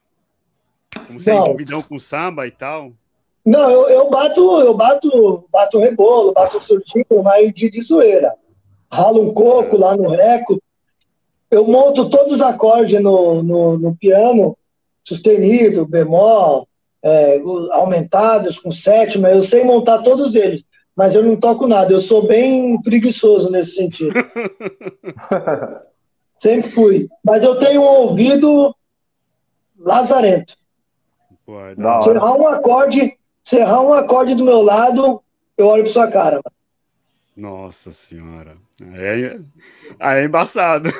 Como 1.07 1.21
você 1.21 1.31
é 1.31 1.35
envolvidão 1.35 1.81
com 1.81 1.97
samba 1.97 2.45
e 2.45 2.51
tal? 2.51 2.91
Não, 3.45 3.69
eu, 3.69 3.87
eu 3.87 4.09
bato, 4.09 4.59
eu 4.59 4.73
bato, 4.73 5.47
bato 5.49 5.79
rebolo, 5.79 6.33
bato 6.33 6.61
surtinho, 6.61 7.05
mas 7.23 7.53
de, 7.53 7.69
de 7.69 7.81
zoeira. 7.81 8.33
Ralo 8.91 9.21
um 9.21 9.33
coco 9.33 9.77
lá 9.77 9.95
no 9.95 10.09
reco. 10.09 10.61
Eu 11.49 11.65
monto 11.65 12.09
todos 12.09 12.33
os 12.33 12.41
acordes 12.41 13.01
no, 13.01 13.41
no, 13.41 13.77
no 13.77 13.95
piano, 13.95 14.53
sustenido, 15.03 15.85
bemol, 15.85 16.67
é, 17.05 17.39
aumentados, 17.73 18.57
com 18.57 18.71
sétima, 18.71 19.29
eu 19.29 19.43
sei 19.43 19.63
montar 19.63 20.01
todos 20.01 20.33
eles, 20.33 20.65
mas 20.95 21.13
eu 21.13 21.21
não 21.21 21.35
toco 21.35 21.67
nada, 21.67 21.93
eu 21.93 21.99
sou 21.99 22.25
bem 22.25 22.81
preguiçoso 22.81 23.51
nesse 23.51 23.75
sentido. 23.75 24.13
Sempre 26.35 26.71
fui. 26.71 27.07
Mas 27.23 27.43
eu 27.43 27.59
tenho 27.59 27.81
um 27.81 27.85
ouvido 27.85 28.75
lazarento. 29.77 30.55
se 32.01 32.09
errar 32.09 32.33
um 32.33 32.47
acorde, 32.47 33.15
se 33.43 33.57
errar 33.57 33.81
um 33.81 33.93
acorde 33.93 34.33
do 34.33 34.43
meu 34.43 34.63
lado, 34.63 35.21
eu 35.55 35.67
olho 35.67 35.83
para 35.83 35.93
sua 35.93 36.09
cara. 36.09 36.41
Nossa 37.37 37.91
senhora. 37.91 38.57
É, 38.93 39.37
é 39.99 40.25
embaçado. 40.25 40.89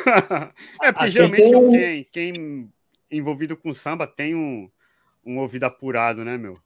É 0.84 0.92
porque 0.92 1.10
geralmente 1.10 1.42
tem... 1.42 2.08
quem, 2.12 2.34
quem 2.34 2.70
envolvido 3.10 3.58
com 3.58 3.74
samba 3.74 4.06
tem 4.06 4.36
um, 4.36 4.70
um 5.26 5.40
ouvido 5.40 5.64
apurado, 5.64 6.24
né, 6.24 6.38
meu? 6.38 6.58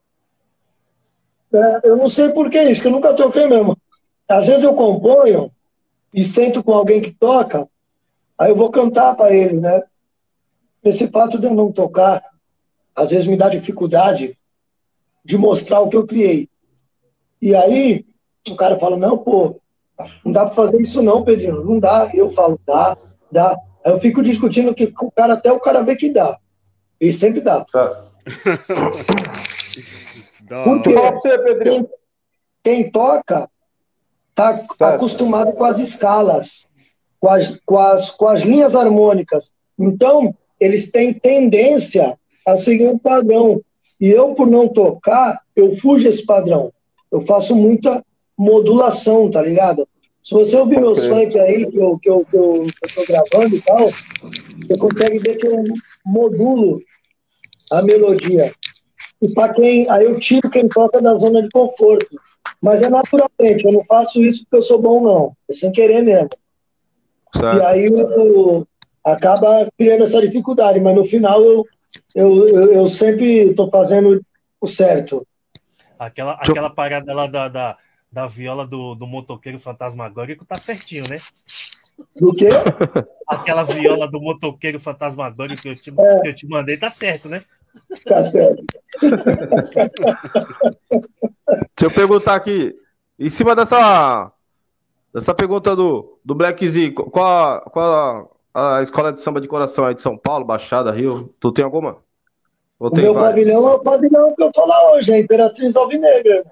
É, 1.54 1.88
eu 1.88 1.96
não 1.96 2.08
sei 2.08 2.30
por 2.30 2.50
que 2.50 2.62
isso, 2.62 2.82
que 2.82 2.88
eu 2.88 2.92
nunca 2.92 3.14
toquei 3.14 3.48
mesmo. 3.48 3.78
Às 4.28 4.46
vezes 4.46 4.64
eu 4.64 4.74
componho 4.76 5.52
e 6.14 6.24
sento 6.24 6.64
com 6.64 6.74
alguém 6.74 7.02
que 7.02 7.12
toca, 7.12 7.68
Aí 8.40 8.52
eu 8.52 8.56
vou 8.56 8.72
cantar 8.72 9.16
para 9.16 9.36
ele, 9.36 9.60
né? 9.60 9.84
Esse 10.82 11.10
fato 11.10 11.38
de 11.38 11.46
eu 11.46 11.54
não 11.54 11.74
tocar, 11.74 12.24
às 12.96 13.10
vezes 13.10 13.28
me 13.28 13.36
dá 13.36 13.50
dificuldade 13.50 14.38
de 15.26 15.38
mostrar 15.38 15.82
o 15.82 15.90
que 15.90 15.98
eu 15.98 16.08
criei. 16.08 16.48
E 17.42 17.54
aí 17.54 18.06
o 18.50 18.56
cara 18.56 18.80
fala, 18.80 18.96
não, 18.96 19.18
pô, 19.18 19.60
não 20.24 20.32
dá 20.32 20.46
para 20.46 20.56
fazer 20.56 20.80
isso 20.82 21.04
não, 21.04 21.26
Pedrinho, 21.26 21.66
não 21.66 21.80
dá. 21.80 22.10
Eu 22.14 22.30
falo, 22.30 22.58
dá, 22.66 22.98
dá. 23.30 23.58
Aí 23.86 23.92
eu 23.92 24.00
fico 24.00 24.24
discutindo 24.24 24.74
que 24.74 24.86
o 24.86 25.12
cara 25.12 25.34
até 25.34 25.52
o 25.52 25.60
cara 25.60 25.82
vê 25.82 25.98
que 25.98 26.10
dá. 26.10 26.40
E 27.00 27.12
sempre 27.12 27.42
dá. 27.42 27.66
Tá. 27.66 28.09
Porque 30.64 30.96
quem, 31.64 31.88
quem 32.64 32.92
toca 32.92 33.48
tá 34.34 34.66
acostumado 34.80 35.54
com 35.54 35.64
as 35.64 35.78
escalas 35.78 36.68
com 37.20 37.30
as, 37.30 37.60
com 37.66 37.78
as, 37.78 38.10
com 38.10 38.28
as 38.28 38.44
linhas 38.44 38.76
harmônicas. 38.76 39.54
Então, 39.78 40.34
eles 40.60 40.92
têm 40.92 41.14
tendência 41.14 42.18
a 42.48 42.56
seguir 42.56 42.88
um 42.88 42.98
padrão. 42.98 43.62
E 44.00 44.08
eu, 44.08 44.34
por 44.34 44.48
não 44.48 44.68
tocar, 44.68 45.40
eu 45.56 45.76
fujo 45.76 46.08
esse 46.08 46.26
padrão. 46.26 46.72
Eu 47.12 47.22
faço 47.22 47.56
muita 47.56 48.04
modulação, 48.38 49.30
tá 49.30 49.42
ligado? 49.42 49.88
Se 50.24 50.34
você 50.34 50.56
ouvir 50.56 50.80
meus 50.80 51.06
funk 51.06 51.38
aí, 51.40 51.70
que 51.70 51.78
eu, 51.78 51.98
que, 51.98 52.10
eu, 52.10 52.26
que, 52.26 52.38
eu, 52.38 52.68
que 52.68 53.00
eu 53.00 53.06
tô 53.06 53.12
gravando 53.12 53.56
e 53.56 53.62
tal, 53.62 53.92
você 54.68 54.78
consegue 54.78 55.20
ver 55.20 55.38
que 55.38 55.48
eu 55.48 55.64
modulo 56.06 56.82
a 57.72 57.82
melodia. 57.82 58.54
E 59.22 59.34
para 59.34 59.54
quem. 59.54 59.90
Aí 59.90 60.06
eu 60.06 60.20
tiro 60.20 60.50
quem 60.50 60.68
toca 60.68 61.02
da 61.02 61.14
zona 61.16 61.42
de 61.42 61.50
conforto. 61.50 62.08
Mas 62.62 62.82
é 62.82 62.90
naturalmente, 62.90 63.66
eu 63.66 63.72
não 63.72 63.84
faço 63.86 64.22
isso 64.22 64.44
porque 64.44 64.58
eu 64.58 64.64
sou 64.64 64.82
bom, 64.82 65.02
não. 65.02 65.34
É 65.50 65.54
sem 65.54 65.72
querer 65.72 66.02
mesmo. 66.02 66.30
Certo. 67.34 67.58
E 67.58 67.62
aí 67.62 67.86
eu, 67.86 68.68
acaba 69.04 69.70
criando 69.78 70.04
essa 70.04 70.22
dificuldade, 70.22 70.80
mas 70.80 70.96
no 70.96 71.06
final 71.06 71.42
eu, 71.42 71.66
eu, 72.16 72.48
eu, 72.48 72.74
eu 72.74 72.90
sempre 72.90 73.50
estou 73.50 73.70
fazendo 73.70 74.22
o 74.60 74.68
certo. 74.68 75.26
Aquela, 75.98 76.34
aquela 76.34 76.70
parada 76.70 77.14
lá 77.14 77.28
da, 77.28 77.48
da, 77.48 77.78
da 78.12 78.28
viola 78.28 78.66
do, 78.66 78.96
do 78.96 79.06
motoqueiro 79.06 79.60
fantasmagórico 79.60 80.46
tá 80.46 80.58
certinho, 80.58 81.04
né? 81.10 81.22
Do 82.16 82.34
quê? 82.34 82.48
Aquela 83.28 83.64
viola 83.64 84.10
do 84.10 84.22
motoqueiro 84.22 84.80
fantasmagórico 84.80 85.62
que 85.62 85.70
eu 85.70 85.76
te, 85.76 85.94
é. 85.98 86.22
que 86.22 86.28
eu 86.30 86.34
te 86.34 86.48
mandei 86.48 86.78
tá 86.78 86.90
certo, 86.90 87.28
né? 87.28 87.44
Tá 88.06 88.24
certo. 88.24 88.64
Deixa 89.02 89.16
eu 91.82 91.92
perguntar 91.92 92.36
aqui, 92.36 92.76
em 93.18 93.30
cima 93.30 93.56
dessa 93.56 94.32
essa 95.16 95.34
pergunta 95.34 95.76
do, 95.76 96.20
do 96.24 96.36
Black 96.36 96.68
Z, 96.68 96.92
qual, 96.92 97.62
qual 97.72 98.38
a, 98.54 98.78
a, 98.78 98.84
escola 98.84 99.12
de 99.12 99.20
samba 99.20 99.42
de 99.42 99.48
coração 99.48 99.86
aí 99.86 99.96
de 99.96 100.02
São 100.02 100.18
Paulo, 100.18 100.46
Baixada, 100.46 100.92
Rio? 100.92 101.34
Tu 101.40 101.52
tem 101.52 101.66
alguma? 101.66 101.98
o 102.80 102.96
meu 102.96 103.14
vários? 103.14 103.30
pavilhão 103.30 103.70
é 103.70 103.74
o 103.74 103.80
pavilhão 103.80 104.36
que 104.36 104.44
eu 104.44 104.52
tô 104.52 104.66
lá 104.66 104.94
hoje, 104.94 105.12
a 105.12 105.20
Imperatriz 105.20 105.76
Alvinegra. 105.76 106.46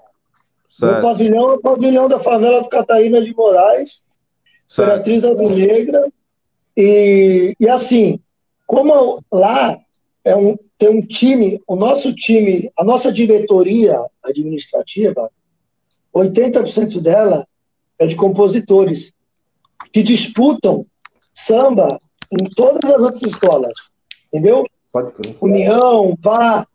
Certo. 0.70 0.92
Meu 0.92 1.02
pavilhão 1.02 1.50
é 1.50 1.54
o 1.54 1.60
pavilhão 1.60 2.08
da 2.08 2.18
favela 2.18 2.62
do 2.62 2.68
Catarina 2.68 3.22
de 3.22 3.34
Moraes, 3.34 4.04
certo. 4.66 4.90
Imperatriz 4.90 5.24
Alvinegra. 5.24 6.08
E, 6.76 7.54
e 7.58 7.68
assim, 7.68 8.20
como 8.66 9.22
lá 9.32 9.78
é 10.24 10.36
um, 10.36 10.56
tem 10.78 10.88
um 10.88 11.02
time, 11.02 11.60
o 11.66 11.74
nosso 11.74 12.14
time, 12.14 12.70
a 12.78 12.84
nossa 12.84 13.12
diretoria 13.12 13.98
administrativa, 14.24 15.30
80% 16.14 17.00
dela 17.00 17.46
é 17.98 18.06
de 18.06 18.14
compositores 18.14 19.12
que 19.92 20.02
disputam 20.02 20.86
samba 21.34 22.00
em 22.30 22.44
todas 22.50 22.90
as 22.90 22.98
outras 22.98 23.22
escolas, 23.22 23.74
entendeu? 24.32 24.64
Pode 24.92 25.12
crer. 25.12 25.36
União, 25.40 26.16
vá. 26.20 26.66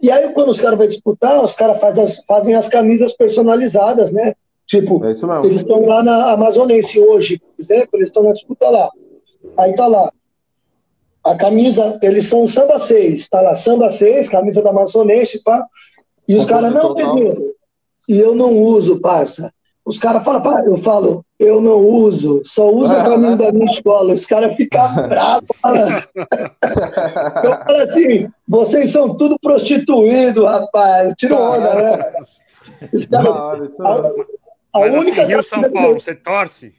E 0.00 0.10
aí, 0.10 0.32
quando 0.32 0.50
os 0.50 0.60
caras 0.60 0.78
vão 0.78 0.88
disputar, 0.88 1.42
os 1.42 1.54
caras 1.54 1.80
fazem 1.80 2.04
as, 2.04 2.24
fazem 2.24 2.54
as 2.54 2.68
camisas 2.68 3.12
personalizadas, 3.14 4.12
né? 4.12 4.34
Tipo, 4.66 5.04
É 5.04 5.10
eles 5.46 5.62
estão 5.62 5.84
lá 5.84 6.02
na 6.02 6.32
Amazonense 6.32 7.00
hoje, 7.00 7.38
por 7.38 7.60
exemplo, 7.60 7.88
eles 7.94 8.08
estão 8.08 8.22
na 8.22 8.32
disputa 8.32 8.70
lá. 8.70 8.88
Aí 9.58 9.74
tá 9.74 9.88
lá. 9.88 10.12
A 11.24 11.34
camisa, 11.36 11.98
eles 12.02 12.26
são 12.28 12.46
samba 12.48 12.78
6, 12.78 13.28
tá 13.28 13.40
lá, 13.40 13.54
samba 13.54 13.90
6, 13.90 14.28
camisa 14.28 14.62
da 14.62 14.70
Amazonense, 14.70 15.42
pá. 15.42 15.64
E 16.26 16.34
os 16.36 16.46
caras, 16.46 16.72
não, 16.72 16.94
Pedrinho, 16.94 17.52
e 18.08 18.18
eu 18.18 18.34
não 18.34 18.56
uso, 18.56 19.00
parça. 19.00 19.52
Os 19.84 19.98
caras 19.98 20.22
falam, 20.24 20.40
pá, 20.42 20.62
eu 20.64 20.76
falo, 20.76 21.24
eu 21.38 21.60
não 21.60 21.78
uso, 21.84 22.42
só 22.44 22.70
uso 22.70 22.92
a 22.94 23.02
camisa 23.02 23.36
da 23.36 23.52
minha 23.52 23.64
escola. 23.66 24.14
Os 24.14 24.24
caras 24.26 24.54
ficam 24.56 24.94
bravos. 25.08 25.48
Eu 27.44 27.52
falo 27.64 27.82
assim, 27.82 28.28
vocês 28.46 28.90
são 28.90 29.16
tudo 29.16 29.36
prostituído, 29.40 30.44
rapaz. 30.46 31.14
Tiro 31.18 31.36
onda, 31.36 31.74
né? 31.74 32.12
Os 32.92 33.06
caras, 33.06 33.72
a, 33.80 34.12
a 34.72 34.80
Mas 34.80 34.94
única 34.94 35.22
assim, 35.22 35.32
Rio 35.32 35.42
São 35.42 35.62
Paulo, 35.70 35.88
eu- 35.96 36.00
você 36.00 36.14
torce? 36.14 36.72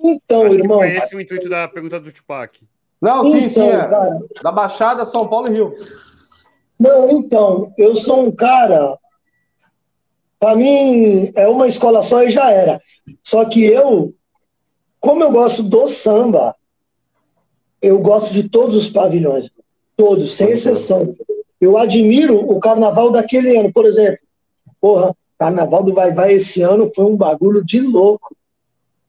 Então, 0.00 0.42
Acho 0.42 0.50
que 0.54 0.62
irmão. 0.62 0.78
foi 0.78 0.94
esse 0.94 1.16
o 1.16 1.20
intuito 1.20 1.48
da 1.48 1.66
pergunta 1.68 1.98
do 1.98 2.12
Tupac. 2.12 2.60
Não, 3.00 3.24
sim, 3.24 3.44
Então, 3.44 3.66
sim. 3.66 3.72
É. 3.72 3.88
cara, 3.88 4.18
Da 4.42 4.52
Baixada, 4.52 5.06
São 5.06 5.28
Paulo 5.28 5.48
e 5.48 5.52
Rio. 5.52 5.74
Não, 6.78 7.10
então, 7.10 7.72
eu 7.76 7.96
sou 7.96 8.24
um 8.24 8.30
cara. 8.30 8.96
Para 10.38 10.54
mim, 10.54 11.32
é 11.34 11.48
uma 11.48 11.66
escola 11.66 12.02
só 12.02 12.22
e 12.22 12.30
já 12.30 12.50
era. 12.50 12.80
Só 13.24 13.44
que 13.44 13.64
eu, 13.64 14.14
como 15.00 15.24
eu 15.24 15.32
gosto 15.32 15.62
do 15.62 15.88
samba, 15.88 16.54
eu 17.82 17.98
gosto 17.98 18.32
de 18.32 18.48
todos 18.48 18.76
os 18.76 18.88
pavilhões. 18.88 19.50
Todos, 19.96 20.32
sem 20.34 20.50
exceção. 20.50 21.12
Eu 21.60 21.76
admiro 21.76 22.36
o 22.38 22.60
carnaval 22.60 23.10
daquele 23.10 23.56
ano. 23.56 23.72
Por 23.72 23.84
exemplo, 23.84 24.20
porra, 24.80 25.12
carnaval 25.36 25.82
do 25.82 25.92
Vai 25.92 26.12
Vai 26.12 26.34
esse 26.34 26.62
ano 26.62 26.90
foi 26.94 27.04
um 27.04 27.16
bagulho 27.16 27.64
de 27.64 27.80
louco. 27.80 28.36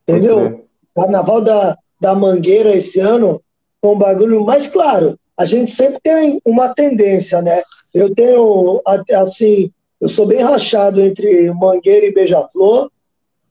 Entendeu? 0.07 0.67
Carnaval 0.99 1.41
da, 1.41 1.77
da 1.99 2.15
Mangueira 2.15 2.75
esse 2.75 2.99
ano 2.99 3.41
foi 3.81 3.91
um 3.91 3.97
bagulho 3.97 4.43
mais 4.43 4.67
claro. 4.67 5.17
A 5.37 5.45
gente 5.45 5.71
sempre 5.71 5.99
tem 6.01 6.41
uma 6.45 6.73
tendência, 6.73 7.41
né? 7.41 7.61
Eu 7.93 8.13
tenho, 8.13 8.81
assim, 9.13 9.71
eu 10.01 10.09
sou 10.09 10.25
bem 10.25 10.41
rachado 10.41 11.01
entre 11.01 11.51
Mangueira 11.51 12.05
e 12.05 12.13
Beija-Flor, 12.13 12.91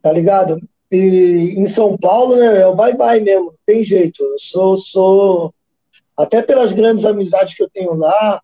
tá 0.02 0.12
ligado? 0.12 0.60
E 0.90 1.54
em 1.56 1.66
São 1.66 1.96
Paulo, 1.96 2.36
né, 2.36 2.60
é 2.60 2.66
o 2.66 2.74
bye-bye 2.74 3.20
mesmo, 3.20 3.46
não 3.46 3.54
tem 3.66 3.84
jeito. 3.84 4.22
Eu 4.22 4.38
sou, 4.38 4.78
sou, 4.78 5.54
até 6.16 6.40
pelas 6.42 6.72
grandes 6.72 7.04
amizades 7.04 7.54
que 7.54 7.62
eu 7.62 7.68
tenho 7.70 7.94
lá 7.94 8.40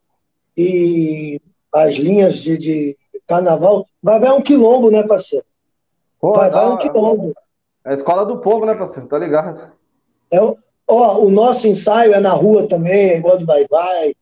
e 0.57 1.41
as 1.73 1.95
linhas 1.95 2.37
de, 2.37 2.57
de 2.59 2.97
carnaval, 3.27 3.87
vai 4.03 4.21
vai 4.21 4.33
um 4.33 4.43
quilombo, 4.43 4.91
né, 4.91 5.03
parceiro? 5.03 5.45
Pô, 6.21 6.33
Vai 6.35 6.51
vai 6.51 6.61
da- 6.61 6.75
um 6.75 6.79
quilombo. 6.79 7.35
É 7.85 7.91
a 7.91 7.95
escola 7.95 8.25
do 8.25 8.39
povo, 8.39 8.65
né, 8.67 8.75
parceiro? 8.75 9.09
Tá 9.09 9.19
ligado? 9.19 9.73
É, 10.31 10.41
o- 10.43 10.57
ó, 10.89 11.19
o 11.19 11.31
nosso 11.31 11.67
ensaio 11.69 12.13
é 12.15 12.21
na 12.21 12.33
rua 12.33 12.67
também, 12.69 13.11
é 13.11 13.19
igual 13.19 13.39
do 13.39 13.47
Vai 13.47 13.67
Vai. 13.69 14.15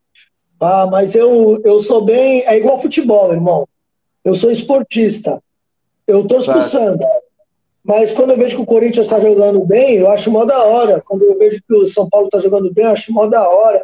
Ah, 0.61 0.87
mas 0.87 1.15
eu, 1.17 1.61
eu 1.65 1.81
sou 1.81 2.05
bem. 2.05 2.43
É 2.47 2.57
igual 2.57 2.81
futebol, 2.81 3.33
irmão. 3.33 3.67
Eu 4.25 4.35
sou 4.35 4.49
esportista. 4.51 5.43
Eu 6.07 6.25
torço 6.27 6.51
pro. 6.53 6.63
Samba. 6.63 7.05
Mas 7.83 8.13
quando 8.13 8.31
eu 8.31 8.37
vejo 8.37 8.55
que 8.55 8.63
o 8.63 8.67
Corinthians 8.67 9.07
está 9.07 9.19
jogando 9.19 9.65
bem, 9.67 9.97
eu 9.97 10.09
acho 10.09 10.31
mó 10.31 10.45
da 10.45 10.63
hora. 10.65 11.01
Quando 11.05 11.25
eu 11.25 11.37
vejo 11.37 11.61
que 11.67 11.75
o 11.75 11.85
São 11.85 12.09
Paulo 12.09 12.27
está 12.27 12.39
jogando 12.39 12.73
bem, 12.73 12.85
eu 12.85 12.93
acho 12.93 13.13
mó 13.13 13.27
da 13.27 13.49
hora. 13.49 13.83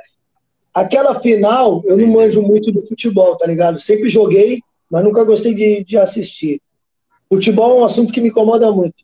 Aquela 0.72 1.18
final, 1.20 1.82
eu 1.84 1.96
não 1.96 2.06
manjo 2.06 2.40
muito 2.40 2.70
do 2.70 2.86
futebol, 2.86 3.36
tá 3.36 3.44
ligado? 3.46 3.80
Sempre 3.80 4.08
joguei, 4.08 4.60
mas 4.88 5.02
nunca 5.02 5.24
gostei 5.24 5.52
de, 5.54 5.82
de 5.82 5.96
assistir. 5.98 6.60
Futebol 7.28 7.72
é 7.78 7.80
um 7.80 7.84
assunto 7.84 8.12
que 8.12 8.20
me 8.20 8.28
incomoda 8.28 8.70
muito. 8.70 8.94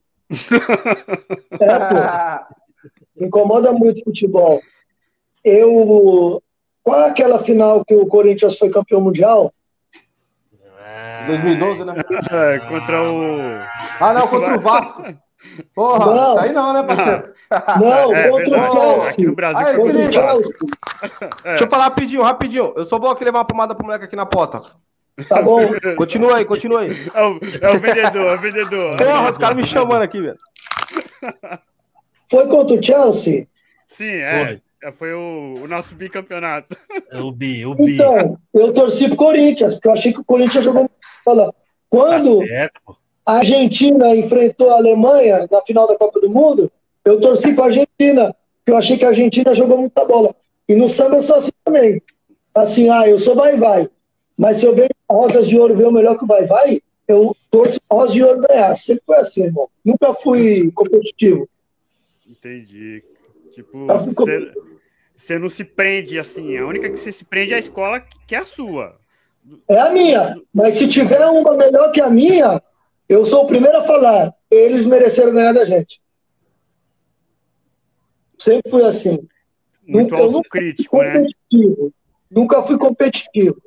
É, 1.61 1.79
pô. 1.79 2.55
Me 3.17 3.27
incomoda 3.27 3.73
muito 3.73 4.01
o 4.01 4.05
futebol. 4.05 4.61
Eu. 5.45 6.43
Qual 6.83 7.01
é 7.01 7.11
aquela 7.11 7.39
final 7.39 7.85
que 7.85 7.95
o 7.95 8.07
Corinthians 8.07 8.59
foi 8.59 8.71
campeão 8.71 9.01
mundial? 9.01 9.53
2012, 11.27 11.85
né? 11.85 11.95
É, 12.31 12.59
contra 12.61 13.03
o. 13.03 13.41
Ah, 14.01 14.13
não, 14.13 14.29
contra 14.29 14.57
o 14.57 14.61
Vasco. 14.61 15.03
Porra, 15.75 16.07
Não. 16.07 16.31
isso 16.31 16.39
aí 16.41 16.53
não, 16.53 16.73
né, 16.73 16.83
parceiro? 16.83 17.35
Não, 17.81 18.15
É, 18.17 18.29
contra 18.29 18.65
o. 18.65 18.71
Chelsea. 18.71 19.11
Aqui 19.11 19.27
no 19.27 19.35
Brasil. 19.35 19.67
Ah, 19.67 19.71
é, 19.71 19.77
contra 19.77 20.01
o. 20.01 20.13
Chelsea. 20.13 20.59
Deixa 21.45 21.65
eu 21.65 21.71
falar 21.71 21.85
rapidinho, 21.85 22.23
rapidinho. 22.23 22.73
Eu 22.77 22.87
só 22.87 22.99
vou 22.99 23.11
aqui 23.11 23.25
levar 23.25 23.39
uma 23.41 23.45
pomada 23.45 23.75
pro 23.75 23.85
moleque 23.85 24.05
aqui 24.05 24.17
na 24.17 24.27
porta. 24.27 24.63
Tá 25.29 25.41
bom. 25.43 25.61
Continua 25.97 26.39
aí, 26.39 26.45
continua 26.45 26.81
aí. 26.81 26.91
É 27.15 27.23
o, 27.23 27.39
é 27.61 27.77
o 27.77 27.79
vendedor, 27.79 28.27
é 28.31 28.35
o 28.35 28.41
vendedor. 28.41 28.97
Porra, 28.97 29.31
os 29.31 29.39
caras 29.39 29.57
me 29.57 29.65
chamando 29.65 30.03
aqui, 30.03 30.21
velho. 30.21 30.39
Foi 32.31 32.49
contra 32.49 32.77
o 32.77 32.83
Chelsea? 32.83 33.47
Sim, 33.89 34.05
é. 34.11 34.61
É, 34.83 34.93
Foi 34.93 35.15
o, 35.15 35.61
o 35.63 35.69
nosso 35.69 35.95
bicampeonato. 35.95 36.77
É 37.11 37.19
o 37.21 37.31
Bi, 37.31 37.65
o 37.65 37.75
Bi. 37.75 37.95
Então, 37.95 38.37
eu 38.53 38.73
torci 38.75 39.07
pro 39.09 39.17
Corinthians, 39.17 39.75
porque 39.75 39.89
eu 39.89 39.93
achei 39.93 40.13
que 40.13 40.21
o 40.21 40.25
Corinthians 40.25 40.65
jogou. 40.65 40.91
Olha, 41.27 41.47
Tá 41.47 41.55
quando 41.89 42.45
certo, 42.47 42.81
pô. 42.85 42.97
a 43.25 43.35
Argentina 43.37 44.15
enfrentou 44.17 44.71
a 44.71 44.75
Alemanha 44.79 45.47
na 45.51 45.63
final 45.63 45.87
da 45.87 45.97
Copa 45.97 46.21
do 46.21 46.29
Mundo, 46.29 46.71
eu 47.05 47.21
torci 47.21 47.55
para 47.55 47.65
a 47.65 47.67
Argentina, 47.69 48.35
porque 48.59 48.73
eu 48.73 48.77
achei 48.77 48.99
que 48.99 49.05
a 49.05 49.09
Argentina 49.09 49.55
jogou 49.55 49.79
muita 49.79 50.05
bola. 50.05 50.35
E 50.69 50.75
no 50.75 50.89
samba 50.89 51.17
eu 51.17 51.23
sou 51.23 51.37
assim 51.37 51.53
também. 51.65 52.03
Assim, 52.55 52.91
ah, 52.91 53.09
eu 53.09 53.17
sou 53.19 53.35
vai-vai. 53.37 53.89
Mas 54.37 54.59
se 54.59 54.67
eu 54.67 54.75
vejo 54.75 54.89
a 55.09 55.15
Rosas 55.15 55.47
de 55.49 55.59
Ouro 55.59 55.77
ver 55.77 55.87
o 55.87 55.93
melhor 55.93 56.17
que 56.19 56.25
o 56.25 56.27
vai-vai, 56.27 56.81
eu 57.07 57.35
torço 57.51 57.79
a 57.89 57.95
Rosa 57.95 58.13
de 58.13 58.23
Ouro 58.23 58.41
ganhar. 58.49 58.77
Sempre 58.77 59.03
foi 59.07 59.17
assim, 59.17 59.45
irmão. 59.45 59.69
Nunca 59.85 60.13
fui 60.15 60.71
competitivo. 60.73 61.49
Entendi. 62.27 63.03
Tipo, 63.53 63.87
você- 63.87 64.53
você 65.17 65.39
não 65.39 65.49
se 65.49 65.63
prende 65.65 66.19
assim. 66.19 66.57
A 66.57 66.67
única 66.67 66.91
que 66.91 66.97
você 66.97 67.13
se 67.13 67.25
prende 67.25 67.53
é 67.53 67.57
a 67.57 67.61
escola 67.61 68.01
que 68.27 68.35
é 68.35 68.39
a 68.39 68.45
sua. 68.45 68.97
É 69.69 69.79
a 69.79 69.91
minha. 69.91 70.37
Mas 70.53 70.75
se 70.75 70.89
tiver 70.89 71.25
uma 71.27 71.57
melhor 71.57 71.93
que 71.93 72.01
a 72.01 72.11
minha, 72.11 72.61
eu 73.09 73.25
sou 73.27 73.45
o 73.45 73.47
primeiro 73.47 73.79
a 73.79 73.85
falar. 73.85 74.35
Eles 74.51 74.85
mereceram 74.87 75.33
ganhar 75.33 75.53
da 75.53 75.65
gente. 75.65 76.01
Sempre 78.39 78.71
fui 78.71 78.83
assim. 78.85 79.29
Muito 79.87 80.11
Nunca- 80.11 80.17
eu 80.23 80.27
nunca 80.33 80.39
autocrítico, 80.39 80.99
né? 80.99 81.13
competitivo. 81.13 81.95
Nunca 82.31 82.63
fui 82.63 82.79
competitivo. 82.79 83.63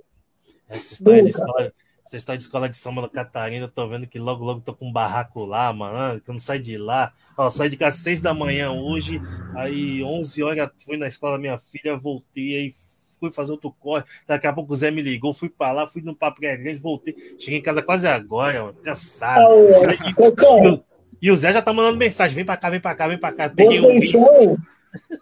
Essa 0.70 0.93
história, 0.93 1.24
de 1.24 1.30
escola, 1.30 1.74
essa 2.05 2.18
história 2.18 2.38
de 2.38 2.43
escola 2.43 2.70
de 2.70 2.76
samba 2.76 3.01
da 3.01 3.09
Catarina, 3.09 3.65
eu 3.65 3.70
tô 3.70 3.88
vendo 3.88 4.07
que 4.07 4.20
logo, 4.20 4.43
logo 4.43 4.61
tô 4.61 4.74
com 4.74 4.88
um 4.88 4.91
barraco 4.91 5.45
lá, 5.45 5.72
mano, 5.72 6.20
que 6.20 6.30
eu 6.30 6.34
não 6.34 6.39
saio 6.39 6.61
de 6.61 6.78
lá. 6.78 7.13
Ó, 7.38 7.49
saí 7.49 7.70
de 7.70 7.78
casa 7.78 7.95
às 7.95 8.03
seis 8.03 8.22
da 8.22 8.34
manhã 8.34 8.72
hoje, 8.72 9.22
aí 9.55 10.03
11 10.03 10.43
horas 10.43 10.70
fui 10.84 10.97
na 10.97 11.07
escola 11.07 11.34
da 11.34 11.39
minha 11.39 11.57
filha, 11.57 11.95
voltei, 11.95 12.55
aí 12.55 12.72
fui 13.20 13.32
fazer 13.32 13.51
outro 13.51 13.74
corre. 13.80 14.03
Daqui 14.28 14.47
a 14.47 14.53
pouco 14.53 14.74
o 14.74 14.76
Zé 14.76 14.91
me 14.91 15.01
ligou, 15.01 15.34
fui 15.34 15.49
pra 15.49 15.72
lá, 15.72 15.88
fui 15.88 16.01
no 16.01 16.15
Papo 16.15 16.41
Grande, 16.41 16.76
voltei. 16.76 17.36
Cheguei 17.39 17.59
em 17.59 17.63
casa 17.63 17.82
quase 17.82 18.07
agora, 18.07 18.63
mano, 18.63 18.78
cansado. 18.84 19.41
Ah, 19.41 20.13
Cocão, 20.13 20.84
E 21.22 21.32
o 21.32 21.38
Zé 21.38 21.53
já 21.53 21.61
tá 21.61 21.72
mandando 21.72 21.97
mensagem: 21.97 22.36
vem 22.36 22.45
pra 22.45 22.57
cá, 22.57 22.70
vem 22.70 22.80
pra 22.80 22.95
cá, 22.95 23.07
vem 23.07 23.20
pra 23.20 23.32
cá. 23.32 23.49
Peguei 23.49 23.80
um 23.80 23.84
vocês 23.84 24.11
são, 24.11 24.57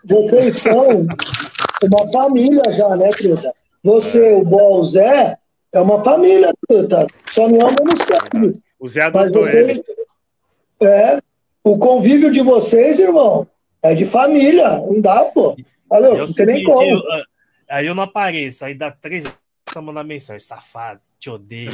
vocês 0.05 0.57
são 0.57 1.05
uma 1.83 2.11
família 2.11 2.63
já, 2.71 2.95
né, 2.95 3.11
Truta? 3.11 3.53
Você, 3.89 4.33
o 4.33 4.43
Bol, 4.43 4.79
o 4.79 4.83
Zé, 4.83 5.37
é 5.71 5.79
uma 5.79 6.03
família, 6.03 6.51
Truta. 6.67 7.05
Só 7.29 7.47
não 7.47 7.61
ama 7.61 7.75
no 7.83 7.95
sangue. 7.97 8.59
O 8.79 8.87
Zé 8.87 9.09
Mas 9.11 9.27
adotou 9.29 9.43
vocês. 9.43 9.69
ele. 9.69 9.83
É. 10.81 11.19
O 11.63 11.77
convívio 11.77 12.31
de 12.31 12.41
vocês, 12.41 12.97
irmão, 12.99 13.47
é 13.83 13.93
de 13.93 14.05
família. 14.07 14.77
Não 14.79 14.99
dá, 14.99 15.25
pô. 15.25 15.55
Alô, 15.89 16.15
É 16.15 16.17
não 16.17 16.25
o 16.25 16.45
nem 16.45 16.63
como. 16.63 16.81
eu- 16.81 17.11
ah, 17.11 17.23
aí 17.69 17.85
eu 17.85 17.93
não 17.93 18.03
apareço, 18.03 18.65
aí 18.65 18.73
dá 18.73 18.89
três 18.89 19.23
mandar 19.77 20.03
mensagem, 20.03 20.39
safado, 20.39 21.01
te 21.19 21.29
odeio. 21.29 21.69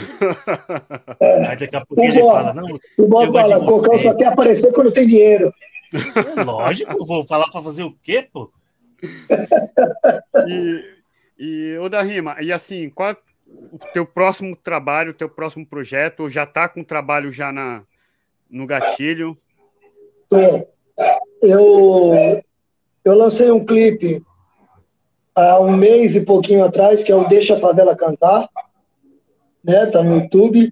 Aí 1.47 1.55
daqui 1.55 1.75
a 1.75 1.85
pouco 1.85 2.01
O 2.01 2.05
ele 2.05 2.19
fala, 2.19 2.53
não, 2.53 2.65
O 2.97 3.07
gosto 3.07 3.31
fala, 3.33 3.59
de 3.59 3.65
Cocão 3.65 3.97
só 3.99 4.13
quer 4.15 4.25
aparecer 4.27 4.71
quando 4.73 4.91
tem 4.91 5.05
dinheiro. 5.07 5.53
é 5.93 5.93
lógico, 6.43 7.05
vou 7.05 7.25
falar 7.27 7.47
pra 7.49 7.61
fazer 7.61 7.83
o 7.83 7.95
quê, 8.03 8.27
pô? 8.33 8.51
E, 10.47 10.83
e 11.43 11.75
ô 11.79 11.89
da 11.89 12.03
Rima, 12.03 12.37
e 12.39 12.53
assim, 12.53 12.87
qual 12.91 13.17
o 13.71 13.79
teu 13.91 14.05
próximo 14.05 14.55
trabalho, 14.55 15.09
o 15.09 15.15
teu 15.15 15.27
próximo 15.27 15.65
projeto? 15.65 16.29
Já 16.29 16.45
tá 16.45 16.69
com 16.69 16.83
trabalho 16.83 17.31
já 17.31 17.51
na, 17.51 17.81
no 18.47 18.67
gatilho? 18.67 19.35
É. 20.31 20.67
Eu, 21.41 22.43
eu 23.03 23.17
lancei 23.17 23.49
um 23.49 23.65
clipe 23.65 24.23
há 25.33 25.59
um 25.59 25.75
mês 25.75 26.15
e 26.15 26.23
pouquinho 26.23 26.63
atrás, 26.63 27.03
que 27.03 27.11
é 27.11 27.15
o 27.15 27.27
Deixa 27.27 27.55
a 27.55 27.59
Favela 27.59 27.95
Cantar, 27.95 28.47
né? 29.63 29.87
Tá 29.87 30.03
no 30.03 30.17
YouTube. 30.17 30.71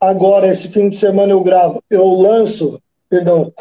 Agora, 0.00 0.48
esse 0.48 0.68
fim 0.68 0.88
de 0.88 0.96
semana 0.96 1.30
eu 1.30 1.42
gravo, 1.42 1.84
eu 1.88 2.04
lanço, 2.14 2.82
perdão, 3.08 3.52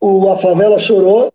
o 0.00 0.28
A 0.32 0.38
Favela 0.38 0.80
Chorou. 0.80 1.32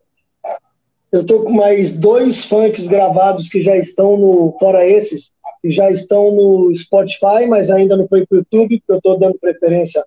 Eu 1.12 1.26
tô 1.26 1.42
com 1.44 1.52
mais 1.52 1.92
dois 1.92 2.46
funks 2.46 2.86
gravados 2.88 3.50
que 3.50 3.62
já 3.62 3.78
estão 3.78 4.18
no, 4.18 4.56
fora 4.60 4.86
esses, 4.86 5.32
que 5.62 5.72
já 5.72 5.90
estão 5.90 6.32
no 6.32 6.74
Spotify, 6.76 7.46
mas 7.48 7.70
ainda 7.70 7.96
não 7.96 8.08
foi 8.08 8.26
pro 8.26 8.40
YouTube, 8.40 8.80
porque 8.80 8.92
eu 8.92 9.02
tô 9.02 9.16
dando 9.16 9.40
preferência 9.40 10.04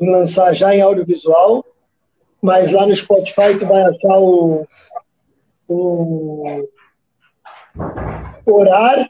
em 0.00 0.10
lançar 0.10 0.52
já 0.52 0.74
em 0.74 0.80
audiovisual. 0.80 1.64
Mas 2.42 2.72
lá 2.72 2.86
no 2.86 2.94
Spotify 2.94 3.56
tu 3.56 3.66
vai 3.66 3.82
achar 3.82 4.18
o, 4.18 4.66
o 5.68 6.68
Orar, 8.46 9.08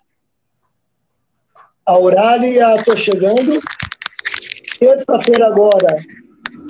a 1.87 1.99
Orar 1.99 2.45
e 2.45 2.61
a 2.61 2.83
Tô 2.83 2.95
Chegando. 2.95 3.59
Terça-feira 4.79 5.47
agora, 5.47 5.97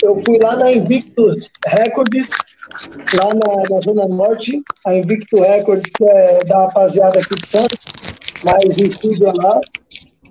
eu 0.03 0.17
fui 0.19 0.39
lá 0.39 0.55
na 0.55 0.73
Invictus 0.73 1.51
Records, 1.67 2.29
lá 3.15 3.29
na, 3.35 3.75
na, 3.75 3.81
Zona 3.81 4.07
Norte, 4.07 4.63
a 4.87 4.95
Invictus 4.95 5.41
Records, 5.41 5.91
que 5.97 6.05
é 6.05 6.45
da 6.45 6.67
rapaziada 6.67 7.21
aqui 7.21 7.35
de 7.35 7.47
Santos, 7.47 7.79
mas 8.45 8.77
o 8.77 8.83
estúdio 8.83 9.33
lá. 9.37 9.61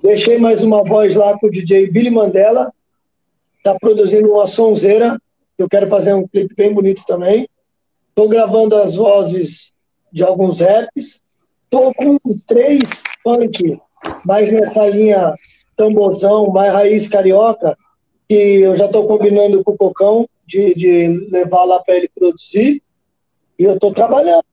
Deixei 0.01 0.39
mais 0.39 0.63
uma 0.63 0.83
voz 0.83 1.15
lá 1.15 1.37
com 1.37 1.47
o 1.47 1.51
DJ 1.51 1.91
Billy 1.91 2.09
Mandela, 2.09 2.73
tá 3.63 3.75
produzindo 3.79 4.31
uma 4.31 4.47
sonzeira, 4.47 5.19
eu 5.57 5.69
quero 5.69 5.87
fazer 5.87 6.13
um 6.13 6.27
clipe 6.27 6.55
bem 6.55 6.73
bonito 6.73 7.03
também. 7.05 7.47
Estou 8.09 8.27
gravando 8.27 8.75
as 8.75 8.95
vozes 8.95 9.73
de 10.11 10.23
alguns 10.23 10.59
raps. 10.59 11.21
Estou 11.65 11.93
com 11.93 12.17
três 12.47 13.03
funk, 13.23 13.79
mais 14.25 14.51
nessa 14.51 14.87
linha 14.89 15.35
tamborzão, 15.77 16.49
mais 16.49 16.73
raiz 16.73 17.07
carioca, 17.07 17.77
que 18.31 18.61
eu 18.61 18.77
já 18.77 18.85
estou 18.85 19.05
combinando 19.05 19.61
com 19.61 19.73
o 19.73 19.77
Cocão 19.77 20.25
de, 20.47 20.73
de 20.73 21.27
levar 21.29 21.65
lá 21.65 21.83
para 21.83 21.97
ele 21.97 22.09
produzir. 22.15 22.81
E 23.59 23.63
eu 23.65 23.73
estou 23.73 23.93
trabalhando, 23.93 24.45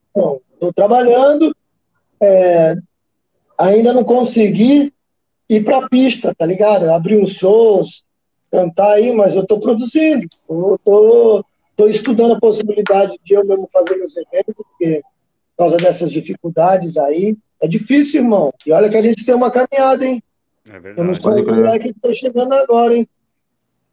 estou 0.52 0.72
trabalhando. 0.74 1.54
É, 2.20 2.74
ainda 3.56 3.92
não 3.92 4.02
consegui 4.02 4.92
ir 5.48 5.62
para 5.62 5.78
a 5.78 5.88
pista, 5.88 6.34
tá 6.34 6.44
ligado? 6.44 6.90
Abrir 6.90 7.22
uns 7.22 7.30
shows, 7.30 8.04
cantar 8.50 8.94
aí, 8.94 9.12
mas 9.12 9.36
eu 9.36 9.42
estou 9.42 9.60
produzindo. 9.60 10.26
Estou 10.80 11.44
estudando 11.88 12.34
a 12.34 12.40
possibilidade 12.40 13.16
de 13.24 13.34
eu 13.34 13.46
mesmo 13.46 13.68
fazer 13.72 13.94
meus 13.94 14.16
eventos, 14.16 14.56
porque 14.56 15.02
por 15.56 15.66
causa 15.66 15.76
dessas 15.76 16.10
dificuldades 16.10 16.96
aí. 16.96 17.36
É 17.62 17.68
difícil, 17.68 18.22
irmão. 18.22 18.52
E 18.66 18.72
olha 18.72 18.90
que 18.90 18.96
a 18.96 19.02
gente 19.02 19.24
tem 19.24 19.36
uma 19.36 19.52
caminhada, 19.52 20.04
hein? 20.04 20.20
É 20.68 20.80
verdade. 20.80 20.98
Eu 20.98 21.04
não 21.04 21.14
sou 21.14 21.32
o 21.32 21.46
moleque 21.46 21.92
que 21.92 21.98
está 21.98 22.12
chegando 22.12 22.52
agora, 22.54 22.96
hein? 22.96 23.08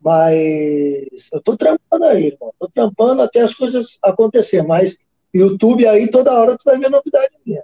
Mas 0.06 1.30
eu 1.34 1.39
estou 1.39 1.58
trampando 1.58 2.06
aí, 2.06 2.28
irmão. 2.28 2.51
Estou 2.53 2.70
trampando 2.72 3.24
até 3.24 3.41
as 3.41 3.56
coisas 3.56 3.97
acontecer. 4.03 4.62
Mas 4.62 4.99
YouTube 5.34 5.88
aí, 5.88 6.12
toda 6.12 6.32
hora 6.32 6.56
tu 6.56 6.62
vai 6.64 6.78
ver 6.78 6.91
novidade 6.91 7.32
minha. 7.43 7.64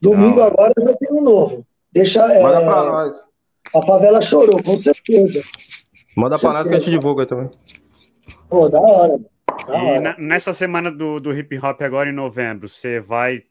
Domingo 0.00 0.36
não. 0.36 0.46
agora 0.46 0.72
já 0.78 0.94
tem 0.94 1.08
um 1.10 1.20
novo. 1.20 1.66
Deixa. 1.92 2.20
Manda 2.40 2.60
é, 2.60 2.64
pra 2.64 2.84
nós. 2.84 3.24
A 3.74 3.82
favela 3.84 4.22
chorou, 4.22 4.62
com 4.62 4.78
certeza. 4.78 5.42
Manda 6.16 6.38
pra 6.38 6.52
nós 6.52 6.68
que 6.68 6.74
a 6.74 6.78
gente 6.78 6.92
divulga 6.92 7.26
também. 7.26 7.50
Pô, 8.48 8.68
da 8.68 8.80
hora. 8.80 9.18
Da 9.66 9.76
e 9.76 9.88
hora. 9.88 10.00
Na, 10.00 10.16
nessa 10.16 10.52
semana 10.52 10.92
do, 10.92 11.18
do 11.18 11.36
hip 11.36 11.58
hop 11.58 11.82
agora 11.82 12.08
em 12.08 12.14
novembro, 12.14 12.68
você 12.68 13.00
vai 13.00 13.42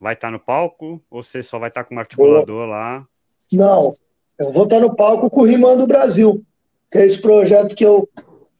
vai 0.00 0.14
estar 0.14 0.28
tá 0.28 0.32
no 0.32 0.40
palco 0.40 1.02
ou 1.10 1.22
você 1.22 1.42
só 1.42 1.58
vai 1.58 1.68
estar 1.68 1.84
tá 1.84 1.88
com 1.88 1.94
um 1.94 1.98
articulador 1.98 2.66
lá? 2.66 3.06
Não, 3.52 3.94
eu 4.38 4.50
vou 4.50 4.64
estar 4.64 4.76
tá 4.76 4.82
no 4.82 4.96
palco 4.96 5.28
com 5.28 5.42
o 5.42 5.44
Rimando 5.44 5.86
Brasil, 5.86 6.42
que 6.90 6.98
é 6.98 7.06
esse 7.06 7.20
projeto 7.20 7.74
que 7.74 7.84
eu 7.84 8.08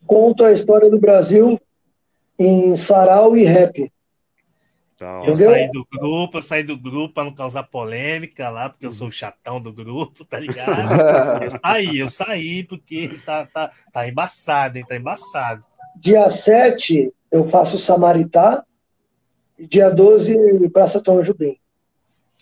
conto 0.06 0.44
a 0.44 0.52
história 0.52 0.90
do 0.90 0.98
Brasil 0.98 1.60
em 2.38 2.76
sarau 2.76 3.36
e 3.36 3.44
rap. 3.44 3.90
Eu 5.26 5.36
saí 5.36 5.70
do 5.70 5.86
grupo, 5.92 6.38
eu 6.38 6.42
saí 6.42 6.62
do 6.62 6.78
grupo 6.78 7.14
para 7.14 7.24
não 7.24 7.34
causar 7.34 7.64
polêmica 7.64 8.48
lá, 8.48 8.70
porque 8.70 8.86
eu 8.86 8.92
sou 8.92 9.08
o 9.08 9.12
chatão 9.12 9.60
do 9.60 9.70
grupo, 9.70 10.24
tá 10.24 10.38
ligado? 10.38 10.70
eu 11.44 11.50
saí, 11.50 11.98
eu 11.98 12.08
saí, 12.08 12.64
porque 12.64 13.20
tá, 13.24 13.46
tá, 13.46 13.70
tá 13.92 14.08
embaçado, 14.08 14.78
hein? 14.78 14.86
Tá 14.88 14.96
embaçado. 14.96 15.62
Dia 15.96 16.30
7 16.30 17.12
eu 17.30 17.46
faço 17.48 17.78
Samaritá, 17.78 18.64
dia 19.58 19.90
12 19.90 20.70
Praça 20.70 21.02
Tom 21.02 21.22
Jubim. 21.22 21.58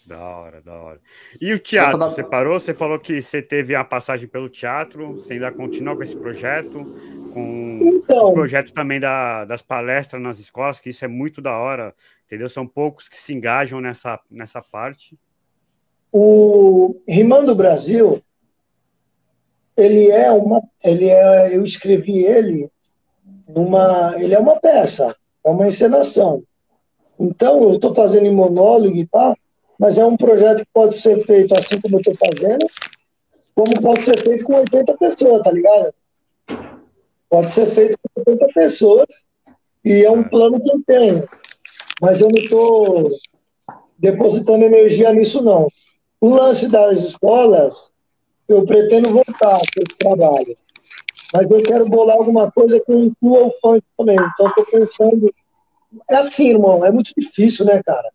Da 0.07 0.18
hora, 0.18 0.61
da 0.61 0.74
hora. 0.74 1.00
E 1.40 1.52
o 1.52 1.59
teatro, 1.59 1.98
você 1.98 2.22
parou? 2.22 2.61
Você 2.61 2.74
falou 2.74 2.98
que 2.98 3.22
você 3.22 3.40
teve 3.40 3.74
a 3.74 3.82
passagem 3.82 4.28
pelo 4.28 4.50
teatro, 4.50 5.14
você 5.14 5.32
ainda 5.32 5.50
continua 5.50 5.96
com 5.96 6.02
esse 6.02 6.14
projeto, 6.14 6.84
com 7.32 7.80
então, 7.82 8.28
o 8.28 8.34
projeto 8.34 8.72
também 8.74 9.00
da, 9.00 9.46
das 9.46 9.62
palestras 9.62 10.20
nas 10.20 10.38
escolas, 10.38 10.78
que 10.78 10.90
isso 10.90 11.05
é 11.05 11.09
muito 11.09 11.40
da 11.40 11.57
hora 11.57 11.94
entendeu? 12.26 12.48
São 12.48 12.66
poucos 12.66 13.09
que 13.09 13.16
se 13.16 13.32
engajam 13.32 13.80
nessa, 13.80 14.20
nessa 14.30 14.61
parte. 14.61 15.18
O 16.12 17.00
Rimando 17.09 17.55
Brasil, 17.55 18.20
ele 19.76 20.11
é 20.11 20.30
uma, 20.30 20.62
ele 20.84 21.09
é, 21.09 21.57
eu 21.57 21.64
escrevi 21.64 22.24
ele 22.24 22.70
numa, 23.48 24.14
ele 24.18 24.34
é 24.34 24.38
uma 24.38 24.59
peça, 24.61 25.14
é 25.44 25.50
uma 25.50 25.68
encenação. 25.68 26.42
Então 27.18 27.62
eu 27.62 27.74
estou 27.74 27.94
fazendo 27.94 28.26
em 28.26 28.34
monólogo 28.34 28.96
e 28.96 29.07
pá, 29.07 29.34
mas 29.79 29.99
é 29.99 30.05
um 30.05 30.16
projeto 30.16 30.61
que 30.61 30.70
pode 30.72 30.97
ser 30.97 31.25
feito 31.25 31.55
assim 31.55 31.81
como 31.81 31.97
eu 31.97 32.01
estou 32.01 32.14
fazendo, 32.16 32.66
como 33.55 33.81
pode 33.81 34.03
ser 34.03 34.20
feito 34.22 34.45
com 34.45 34.55
80 34.55 34.97
pessoas, 34.97 35.43
tá 35.43 35.53
ligado? 35.53 35.95
Pode 37.29 37.51
ser 37.51 37.66
feito 37.66 37.99
com 38.03 38.31
80 38.31 38.49
pessoas 38.55 39.07
e 39.85 40.05
é 40.05 40.11
um 40.11 40.25
plano 40.25 40.61
que 40.61 40.70
eu 40.70 40.83
tenho 40.87 41.29
mas 42.01 42.20
eu 42.20 42.29
não 42.29 42.43
estou 42.43 43.11
depositando 43.99 44.64
energia 44.64 45.12
nisso, 45.12 45.43
não. 45.43 45.68
O 46.20 46.29
lance 46.29 46.68
das 46.68 46.99
escolas, 47.01 47.91
eu 48.49 48.64
pretendo 48.64 49.11
voltar 49.11 49.59
com 49.59 49.83
esse 49.87 49.99
trabalho, 49.99 50.57
mas 51.33 51.51
eu 51.51 51.62
quero 51.62 51.87
bolar 51.87 52.16
alguma 52.16 52.51
coisa 52.51 52.81
que 52.81 52.93
inclua 52.93 53.47
o 53.47 53.51
funk 53.61 53.83
também. 53.97 54.16
Então, 54.16 54.49
estou 54.49 54.66
pensando. 54.66 55.35
É 56.11 56.16
assim, 56.16 56.51
irmão, 56.51 56.85
é 56.85 56.91
muito 56.91 57.12
difícil, 57.16 57.64
né, 57.64 57.81
cara? 57.83 58.11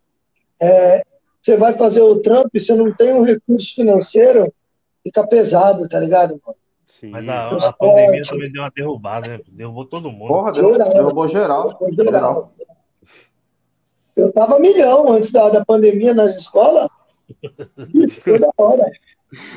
É, 0.61 1.03
você 1.49 1.57
vai 1.57 1.73
fazer 1.73 2.01
o 2.01 2.19
Trump, 2.19 2.47
você 2.53 2.75
não 2.75 2.93
tem 2.93 3.13
um 3.13 3.23
recurso 3.23 3.73
financeiro, 3.73 4.53
fica 5.03 5.25
pesado, 5.25 5.87
tá 5.87 5.99
ligado, 5.99 6.39
mano? 6.45 6.57
Sim. 6.85 7.09
Mas 7.09 7.27
a, 7.29 7.49
a 7.49 7.73
pandemia 7.73 8.23
também 8.23 8.51
deu 8.51 8.61
uma 8.61 8.71
derrubada, 8.71 9.27
né? 9.27 9.39
Derrubou 9.47 9.85
todo 9.85 10.11
mundo. 10.11 10.27
Porra, 10.27 10.51
derrubou, 10.51 10.93
derrubou 10.93 11.27
geral. 11.27 11.69
Derrubou 11.69 11.91
geral. 11.91 12.53
Eu 14.15 14.31
tava 14.33 14.59
milhão 14.59 15.11
antes 15.11 15.31
da, 15.31 15.49
da 15.49 15.65
pandemia 15.65 16.13
nas 16.13 16.35
escolas. 16.35 16.89
Toda 18.25 18.49
hora. 18.57 18.91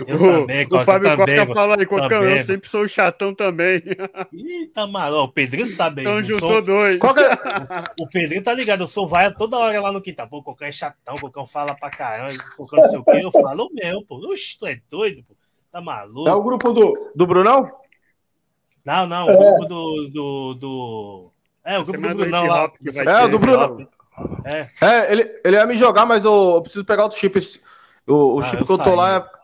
Eu 0.06 0.16
o, 0.16 0.40
também, 0.40 0.68
Coca, 0.68 0.82
o 0.82 0.84
Fábio 0.84 1.16
também, 1.16 1.38
Coca 1.38 1.54
fala 1.54 1.76
aí, 1.78 1.86
Coca, 1.86 2.08
também, 2.08 2.38
eu 2.38 2.44
sempre 2.44 2.68
sou 2.68 2.86
chatão 2.86 3.34
também. 3.34 3.82
Ih, 4.32 4.66
tá 4.66 4.86
maluco. 4.86 5.24
O 5.24 5.32
Pedrinho 5.32 5.66
sabe. 5.66 6.02
Então 6.02 6.22
juntou 6.22 6.50
sou... 6.50 6.62
dois. 6.62 6.98
O 7.98 8.06
Pedrinho 8.06 8.42
tá 8.42 8.52
ligado, 8.52 8.82
eu 8.82 8.86
sou 8.86 9.06
vaia 9.08 9.34
toda 9.34 9.56
hora 9.56 9.80
lá 9.80 9.90
no 9.90 10.02
quintal. 10.02 10.28
Pô, 10.28 10.38
o 10.38 10.42
Coca 10.42 10.66
é 10.66 10.72
chatão, 10.72 11.14
o 11.14 11.20
Coca 11.20 11.46
fala 11.46 11.74
pra 11.74 11.90
caramba, 11.90 12.32
o 12.58 12.66
Coca 12.66 12.76
não 12.76 12.88
sei 12.90 12.98
o 12.98 13.04
quê. 13.04 13.20
Eu 13.22 13.32
falo 13.32 13.70
mesmo, 13.72 14.04
pô. 14.04 14.16
Oxe, 14.30 14.58
tu 14.58 14.66
é 14.66 14.78
doido, 14.90 15.24
pô. 15.26 15.34
Tá 15.70 15.80
maluco. 15.80 16.28
É 16.28 16.34
o 16.34 16.42
grupo 16.42 16.72
do, 16.72 17.12
do 17.14 17.26
Brunão? 17.26 17.64
Não, 18.84 19.06
não, 19.06 19.26
o 19.26 19.30
é. 19.30 19.36
grupo 19.36 19.64
do, 19.64 20.08
do, 20.10 20.54
do... 20.54 21.32
É, 21.64 21.78
o 21.78 21.84
grupo 21.84 22.08
do 22.08 22.14
Brunão 22.14 22.46
lá. 22.46 22.72
É, 23.06 23.24
o 23.24 23.28
do 23.28 23.38
Brunão. 23.38 23.88
É. 24.44 24.68
é, 24.80 25.12
ele, 25.12 25.40
ele 25.42 25.56
ia 25.56 25.66
me 25.66 25.76
jogar, 25.76 26.04
mas 26.04 26.24
eu, 26.24 26.54
eu 26.56 26.62
preciso 26.62 26.84
pegar 26.84 27.04
outro 27.04 27.18
chip. 27.18 27.38
O, 28.06 28.34
o 28.34 28.40
ah, 28.40 28.44
chip 28.44 28.64
que 28.64 28.72
eu 28.72 28.78
tô 28.78 28.94
lá 28.94 29.16
é. 29.16 29.41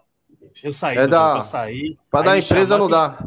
Eu 0.63 0.73
saí, 0.73 0.99
é 0.99 1.07
da, 1.07 1.37
eu 1.37 1.43
saí. 1.43 1.99
Pra 2.11 2.23
dar 2.23 2.39
empresa 2.39 2.77
não 2.77 2.89
dá. 2.89 3.19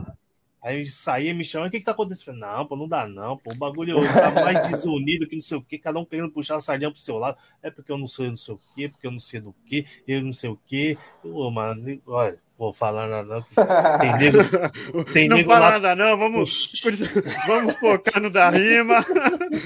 Aí 0.63 0.85
saí 0.85 1.33
me 1.33 1.43
chama, 1.43 1.65
o 1.65 1.71
que 1.71 1.79
que 1.79 1.85
tá 1.85 1.91
acontecendo? 1.91 2.37
Não, 2.37 2.67
pô, 2.67 2.75
não 2.75 2.87
dá 2.87 3.07
não, 3.07 3.35
pô, 3.35 3.51
o 3.51 3.57
bagulho 3.57 3.97
tá 4.13 4.29
mais 4.29 4.61
desunido 4.69 5.27
que 5.27 5.35
não 5.35 5.41
sei 5.41 5.57
o 5.57 5.61
que, 5.61 5.79
cada 5.79 5.97
um 5.97 6.05
querendo 6.05 6.29
puxar 6.29 6.57
a 6.57 6.61
sardinha 6.61 6.91
pro 6.91 6.99
seu 6.99 7.17
lado. 7.17 7.35
É 7.63 7.71
porque 7.71 7.91
eu 7.91 7.97
não 7.97 8.05
sou 8.07 8.25
eu 8.25 8.29
não 8.29 8.37
sei 8.37 8.53
o 8.53 8.59
que, 8.75 8.87
porque 8.89 9.07
eu 9.07 9.11
não 9.11 9.19
sei 9.19 9.41
do 9.41 9.55
que, 9.65 9.87
eu 10.07 10.21
não 10.21 10.31
sei 10.31 10.51
o 10.51 10.59
que. 10.67 10.99
Ô, 11.23 11.49
mano, 11.49 11.99
olha, 12.05 12.37
vou 12.59 12.71
falar 12.71 13.07
nada 13.07 13.43
não. 13.55 13.97
Tem 13.97 14.17
nego, 14.17 14.37
tem 15.11 15.27
não 15.27 15.37
nego 15.37 15.49
fala 15.49 15.65
lá... 15.65 15.79
nada 15.79 15.95
não, 15.95 16.15
vamos, 16.15 16.71
vamos 17.47 17.75
focar 17.77 18.21
no 18.21 18.29
da 18.29 18.51
rima. 18.51 19.03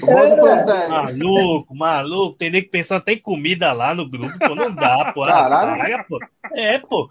É, 0.08 0.88
maluco, 0.88 1.74
maluco, 1.74 2.38
tem 2.38 2.50
nego 2.50 2.70
pensando 2.70 2.98
até 2.98 3.12
em 3.12 3.20
comida 3.20 3.70
lá 3.74 3.94
no 3.94 4.08
grupo, 4.08 4.38
pô, 4.38 4.54
não 4.54 4.74
dá, 4.74 5.12
pô. 5.12 5.26
Caralho. 5.26 6.04
pô. 6.08 6.18
É, 6.54 6.78
pô. 6.78 7.10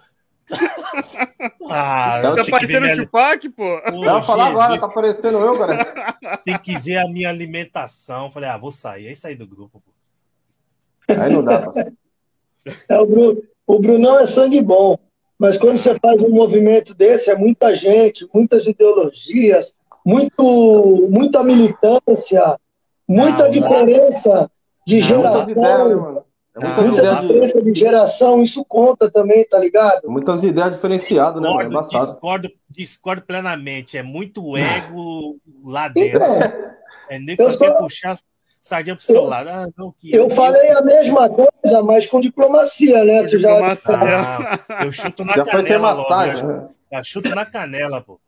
Ah, 1.70 2.22
tá 2.36 2.46
parecendo 2.50 2.86
o 2.86 3.06
Tupac, 3.06 3.50
pô. 3.50 3.82
Vai 3.82 4.22
falar 4.22 4.48
agora, 4.48 4.80
tá 4.80 4.88
parecendo 4.88 5.40
eu, 5.40 5.58
cara. 5.58 6.38
Tem 6.46 6.58
que 6.60 6.78
ver 6.78 6.98
a 6.98 7.08
minha 7.08 7.30
alimentação. 7.30 8.30
Falei, 8.30 8.50
ah, 8.50 8.58
vou 8.58 8.72
sair. 8.72 9.08
Aí 9.08 9.16
sair 9.16 9.36
do 9.36 9.48
grupo, 9.48 9.82
pô. 9.82 9.92
Aí 11.14 11.32
não 11.32 11.44
dá, 11.44 11.62
pô. 11.62 11.74
É, 12.90 13.00
o, 13.00 13.06
Bruno, 13.06 13.44
o 13.68 13.80
Brunão 13.80 14.20
é 14.20 14.26
sangue 14.26 14.60
bom, 14.60 14.98
mas 15.38 15.56
quando 15.56 15.78
você 15.78 15.94
faz 16.00 16.20
um 16.24 16.32
movimento 16.32 16.96
desse, 16.96 17.30
é 17.30 17.36
muita 17.36 17.76
gente, 17.76 18.28
muitas 18.34 18.66
ideologias, 18.66 19.76
muito, 20.04 21.08
muita 21.12 21.44
militância, 21.44 22.60
muita 23.08 23.44
não, 23.44 23.52
diferença 23.52 24.34
não. 24.34 24.50
de 24.88 25.00
não, 25.00 25.08
geração. 25.08 25.52
Ideias, 25.52 26.24
é 26.56 26.60
muita, 26.60 26.82
muita 26.82 27.22
diferença 27.22 27.62
de... 27.62 27.72
de... 27.72 27.80
geração, 27.80 28.42
isso 28.42 28.64
conta 28.64 29.12
também, 29.12 29.44
tá 29.46 29.60
ligado? 29.60 30.10
Muitas 30.10 30.42
ideias 30.42 30.72
diferenciadas, 30.72 31.42
né? 31.42 31.50
É 31.50 32.00
discordo, 32.00 32.50
discordo 32.70 33.22
plenamente. 33.24 33.98
É 33.98 34.04
muito 34.04 34.56
ego 34.56 35.38
lá 35.64 35.90
dentro. 35.90 36.18
Então, 36.18 36.76
é 37.10 37.20
nem 37.20 37.36
que 37.36 37.44
você 37.44 37.68
só... 37.68 37.74
puxar 37.74 38.18
sardinha 38.62 38.96
pro 38.96 39.06
seu 39.06 39.16
eu, 39.16 39.26
lado. 39.26 39.50
Ah, 39.50 39.68
não, 39.78 39.92
que 39.92 40.14
eu, 40.14 40.24
eu 40.24 40.30
falei 40.30 40.72
eu... 40.72 40.78
a 40.80 40.82
mesma 40.82 41.30
coisa, 41.30 41.84
mas 41.84 42.06
com 42.06 42.22
diplomacia, 42.22 43.04
né? 43.04 43.20
Com 43.20 43.28
tu 43.28 43.38
diplomacia. 43.38 43.92
já... 44.00 44.64
Ah, 44.70 44.86
eu 44.86 44.92
chuto 44.94 45.26
na 45.26 45.34
já 45.34 45.46
canela 45.46 45.92
logo. 45.94 46.10
Massagem, 46.10 46.48
né? 46.48 46.68
Já 46.92 47.04
chuto 47.04 47.30
na 47.36 47.46
canela, 47.46 48.02
pô. 48.02 48.20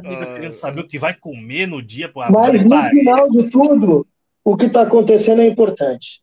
querendo 0.00 0.52
saber 0.52 0.82
o 0.82 0.88
que 0.88 0.98
vai 0.98 1.14
comer 1.14 1.66
no 1.66 1.80
dia, 1.80 2.08
pô. 2.08 2.20
Mas 2.30 2.62
no 2.62 2.82
final 2.90 3.30
de 3.30 3.50
tudo, 3.50 4.06
o 4.44 4.56
que 4.56 4.66
está 4.66 4.82
acontecendo 4.82 5.40
é 5.40 5.46
importante. 5.46 6.22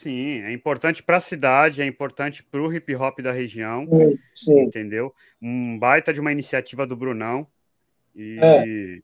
Sim, 0.00 0.40
é 0.40 0.50
importante 0.50 1.02
para 1.02 1.18
a 1.18 1.20
cidade, 1.20 1.82
é 1.82 1.86
importante 1.86 2.42
para 2.42 2.62
o 2.62 2.72
hip 2.72 2.96
hop 2.96 3.20
da 3.20 3.32
região, 3.32 3.86
sim, 3.86 4.18
sim. 4.34 4.60
entendeu? 4.62 5.14
Um 5.42 5.78
baita 5.78 6.10
de 6.10 6.18
uma 6.18 6.32
iniciativa 6.32 6.86
do 6.86 6.96
Brunão. 6.96 7.46
E 8.16 8.38
é. 8.40 9.02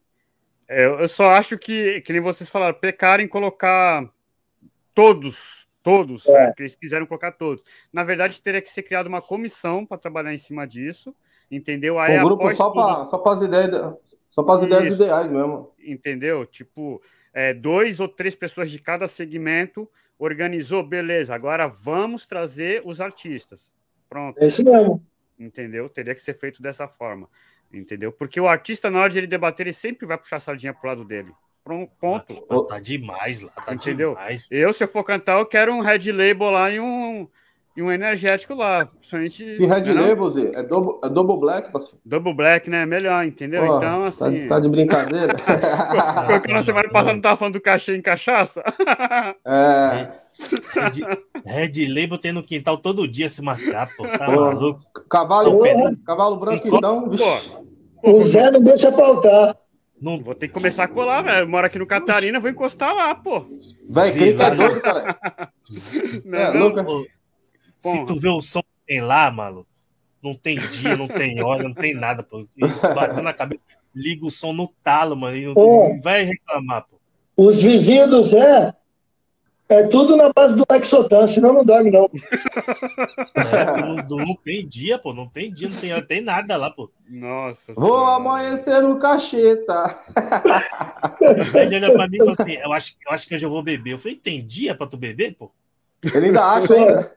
É, 0.67 0.87
eu 0.87 1.07
só 1.07 1.29
acho 1.33 1.59
que, 1.59 2.01
que 2.01 2.15
nem 2.15 2.23
vocês 2.23 2.49
falaram, 2.49 2.73
pecaram 2.73 3.23
em 3.23 3.29
colocar 3.29 4.11
todos, 4.95 5.69
todos, 5.83 6.27
é. 6.27 6.55
que 6.55 6.63
eles 6.63 6.75
quiseram 6.75 7.05
colocar 7.05 7.33
todos. 7.33 7.63
Na 7.93 8.03
verdade, 8.03 8.41
teria 8.41 8.63
que 8.63 8.71
ser 8.71 8.83
criada 8.83 9.07
uma 9.07 9.21
comissão 9.21 9.85
para 9.85 9.99
trabalhar 9.99 10.33
em 10.33 10.39
cima 10.39 10.67
disso, 10.67 11.15
entendeu? 11.51 11.99
Aí, 11.99 12.19
um 12.19 12.25
grupo 12.25 12.55
só 12.55 12.71
para 12.71 13.05
só 13.05 13.23
as 13.23 13.43
ideias, 13.43 13.95
só 14.31 14.43
para 14.43 14.55
as 14.55 14.63
ideias 14.63 14.95
ideais 14.95 15.31
mesmo. 15.31 15.75
Entendeu? 15.79 16.47
Tipo, 16.47 17.03
é, 17.35 17.53
dois 17.53 18.01
ou 18.01 18.09
três 18.09 18.35
pessoas 18.35 18.71
de 18.71 18.79
cada 18.79 19.07
segmento 19.07 19.87
organizou, 20.19 20.83
beleza, 20.83 21.35
agora 21.35 21.67
vamos 21.67 22.27
trazer 22.27 22.83
os 22.85 23.01
artistas. 23.01 23.71
Pronto. 24.09 24.43
É 24.43 24.47
isso 24.47 24.65
mesmo. 24.65 25.05
Entendeu? 25.39 25.89
Teria 25.89 26.15
que 26.15 26.21
ser 26.21 26.35
feito 26.35 26.63
dessa 26.63 26.89
forma. 26.89 27.29
Entendeu? 27.73 28.13
Porque 28.13 28.41
o 28.41 28.49
artista, 28.49 28.91
na 28.91 29.01
hora 29.01 29.11
de 29.11 29.19
ele 29.19 29.27
debater, 29.27 29.67
ele 29.67 29.75
sempre 29.75 30.07
vai 30.07 30.17
puxar 30.17 30.37
a 30.37 30.41
sardinha 30.41 30.73
pro 30.73 30.89
lado 30.89 31.05
dele. 31.05 31.33
Ponto. 32.01 32.47
Ah, 32.49 32.63
tá 32.63 32.79
demais 32.79 33.43
lá, 33.43 33.51
tá 33.51 33.75
Entendeu? 33.75 34.11
demais. 34.11 34.47
Eu, 34.49 34.73
se 34.73 34.85
eu 34.85 34.89
for 34.89 35.03
cantar, 35.03 35.39
eu 35.41 35.47
quero 35.47 35.75
um 35.75 35.81
Red 35.81 36.13
Label 36.13 36.51
lá 36.51 36.71
e 36.71 36.79
um, 36.79 37.29
e 37.77 37.83
um 37.83 37.93
energético 37.93 38.55
lá. 38.55 38.87
Principalmente, 38.87 39.45
e 39.45 39.67
Red 39.67 39.83
né, 39.83 39.93
Label, 39.93 40.31
Zé? 40.31 40.51
É 40.55 40.63
double, 40.63 40.95
é 41.05 41.09
double 41.09 41.39
Black, 41.39 41.71
parceiro? 41.71 41.99
Double 42.05 42.35
Black, 42.35 42.71
né? 42.71 42.87
Melhor, 42.87 43.25
entendeu? 43.25 43.67
Pô, 43.67 43.77
então, 43.77 44.01
tá 44.01 44.07
assim. 44.07 44.43
Tá, 44.43 44.55
tá 44.55 44.61
de 44.61 44.69
brincadeira? 44.69 45.37
Porque 46.27 46.53
na 46.53 46.63
semana 46.63 46.89
passada 46.89 47.13
não 47.13 47.21
tava 47.21 47.37
falando 47.37 47.55
do 47.55 47.61
cachê 47.61 47.97
em 47.97 48.03
cachaça? 48.03 48.63
é. 49.47 50.27
Red, 50.75 51.73
Red 51.73 51.89
Label 51.89 52.19
tem 52.19 52.33
no 52.33 52.43
quintal 52.43 52.77
todo 52.79 53.09
dia 53.09 53.29
se 53.29 53.43
marcar, 53.43 53.89
pô. 53.97 54.07
Tá 54.07 54.27
pô, 54.27 54.33
maluco? 54.33 54.81
Cavalo, 55.09 55.63
cavalo 56.05 56.37
branco, 56.37 56.69
então. 56.69 57.11
Pô, 58.03 58.11
o 58.11 58.23
Zé 58.23 58.51
não 58.51 58.61
deixa 58.61 58.93
faltar. 58.93 59.57
Não, 60.01 60.23
vou 60.23 60.35
ter 60.35 60.49
que 60.49 60.55
começar 60.55 60.85
a 60.85 60.89
colar, 60.89 61.23
velho. 61.23 61.49
Moro 61.49 61.67
aqui 61.67 61.79
no 61.79 61.87
Catarina, 61.87 62.39
vou 62.39 62.51
encostar 62.51 62.95
lá, 62.95 63.15
pô. 63.15 63.47
Vai, 63.89 64.13
quem 64.13 64.37
tá 64.37 64.51
doido, 64.51 64.81
cara? 64.81 65.19
Não, 66.25 66.39
é, 66.39 66.55
não, 66.55 67.05
pô, 67.83 67.91
se 67.91 68.07
tu 68.07 68.19
vê 68.19 68.29
o 68.29 68.43
som 68.43 68.63
que 68.63 68.87
tem 68.87 69.01
lá, 69.01 69.31
mano, 69.31 69.67
não 70.23 70.35
tem 70.35 70.59
dia, 70.59 70.97
não 70.97 71.09
tem 71.09 71.41
hora, 71.43 71.63
não 71.63 71.75
tem 71.75 71.95
nada, 71.95 72.23
pô. 72.23 72.47
Batendo 72.95 73.23
na 73.23 73.33
cabeça, 73.33 73.65
liga 73.95 74.27
o 74.27 74.31
som 74.31 74.53
no 74.53 74.69
talo, 74.83 75.17
mano. 75.17 75.37
E 75.37 75.55
não, 75.55 76.01
vai 76.01 76.25
reclamar, 76.25 76.87
pô. 76.89 76.97
Os 77.37 77.63
vizinhos 77.63 78.09
do 78.09 78.23
Zé 78.23 78.75
é 79.69 79.83
tudo 79.89 80.17
na 80.17 80.33
base 80.33 80.55
do 80.55 80.65
Lexotan, 80.71 81.27
senão 81.27 81.53
não 81.53 81.65
dorme, 81.65 81.91
não. 81.91 82.09
É, 83.35 83.81
não, 84.09 84.17
não, 84.17 84.37
tem 84.37 84.67
dia, 84.67 84.97
pô. 84.97 85.13
Não 85.13 85.29
tem 85.29 85.53
dia, 85.53 85.69
não 85.69 85.77
tem, 85.77 85.93
não 85.93 86.03
tem 86.03 86.21
nada 86.21 86.57
lá, 86.57 86.71
pô. 86.71 86.89
Nossa. 87.09 87.75
Vou 87.75 87.99
senhora. 87.99 88.17
amanhecer 88.17 88.81
no 88.81 88.99
cacheta. 88.99 89.99
Ele 91.55 91.77
olha 91.77 91.93
pra 91.93 92.09
mim 92.09 92.17
e 92.17 92.19
fala 92.19 92.37
assim: 92.39 92.53
eu 92.55 92.73
acho, 92.73 92.97
eu 93.05 93.13
acho 93.13 93.27
que 93.27 93.35
eu 93.35 93.39
já 93.39 93.49
vou 93.49 93.63
beber. 93.63 93.95
Eu 93.95 93.99
falei: 93.99 94.17
tem 94.17 94.47
dia 94.47 94.75
pra 94.75 94.87
tu 94.87 94.97
beber, 94.97 95.35
pô? 95.35 95.51
Ele 96.15 96.27
ainda 96.27 96.45
acha, 96.45 96.77
hein? 96.77 96.87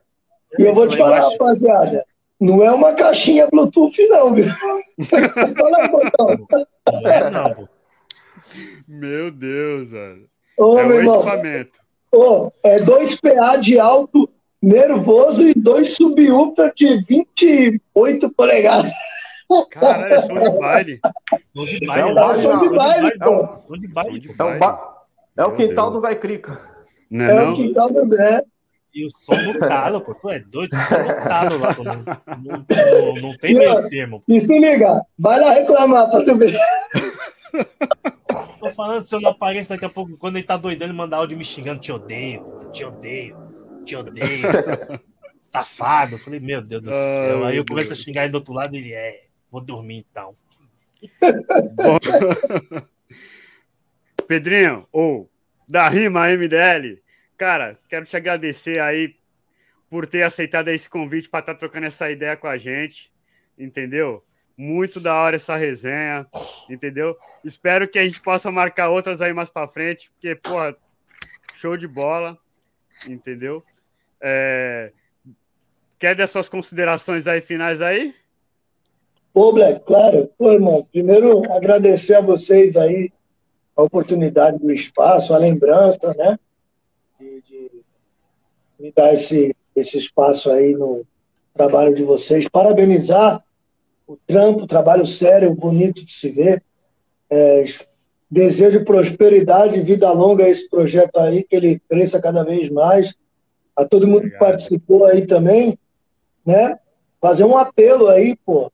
E 0.57 0.63
eu 0.63 0.73
vou 0.73 0.87
te 0.87 0.97
falar, 0.97 1.29
rapaziada. 1.29 2.03
Não 2.39 2.63
é 2.63 2.71
uma 2.71 2.93
caixinha 2.93 3.47
Bluetooth, 3.47 3.97
não, 4.07 4.33
viu? 4.33 4.45
não 6.93 7.11
é, 7.11 7.29
não, 7.29 7.53
pô. 7.53 7.67
Meu 8.87 9.29
Deus, 9.29 9.89
velho. 9.89 10.29
Ô, 10.57 10.79
é 10.79 10.85
meu 10.85 10.97
irmão, 10.97 11.21
equipamento. 11.21 11.79
Oh, 12.11 12.49
é 12.63 12.77
dois 12.77 13.15
PA 13.15 13.57
de 13.57 13.79
alto 13.79 14.29
nervoso 14.61 15.47
e 15.47 15.53
dois 15.53 15.95
subwoofer 15.95 16.73
de 16.75 17.01
28 17.05 18.33
polegadas. 18.33 18.91
Caralho, 19.71 20.13
é 20.13 20.21
som 20.21 20.39
de 20.39 20.59
baile. 20.59 20.99
Som 21.55 21.65
de 21.65 21.85
baile. 21.85 22.01
É, 22.01 22.05
um 22.05 22.35
som 22.35 22.57
de 22.57 22.69
baile, 22.75 23.19
pô. 23.19 23.47
Som 23.67 23.77
de 23.77 23.87
baile. 23.87 24.35
É, 24.37 24.43
um 24.43 24.59
ba... 24.59 24.97
é 25.37 25.45
o 25.45 25.55
quintal 25.55 25.91
do 25.91 26.01
Vai 26.01 26.15
Crica. 26.15 26.59
Não 27.09 27.25
é, 27.25 27.31
é 27.31 27.35
não? 27.35 27.53
o 27.53 27.55
quintal 27.55 27.89
do 27.91 28.07
Zé. 28.07 28.43
E 28.93 29.05
o 29.05 29.09
som 29.09 29.35
no 29.35 29.59
talo, 29.59 30.01
pô. 30.01 30.15
Tu 30.15 30.29
é 30.29 30.39
doido, 30.39 30.75
som 30.75 30.97
no 30.97 31.27
talo 31.27 31.57
lá, 31.59 31.73
pô. 31.73 31.83
Não, 31.83 32.03
não, 32.03 32.65
não, 33.05 33.13
não 33.21 33.37
tem 33.37 33.53
meio 33.55 33.89
termo. 33.89 34.23
E 34.27 34.41
se 34.41 34.57
liga, 34.57 35.01
vai 35.17 35.39
lá 35.39 35.53
reclamar 35.53 36.09
pra 36.09 36.23
tu 36.23 36.35
ver. 36.35 36.57
Tô 38.59 38.71
falando, 38.71 39.03
se 39.03 39.15
eu 39.15 39.21
não 39.21 39.31
apareço 39.31 39.69
daqui 39.69 39.85
a 39.85 39.89
pouco, 39.89 40.17
quando 40.17 40.37
ele 40.37 40.45
tá 40.45 40.57
doidando, 40.57 40.91
ele 40.91 40.97
manda 40.97 41.15
áudio 41.15 41.37
me 41.37 41.45
xingando, 41.45 41.79
te 41.79 41.91
odeio, 41.91 42.69
te 42.71 42.83
odeio, 42.83 43.37
te 43.85 43.95
odeio. 43.95 44.41
Safado. 45.41 46.15
Eu 46.15 46.19
falei, 46.19 46.39
meu 46.39 46.61
Deus 46.61 46.83
do 46.83 46.91
céu. 46.91 47.45
Aí 47.45 47.57
eu 47.57 47.65
começo 47.65 47.91
a 47.91 47.95
xingar 47.95 48.23
ele 48.23 48.31
do 48.31 48.35
outro 48.35 48.53
lado 48.53 48.75
e 48.75 48.79
ele 48.79 48.93
é, 48.93 49.23
vou 49.51 49.61
dormir 49.61 50.05
então. 50.09 50.35
Pedrinho, 54.27 54.87
ou 54.91 55.29
da 55.67 55.87
Rima 55.89 56.27
MDL, 56.27 57.01
cara, 57.39 57.79
quero 57.87 58.05
te 58.05 58.17
agradecer 58.17 58.81
aí 58.81 59.15
por 59.89 60.05
ter 60.05 60.23
aceitado 60.23 60.67
esse 60.67 60.89
convite 60.89 61.29
para 61.29 61.39
estar 61.39 61.53
tá 61.53 61.59
trocando 61.59 61.87
essa 61.87 62.11
ideia 62.11 62.35
com 62.35 62.47
a 62.47 62.57
gente, 62.57 63.09
entendeu? 63.57 64.21
Muito 64.57 64.99
da 64.99 65.15
hora 65.15 65.37
essa 65.37 65.55
resenha, 65.55 66.27
entendeu? 66.69 67.17
Espero 67.43 67.87
que 67.87 67.97
a 67.97 68.03
gente 68.03 68.21
possa 68.21 68.51
marcar 68.51 68.89
outras 68.89 69.21
aí 69.21 69.31
mais 69.31 69.49
para 69.49 69.69
frente, 69.69 70.11
porque, 70.11 70.35
porra, 70.35 70.75
show 71.55 71.77
de 71.77 71.87
bola, 71.87 72.37
entendeu? 73.07 73.63
É... 74.19 74.91
Quer 75.97 76.15
dar 76.15 76.27
suas 76.27 76.49
considerações 76.49 77.25
aí 77.25 77.39
finais 77.39 77.81
aí? 77.81 78.13
Ô, 79.33 79.53
Black, 79.53 79.85
claro. 79.85 80.29
Pô, 80.37 80.51
irmão, 80.51 80.85
primeiro 80.91 81.49
agradecer 81.53 82.15
a 82.15 82.21
vocês 82.21 82.75
aí 82.75 83.09
a 83.77 83.83
oportunidade 83.83 84.59
do 84.59 84.71
espaço, 84.71 85.33
a 85.33 85.37
lembrança, 85.37 86.13
né? 86.15 86.37
De, 87.19 87.41
de 87.41 87.71
me 88.79 88.93
dar 88.93 89.13
esse, 89.13 89.53
esse 89.75 89.97
espaço 89.97 90.49
aí 90.49 90.73
no 90.73 91.05
trabalho 91.53 91.93
de 91.93 92.01
vocês. 92.01 92.47
Parabenizar 92.47 93.43
o 94.07 94.17
trampo, 94.25 94.65
trabalho 94.65 95.05
sério, 95.05 95.53
bonito 95.53 96.05
de 96.05 96.13
se 96.13 96.29
ver. 96.29 96.63
É, 97.29 97.65
desejo 98.31 98.85
prosperidade 98.85 99.77
e 99.77 99.81
vida 99.81 100.09
longa 100.11 100.45
a 100.45 100.49
esse 100.49 100.69
projeto 100.69 101.17
aí, 101.17 101.43
que 101.43 101.55
ele 101.55 101.81
cresça 101.89 102.21
cada 102.21 102.43
vez 102.43 102.69
mais. 102.69 103.13
A 103.75 103.85
todo 103.85 104.07
mundo 104.07 104.19
Obrigado. 104.19 104.39
que 104.39 104.45
participou 104.45 105.05
aí 105.05 105.27
também, 105.27 105.77
né? 106.45 106.79
Fazer 107.19 107.43
um 107.43 107.57
apelo 107.57 108.07
aí, 108.07 108.35
pô. 108.45 108.71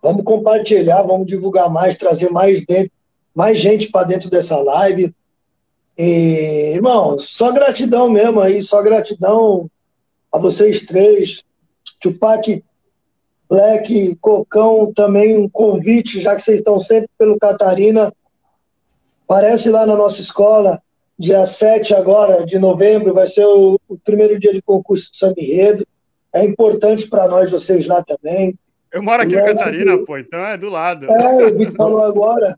Vamos 0.00 0.22
compartilhar, 0.22 1.02
vamos 1.02 1.26
divulgar 1.26 1.68
mais, 1.68 1.96
trazer 1.96 2.30
mais, 2.30 2.64
dentro, 2.64 2.92
mais 3.34 3.58
gente 3.58 3.90
para 3.90 4.06
dentro 4.06 4.30
dessa 4.30 4.56
live. 4.56 5.12
E, 5.98 6.72
irmão, 6.74 7.18
só 7.18 7.52
gratidão 7.52 8.10
mesmo 8.10 8.40
aí, 8.40 8.62
só 8.62 8.82
gratidão 8.82 9.70
a 10.32 10.38
vocês 10.38 10.80
três. 10.82 11.42
Tupac 12.00 12.62
Black, 13.48 14.16
Cocão, 14.20 14.92
também 14.92 15.38
um 15.38 15.48
convite, 15.48 16.20
já 16.20 16.34
que 16.34 16.42
vocês 16.42 16.58
estão 16.58 16.80
sempre 16.80 17.08
pelo 17.16 17.38
Catarina. 17.38 18.12
Parece 19.26 19.70
lá 19.70 19.86
na 19.86 19.96
nossa 19.96 20.20
escola, 20.20 20.80
dia 21.18 21.46
7 21.46 21.94
agora 21.94 22.44
de 22.44 22.58
novembro, 22.58 23.14
vai 23.14 23.26
ser 23.26 23.44
o, 23.44 23.78
o 23.88 23.98
primeiro 23.98 24.38
dia 24.38 24.52
de 24.52 24.62
concurso 24.62 25.10
de 25.10 25.18
samba 25.18 25.36
É 26.32 26.44
importante 26.44 27.08
para 27.08 27.28
nós, 27.28 27.50
vocês 27.50 27.86
lá 27.86 28.02
também. 28.04 28.54
Eu 28.92 29.02
moro 29.02 29.22
aqui 29.22 29.34
em 29.34 29.44
Catarina, 29.44 30.04
pô, 30.04 30.18
então 30.18 30.40
é 30.40 30.56
do 30.56 30.68
lado. 30.68 31.06
É, 31.06 31.46
o 31.46 31.56
Vitor 31.56 31.76
falou 31.76 32.04
agora. 32.04 32.56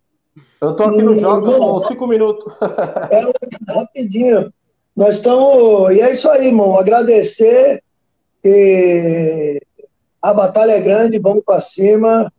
Eu 0.61 0.75
tô 0.75 0.85
aqui 0.85 1.03
no 1.03 1.19
jogo, 1.19 1.87
cinco 1.87 2.07
minutos. 2.07 2.53
É, 3.11 3.73
rapidinho. 3.73 4.53
Nós 4.97 5.17
estamos. 5.17 5.97
E 5.97 6.01
é 6.01 6.13
isso 6.13 6.29
aí, 6.29 6.47
irmão. 6.47 6.79
Agradecer. 6.79 7.83
E... 8.45 9.61
A 10.21 10.35
batalha 10.35 10.73
é 10.73 10.81
grande, 10.81 11.19
vamos 11.19 11.45
para 11.45 11.61
cima. 11.61 12.33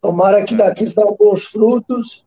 Tomara 0.00 0.44
que 0.44 0.54
daqui 0.54 0.86
saiam 0.86 1.16
bons 1.18 1.44
frutos. 1.44 2.26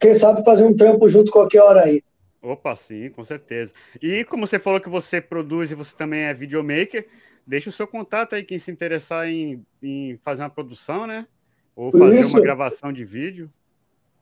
Quem 0.00 0.14
sabe 0.14 0.44
fazer 0.44 0.64
um 0.64 0.74
trampo 0.74 1.08
junto 1.08 1.30
qualquer 1.30 1.62
hora 1.62 1.82
aí. 1.82 2.02
Opa, 2.40 2.74
sim, 2.76 3.10
com 3.10 3.24
certeza. 3.24 3.72
E 4.00 4.24
como 4.24 4.46
você 4.46 4.58
falou 4.58 4.80
que 4.80 4.88
você 4.88 5.20
produz 5.20 5.70
e 5.70 5.74
você 5.74 5.94
também 5.94 6.22
é 6.22 6.32
videomaker, 6.32 7.06
deixa 7.46 7.68
o 7.68 7.72
seu 7.72 7.86
contato 7.86 8.34
aí, 8.34 8.44
quem 8.44 8.58
se 8.58 8.70
interessar 8.70 9.28
em, 9.28 9.64
em 9.82 10.16
fazer 10.24 10.42
uma 10.42 10.50
produção, 10.50 11.06
né? 11.06 11.26
Ou 11.74 11.92
fazer 11.92 12.20
Isso. 12.20 12.34
uma 12.34 12.40
gravação 12.40 12.92
de 12.92 13.04
vídeo. 13.04 13.50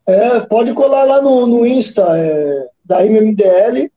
É, 0.06 0.40
pode 0.40 0.72
colar 0.72 1.02
lá 1.04 1.20
no, 1.20 1.46
no 1.46 1.66
Insta 1.66 2.06
é, 2.16 2.68
da 2.84 3.04
MMDL, 3.04 3.90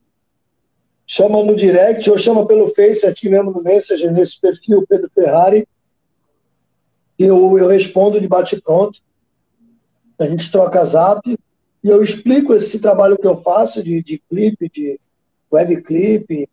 chama 1.06 1.44
no 1.44 1.56
direct 1.56 2.10
ou 2.10 2.18
chama 2.18 2.48
pelo 2.48 2.70
Face 2.70 3.06
aqui 3.06 3.30
mesmo 3.30 3.52
no 3.52 3.62
Messenger, 3.62 4.12
nesse 4.12 4.42
perfil 4.42 4.86
Pedro 4.88 5.10
Ferrari. 5.14 5.68
Eu, 7.18 7.60
eu 7.60 7.68
respondo 7.68 8.20
de 8.20 8.28
bate-pronto. 8.28 9.00
A 10.18 10.26
gente 10.26 10.52
troca 10.52 10.84
zap 10.84 11.22
e 11.28 11.88
eu 11.88 12.02
explico 12.02 12.54
esse 12.54 12.80
trabalho 12.80 13.18
que 13.18 13.28
eu 13.28 13.38
faço 13.42 13.84
de, 13.84 14.02
de 14.02 14.18
clipe, 14.18 14.70
de 14.70 15.00
webclip. 15.52 16.50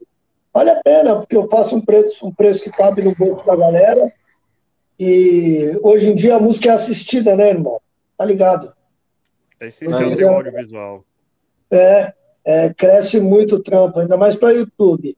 Vale 0.52 0.70
a 0.70 0.82
pena, 0.82 1.16
porque 1.16 1.36
eu 1.36 1.48
faço 1.48 1.76
um 1.76 1.80
preço, 1.80 2.26
um 2.26 2.32
preço 2.32 2.62
que 2.62 2.70
cabe 2.70 3.02
no 3.02 3.14
bolso 3.14 3.44
da 3.44 3.56
galera. 3.56 4.12
E 5.00 5.78
hoje 5.82 6.08
em 6.08 6.14
dia 6.14 6.36
a 6.36 6.40
música 6.40 6.70
é 6.70 6.72
assistida, 6.72 7.34
né, 7.34 7.50
irmão? 7.50 7.80
Tá 8.16 8.24
ligado? 8.24 8.75
É 9.60 9.68
essencial 9.68 10.16
ter 10.16 10.28
audiovisual. 10.28 11.04
É, 11.70 12.12
é, 12.44 12.74
cresce 12.74 13.20
muito 13.20 13.56
o 13.56 13.62
trampo, 13.62 13.98
ainda 13.98 14.16
mais 14.16 14.36
para 14.36 14.52
YouTube. 14.52 15.16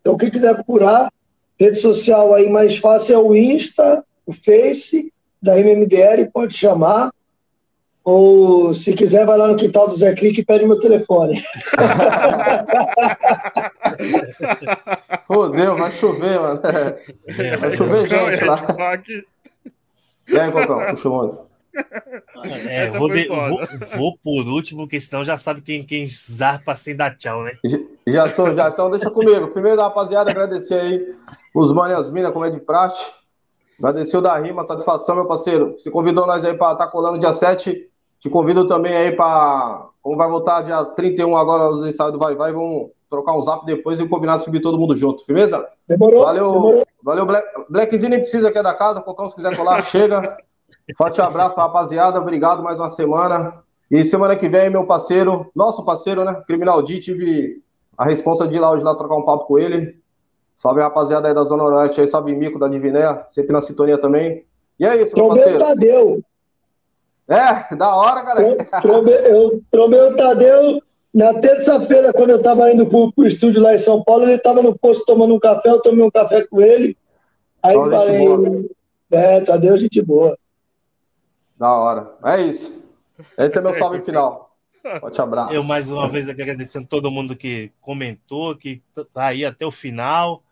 Então, 0.00 0.16
quem 0.16 0.30
quiser 0.30 0.54
procurar, 0.54 1.12
rede 1.58 1.78
social 1.78 2.34
aí 2.34 2.50
mais 2.50 2.76
fácil 2.76 3.14
é 3.14 3.18
o 3.18 3.36
Insta, 3.36 4.04
o 4.24 4.32
Face, 4.32 5.12
da 5.42 5.58
MMDR, 5.58 6.30
pode 6.32 6.54
chamar. 6.54 7.10
Ou 8.02 8.72
se 8.72 8.92
quiser, 8.92 9.26
vai 9.26 9.36
lá 9.36 9.48
no 9.48 9.56
quintal 9.56 9.88
do 9.88 9.96
Zé 9.96 10.14
Crick 10.14 10.40
e 10.40 10.44
pede 10.44 10.64
meu 10.64 10.78
telefone. 10.78 11.42
Fodeu, 15.26 15.76
vai 15.76 15.90
chover, 15.90 16.38
mano. 16.38 16.60
É, 17.26 17.56
vai 17.56 17.72
chover 17.72 18.06
gente 18.06 18.44
lá. 18.44 18.64
E 20.28 20.38
aí, 20.38 20.52
Cocão, 20.52 20.86
puxa 20.86 21.08
o 21.08 21.45
é, 22.68 22.90
vou, 22.96 23.08
de, 23.08 23.28
vou, 23.28 23.60
vou, 23.96 24.18
por 24.18 24.46
último, 24.48 24.82
porque 24.82 25.00
senão 25.00 25.24
já 25.24 25.36
sabe 25.36 25.60
quem, 25.60 25.84
quem 25.84 26.06
zarpa 26.06 26.76
sem 26.76 26.96
dar 26.96 27.16
tchau, 27.16 27.42
né? 27.42 27.52
Já 28.06 28.28
tô, 28.28 28.54
já 28.54 28.68
então 28.68 28.90
deixa 28.90 29.10
comigo. 29.10 29.48
Primeiro, 29.48 29.80
rapaziada, 29.80 30.30
agradecer 30.30 30.80
aí 30.80 31.14
os 31.54 31.72
manos 31.72 32.10
minas, 32.10 32.32
como 32.32 32.44
é 32.44 32.50
de 32.50 32.60
praxe. 32.60 33.04
Agradecer 33.78 34.16
o 34.16 34.22
da 34.22 34.38
rima, 34.38 34.64
satisfação, 34.64 35.14
meu 35.14 35.26
parceiro. 35.26 35.76
Se 35.78 35.90
convidou 35.90 36.26
nós 36.26 36.44
aí 36.44 36.54
para 36.54 36.72
estar 36.72 36.86
tá 36.86 36.90
colando 36.90 37.18
dia 37.18 37.34
7 37.34 37.90
te 38.18 38.30
convido 38.30 38.66
também 38.66 38.94
aí 38.94 39.12
para. 39.12 39.88
Como 40.02 40.16
vai 40.16 40.28
voltar 40.28 40.62
dia 40.62 40.84
31 40.84 41.36
agora 41.36 41.68
os 41.68 41.86
ensaios 41.86 42.12
do 42.12 42.18
Vai 42.18 42.34
Vai, 42.36 42.52
vamos 42.52 42.90
trocar 43.10 43.36
um 43.36 43.42
zap 43.42 43.66
depois 43.66 43.98
e 43.98 44.08
combinar 44.08 44.38
de 44.38 44.44
subir 44.44 44.60
todo 44.60 44.78
mundo 44.78 44.94
junto, 44.94 45.24
firmeza? 45.24 45.64
Demorou. 45.88 46.24
Valeu, 46.24 46.52
demorou. 46.52 46.86
valeu 47.02 47.26
Black, 47.26 47.46
Blackzinho 47.68 48.10
nem 48.10 48.20
precisa 48.20 48.50
que 48.50 48.58
é 48.58 48.62
da 48.62 48.74
casa, 48.74 49.00
Cocão, 49.00 49.28
se 49.28 49.34
quiser 49.34 49.56
colar, 49.56 49.82
chega. 49.84 50.36
Forte 50.94 51.20
abraço, 51.20 51.56
rapaziada. 51.56 52.20
Obrigado 52.20 52.62
mais 52.62 52.78
uma 52.78 52.90
semana. 52.90 53.64
E 53.90 54.04
semana 54.04 54.36
que 54.36 54.48
vem, 54.48 54.70
meu 54.70 54.84
parceiro, 54.84 55.50
nosso 55.54 55.84
parceiro, 55.84 56.24
né? 56.24 56.42
Criminal 56.46 56.82
D, 56.82 57.00
tive 57.00 57.62
a 57.96 58.04
responsa 58.04 58.46
de 58.46 58.56
ir 58.56 58.60
lá 58.60 58.70
hoje 58.70 58.84
lá 58.84 58.94
trocar 58.94 59.16
um 59.16 59.24
papo 59.24 59.46
com 59.46 59.58
ele. 59.58 59.98
Salve 60.58 60.80
rapaziada 60.80 61.28
aí 61.28 61.34
da 61.34 61.44
Zona 61.44 61.64
Oeste, 61.64 62.00
aí, 62.00 62.08
salve 62.08 62.34
Mico 62.34 62.58
da 62.58 62.68
Diviné, 62.68 63.24
sempre 63.30 63.52
na 63.52 63.62
sintonia 63.62 63.98
também. 63.98 64.44
E 64.78 64.86
é 64.86 65.02
isso, 65.02 65.14
meu 65.16 65.28
parceiro. 65.28 65.58
Tadeu. 65.58 66.22
É, 67.28 67.74
da 67.76 67.94
hora, 67.96 68.22
galera. 68.22 68.56
Eu 69.28 69.62
trombei 69.70 70.00
o 70.00 70.16
Tadeu 70.16 70.80
na 71.12 71.34
terça-feira, 71.34 72.12
quando 72.12 72.30
eu 72.30 72.36
estava 72.36 72.70
indo 72.70 72.86
pro, 72.86 73.12
pro 73.12 73.26
estúdio 73.26 73.62
lá 73.62 73.74
em 73.74 73.78
São 73.78 74.02
Paulo, 74.02 74.24
ele 74.24 74.34
estava 74.34 74.62
no 74.62 74.78
posto 74.78 75.04
tomando 75.06 75.34
um 75.34 75.38
café, 75.38 75.70
eu 75.70 75.80
tomei 75.80 76.04
um 76.04 76.10
café 76.10 76.46
com 76.46 76.60
ele. 76.60 76.96
Aí 77.62 77.74
Só 77.74 77.90
falei, 77.90 78.70
é, 79.10 79.40
Tadeu, 79.40 79.78
gente 79.78 80.02
boa. 80.02 80.36
Da 81.58 81.72
hora. 81.72 82.16
É 82.24 82.42
isso. 82.42 82.84
Esse 83.38 83.58
é 83.58 83.60
meu 83.60 83.78
salve 83.78 84.02
final. 84.02 84.56
Forte 85.00 85.20
abraço. 85.20 85.52
Eu 85.52 85.64
mais 85.64 85.90
uma 85.90 86.08
vez 86.08 86.28
agradecendo 86.28 86.86
todo 86.86 87.10
mundo 87.10 87.34
que 87.34 87.72
comentou, 87.80 88.54
que 88.54 88.82
tá 89.12 89.26
aí 89.26 89.44
até 89.44 89.66
o 89.66 89.70
final. 89.70 90.42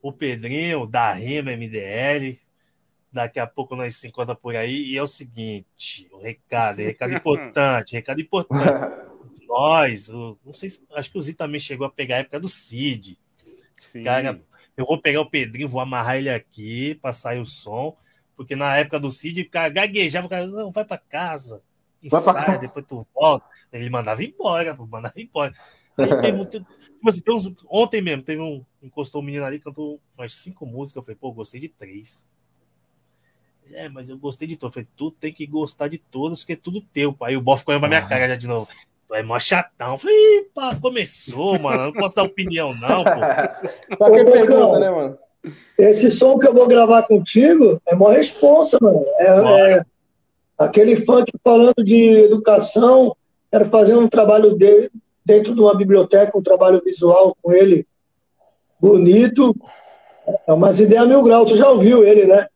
O 0.00 0.12
Pedrinho, 0.12 0.86
da 0.86 1.12
Rima 1.12 1.50
MDL, 1.56 2.38
Daqui 3.16 3.40
a 3.40 3.46
pouco 3.46 3.74
nós 3.74 3.96
se 3.96 4.08
encontramos 4.08 4.42
por 4.42 4.54
aí. 4.54 4.92
E 4.92 4.98
é 4.98 5.02
o 5.02 5.06
seguinte: 5.06 6.06
o 6.12 6.18
recado, 6.18 6.82
recado 6.82 7.14
importante, 7.14 7.92
recado 7.94 8.20
importante. 8.20 9.06
nós, 9.48 10.08
não 10.10 10.52
sei 10.52 10.68
se, 10.68 10.82
acho 10.92 11.10
que 11.10 11.16
o 11.16 11.22
Zi 11.22 11.32
também 11.32 11.58
chegou 11.58 11.86
a 11.86 11.90
pegar 11.90 12.16
a 12.16 12.18
época 12.18 12.38
do 12.38 12.48
Cid. 12.48 13.18
Sim. 13.74 14.04
Cara, 14.04 14.38
eu 14.76 14.84
vou 14.84 15.00
pegar 15.00 15.22
o 15.22 15.30
Pedrinho, 15.30 15.66
vou 15.66 15.80
amarrar 15.80 16.16
ele 16.16 16.28
aqui 16.28 16.96
para 16.96 17.14
sair 17.14 17.40
o 17.40 17.46
som, 17.46 17.96
porque 18.36 18.54
na 18.54 18.76
época 18.76 19.00
do 19.00 19.10
Cid, 19.10 19.42
o 19.42 19.50
cara 19.50 19.68
gaguejava, 19.68 20.26
o 20.26 20.30
cara, 20.30 20.46
não, 20.46 20.70
vai 20.70 20.84
para 20.84 20.98
casa, 20.98 21.62
ensaia, 22.02 22.44
pra... 22.44 22.56
depois 22.56 22.84
tu 22.86 23.06
volta. 23.14 23.46
Ele 23.72 23.90
mandava 23.90 24.22
embora, 24.22 24.74
mandava 24.74 25.14
embora. 25.16 25.54
Aí 25.96 26.20
tem 26.20 26.32
muito. 26.36 26.60
Tipo 26.60 27.10
assim, 27.10 27.20
tem 27.20 27.34
uns, 27.34 27.52
ontem 27.68 28.02
mesmo, 28.02 28.22
teve 28.22 28.40
um. 28.40 28.64
Encostou 28.82 29.22
um 29.22 29.24
menino 29.24 29.44
ali, 29.44 29.58
cantou 29.58 30.00
umas 30.16 30.34
cinco 30.34 30.66
músicas. 30.66 30.96
Eu 30.96 31.02
falei, 31.02 31.16
pô, 31.16 31.32
gostei 31.32 31.60
de 31.60 31.68
três. 31.68 32.26
É, 33.72 33.88
mas 33.88 34.08
eu 34.08 34.18
gostei 34.18 34.46
de 34.46 34.56
todos. 34.56 34.74
Falei, 34.74 34.88
tu 34.96 35.10
tem 35.10 35.32
que 35.32 35.46
gostar 35.46 35.88
de 35.88 35.98
todos, 35.98 36.44
que 36.44 36.52
é 36.52 36.56
tudo 36.56 36.80
teu. 36.80 37.16
E 37.28 37.36
o 37.36 37.40
Boff 37.40 37.60
ficou 37.60 37.78
na 37.80 37.88
minha 37.88 38.00
ah. 38.00 38.08
cara 38.08 38.28
já 38.28 38.36
de 38.36 38.46
novo. 38.46 38.68
Tu 39.08 39.14
é 39.14 39.22
mó 39.22 39.38
chatão. 39.38 39.98
Falei, 39.98 40.50
pá, 40.54 40.76
começou, 40.76 41.58
mano. 41.58 41.84
Não 41.84 41.92
posso 41.92 42.14
dar 42.14 42.22
opinião, 42.22 42.74
não, 42.74 43.02
pô. 43.02 43.10
pra 43.96 44.10
quem 44.10 44.24
pergunta, 44.24 44.78
né, 44.78 44.90
mano? 44.90 45.18
Esse 45.78 46.10
som 46.10 46.38
que 46.38 46.46
eu 46.46 46.54
vou 46.54 46.66
gravar 46.66 47.02
contigo 47.02 47.80
é 47.86 47.94
mó 47.94 48.08
responsa, 48.08 48.78
mano. 48.80 49.04
É, 49.18 49.72
é, 49.72 49.82
aquele 50.58 51.04
funk 51.04 51.32
falando 51.44 51.84
de 51.84 52.24
educação. 52.24 53.14
Quero 53.50 53.66
fazer 53.66 53.94
um 53.94 54.08
trabalho 54.08 54.56
de, 54.56 54.90
dentro 55.24 55.54
de 55.54 55.60
uma 55.60 55.76
biblioteca, 55.76 56.36
um 56.36 56.42
trabalho 56.42 56.80
visual 56.84 57.36
com 57.42 57.52
ele 57.52 57.86
bonito. 58.80 59.54
É 60.46 60.52
umas 60.52 60.80
ideias 60.80 61.06
mil 61.06 61.22
grau. 61.22 61.44
Tu 61.44 61.56
já 61.56 61.68
ouviu 61.68 62.04
ele, 62.04 62.26
né? 62.26 62.46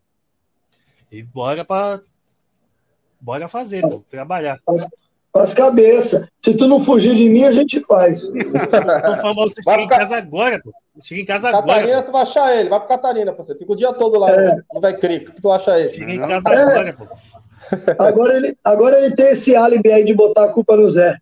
E 1.10 1.22
bora 1.22 1.64
para 1.64 2.00
bora 3.20 3.48
fazer, 3.48 3.84
as, 3.84 4.00
trabalhar. 4.02 4.58
As, 4.66 4.88
as 5.34 5.54
cabeças. 5.54 6.26
Se 6.42 6.54
tu 6.54 6.66
não 6.66 6.82
fugir 6.82 7.14
de 7.14 7.28
mim, 7.28 7.44
a 7.44 7.52
gente 7.52 7.80
faz. 7.80 8.22
Tô 8.22 9.16
falando, 9.20 9.36
você 9.36 9.62
chega 9.62 9.82
em 9.82 9.88
casa 9.88 10.16
agora, 10.16 10.60
pô. 10.62 10.72
Chega 11.02 11.20
em 11.20 11.24
casa 11.24 11.50
Catarina, 11.50 11.72
agora. 11.72 11.80
Catarina, 11.80 12.02
tu 12.02 12.12
vai 12.12 12.22
achar 12.22 12.56
ele. 12.56 12.68
Vai 12.68 12.78
pro 12.78 12.88
Catarina, 12.88 13.32
você. 13.32 13.54
Fica 13.54 13.72
o 13.72 13.76
dia 13.76 13.92
todo 13.92 14.18
lá 14.18 14.30
é. 14.30 14.56
no 14.72 14.80
Vai 14.80 14.96
Crico, 14.96 15.32
que 15.32 15.40
tu 15.40 15.50
acha 15.50 15.78
ele. 15.78 15.88
Chega 15.88 16.12
em 16.12 16.18
casa 16.18 16.48
é. 16.50 16.62
agora, 16.62 16.92
pô. 16.92 17.08
Agora 17.98 18.36
ele, 18.36 18.58
agora 18.64 19.04
ele 19.04 19.14
tem 19.14 19.28
esse 19.28 19.54
álibi 19.54 19.92
aí 19.92 20.04
de 20.04 20.14
botar 20.14 20.44
a 20.44 20.52
culpa 20.52 20.76
no 20.76 20.88
Zé. 20.90 21.16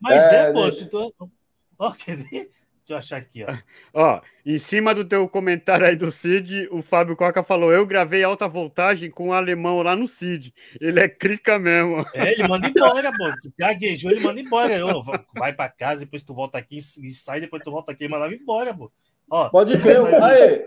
Mas 0.00 0.22
é, 0.22 0.48
é 0.48 0.52
pô. 0.52 0.70
Tu, 0.70 0.86
tu... 0.86 1.30
Ó, 1.78 1.90
quer 1.92 2.16
ver? 2.16 2.50
Deixa 2.86 2.92
eu 2.92 2.98
achar 2.98 3.16
aqui, 3.16 3.44
ó. 3.44 3.52
ó, 3.92 4.20
em 4.44 4.60
cima 4.60 4.94
do 4.94 5.04
teu 5.04 5.28
comentário 5.28 5.84
aí 5.84 5.96
do 5.96 6.12
Cid, 6.12 6.68
o 6.70 6.82
Fábio 6.82 7.16
Coca 7.16 7.42
falou: 7.42 7.72
Eu 7.72 7.84
gravei 7.84 8.22
alta 8.22 8.46
voltagem 8.46 9.10
com 9.10 9.24
o 9.24 9.26
um 9.28 9.32
alemão 9.32 9.82
lá 9.82 9.96
no 9.96 10.06
Cid. 10.06 10.54
Ele 10.80 11.00
é 11.00 11.08
crica 11.08 11.58
mesmo. 11.58 12.06
É, 12.14 12.30
ele 12.30 12.46
manda 12.46 12.68
embora, 12.68 13.10
pô. 13.10 13.24
Gaguejou, 13.58 14.12
ele 14.12 14.20
manda 14.20 14.40
embora. 14.40 14.72
Eu, 14.72 15.02
vai 15.34 15.52
pra 15.52 15.68
casa, 15.68 16.00
depois 16.00 16.22
tu 16.22 16.32
volta 16.32 16.58
aqui 16.58 16.78
e 16.78 17.10
sai, 17.10 17.40
depois 17.40 17.60
tu 17.64 17.72
volta 17.72 17.90
aqui 17.90 18.04
e 18.04 18.08
mandava 18.08 18.32
embora, 18.32 18.72
pô. 18.72 18.92
Ó, 19.28 19.48
Pode 19.48 19.76
ver, 19.78 19.98
aí. 20.22 20.64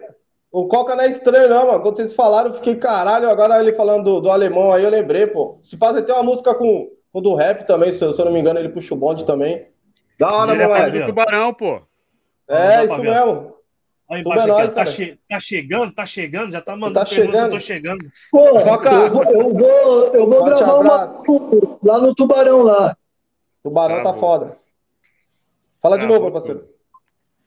O 0.51 0.67
Coca 0.67 0.95
não 0.97 1.03
é 1.03 1.11
estranho, 1.11 1.47
não, 1.47 1.67
mano. 1.67 1.81
Quando 1.81 1.95
vocês 1.95 2.13
falaram, 2.13 2.49
eu 2.49 2.55
fiquei 2.55 2.75
caralho. 2.75 3.29
Agora 3.29 3.61
ele 3.61 3.71
falando 3.73 4.03
do, 4.03 4.21
do 4.21 4.29
alemão 4.29 4.73
aí, 4.73 4.83
eu 4.83 4.89
lembrei, 4.89 5.25
pô. 5.25 5.61
Se 5.63 5.77
passa 5.77 6.01
tem 6.01 6.13
uma 6.13 6.23
música 6.23 6.53
com, 6.53 6.89
com 7.13 7.21
do 7.21 7.33
rap 7.33 7.65
também, 7.65 7.93
se 7.93 8.03
eu, 8.03 8.13
se 8.13 8.19
eu 8.19 8.25
não 8.25 8.33
me 8.33 8.41
engano, 8.41 8.59
ele 8.59 8.67
puxa 8.67 8.93
o 8.93 8.97
bonde 8.97 9.25
também. 9.25 9.67
Da 10.19 10.33
hora, 10.33 10.53
mano. 10.53 10.75
É 10.75 10.89
do 10.89 11.05
tubarão, 11.05 11.53
pô. 11.53 11.87
É, 12.49 12.85
isso 12.85 12.97
mesmo. 12.97 13.59
Aí 14.09 14.21
embaixo 14.21 14.43
é 14.43 14.47
nóis, 14.47 14.73
tá, 14.73 14.85
che 14.87 15.19
tá, 15.29 15.39
chegando, 15.39 15.93
tá 15.93 16.03
chegando, 16.03 16.51
já 16.51 16.61
tá 16.61 16.75
mandando 16.75 17.05
tá 17.05 17.05
chegando. 17.05 17.35
eu 17.35 17.49
tô 17.51 17.59
chegando. 17.59 18.11
Pô, 18.31 18.47
eu 18.47 19.11
vou, 19.13 19.23
eu 19.23 19.53
vou, 19.53 20.13
eu 20.13 20.29
vou 20.29 20.43
gravar 20.43 20.79
uma 20.79 21.23
lá 21.83 21.99
no 21.99 22.15
Tubarão 22.15 22.63
lá. 22.63 22.97
Tubarão 23.61 24.01
tá 24.01 24.13
foda. 24.15 24.57
Fala 25.79 25.97
Travou. 25.97 26.17
de 26.17 26.23
novo, 26.23 26.33
parceiro. 26.33 26.67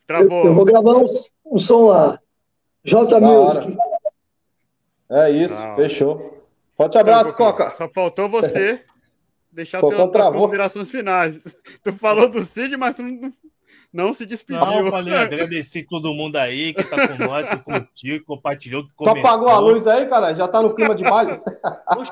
Travou. 0.07 0.39
Eu, 0.39 0.45
eu, 0.45 0.55
vou 0.55 0.63
gravar 0.63 0.95
um, 0.95 1.05
um 1.45 1.57
som 1.57 1.87
lá. 1.87 2.17
J 2.85 3.19
Music. 3.19 3.77
É 5.09 5.29
isso, 5.29 5.53
Não. 5.53 5.75
fechou. 5.75 6.43
Forte 6.77 6.97
abraço, 6.97 7.33
Coca. 7.33 7.71
Só 7.77 7.89
faltou 7.89 8.29
você 8.29 8.81
deixar 9.51 9.79
as 9.79 10.29
considerações 10.29 10.89
finais. 10.89 11.39
Tu 11.83 11.93
falou 11.93 12.29
do 12.29 12.43
Cid, 12.45 12.77
mas 12.77 12.95
tu 12.95 13.03
não 13.03 13.31
não 13.93 14.11
se 14.11 14.25
despediu. 14.25 14.65
Não, 14.65 14.79
eu 14.79 14.89
falei, 14.89 15.13
agradeci 15.13 15.83
todo 15.83 16.13
mundo 16.13 16.35
aí 16.37 16.73
que 16.73 16.83
tá 16.83 17.07
com 17.07 17.23
nós, 17.23 17.47
que 17.47 17.57
curtiu, 17.57 18.19
que 18.19 18.25
compartilhou, 18.25 18.83
que 18.83 18.93
comentou. 18.95 19.21
Só 19.21 19.27
apagou 19.27 19.49
a 19.49 19.59
luz 19.59 19.85
aí, 19.85 20.07
cara? 20.07 20.33
Já 20.33 20.47
tá 20.47 20.61
no 20.63 20.73
clima 20.73 20.95
de 20.95 21.03
baile? 21.03 21.39
Oxi, 21.95 22.11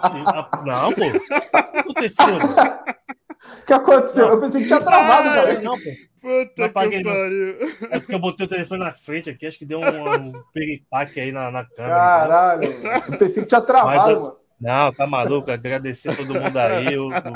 não, 0.63 0.93
pô. 0.93 1.07
O 1.07 1.93
que 1.93 2.03
aconteceu? 2.13 2.35
O 2.35 3.65
que 3.65 3.73
aconteceu? 3.73 4.27
Não. 4.27 4.33
Eu 4.33 4.41
pensei 4.41 4.61
que 4.61 4.67
tinha 4.67 4.79
travado, 4.79 5.29
ah, 5.29 5.33
cara. 5.33 5.61
Não, 5.61 5.75
pô. 5.75 5.89
Puta 6.21 6.53
não 6.55 6.65
apaguei, 6.65 6.99
que 6.99 7.03
pariu. 7.03 7.57
É 7.89 7.99
porque 7.99 8.13
eu 8.13 8.19
botei 8.19 8.45
o 8.45 8.49
telefone 8.49 8.83
na 8.83 8.93
frente 8.93 9.31
aqui, 9.31 9.47
acho 9.47 9.57
que 9.57 9.65
deu 9.65 9.79
um, 9.79 10.13
um 10.13 10.43
peripaque 10.53 11.19
aí 11.19 11.31
na, 11.31 11.49
na 11.49 11.65
câmera. 11.65 11.95
Caralho, 11.95 12.63
eu 13.11 13.17
pensei 13.17 13.41
que 13.41 13.49
tinha 13.49 13.61
travado, 13.61 13.97
Mas, 13.97 14.17
mano. 14.21 14.37
Não, 14.59 14.93
tá 14.93 15.07
maluco, 15.07 15.49
agradecer 15.49 16.09
a 16.09 16.15
todo 16.15 16.39
mundo 16.39 16.57
aí. 16.57 16.93
Eu, 16.93 17.11
eu... 17.11 17.33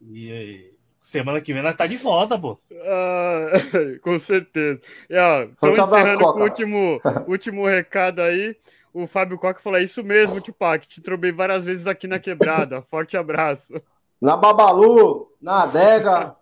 E 0.00 0.75
semana 1.06 1.40
que 1.40 1.52
vem 1.52 1.62
nós 1.62 1.76
tá 1.76 1.86
de 1.86 1.96
volta, 1.96 2.36
pô. 2.36 2.58
Ah, 2.82 3.52
com 4.02 4.18
certeza. 4.18 4.80
E, 5.08 5.16
ó, 5.16 5.46
encerrando 5.70 6.18
com 6.32 6.40
o 6.40 6.42
último, 6.42 7.00
último 7.28 7.66
recado 7.66 8.20
aí. 8.20 8.56
O 8.92 9.06
Fábio 9.06 9.38
Coca 9.38 9.60
falou: 9.60 9.78
é 9.78 9.84
isso 9.84 10.02
mesmo, 10.02 10.40
Tupac. 10.40 10.86
Te 10.88 11.00
trobei 11.00 11.30
várias 11.30 11.62
vezes 11.62 11.86
aqui 11.86 12.08
na 12.08 12.18
quebrada. 12.18 12.82
Forte 12.90 13.16
abraço. 13.16 13.80
Na 14.20 14.36
Babalu, 14.36 15.30
na 15.40 15.62
adega. 15.62 16.34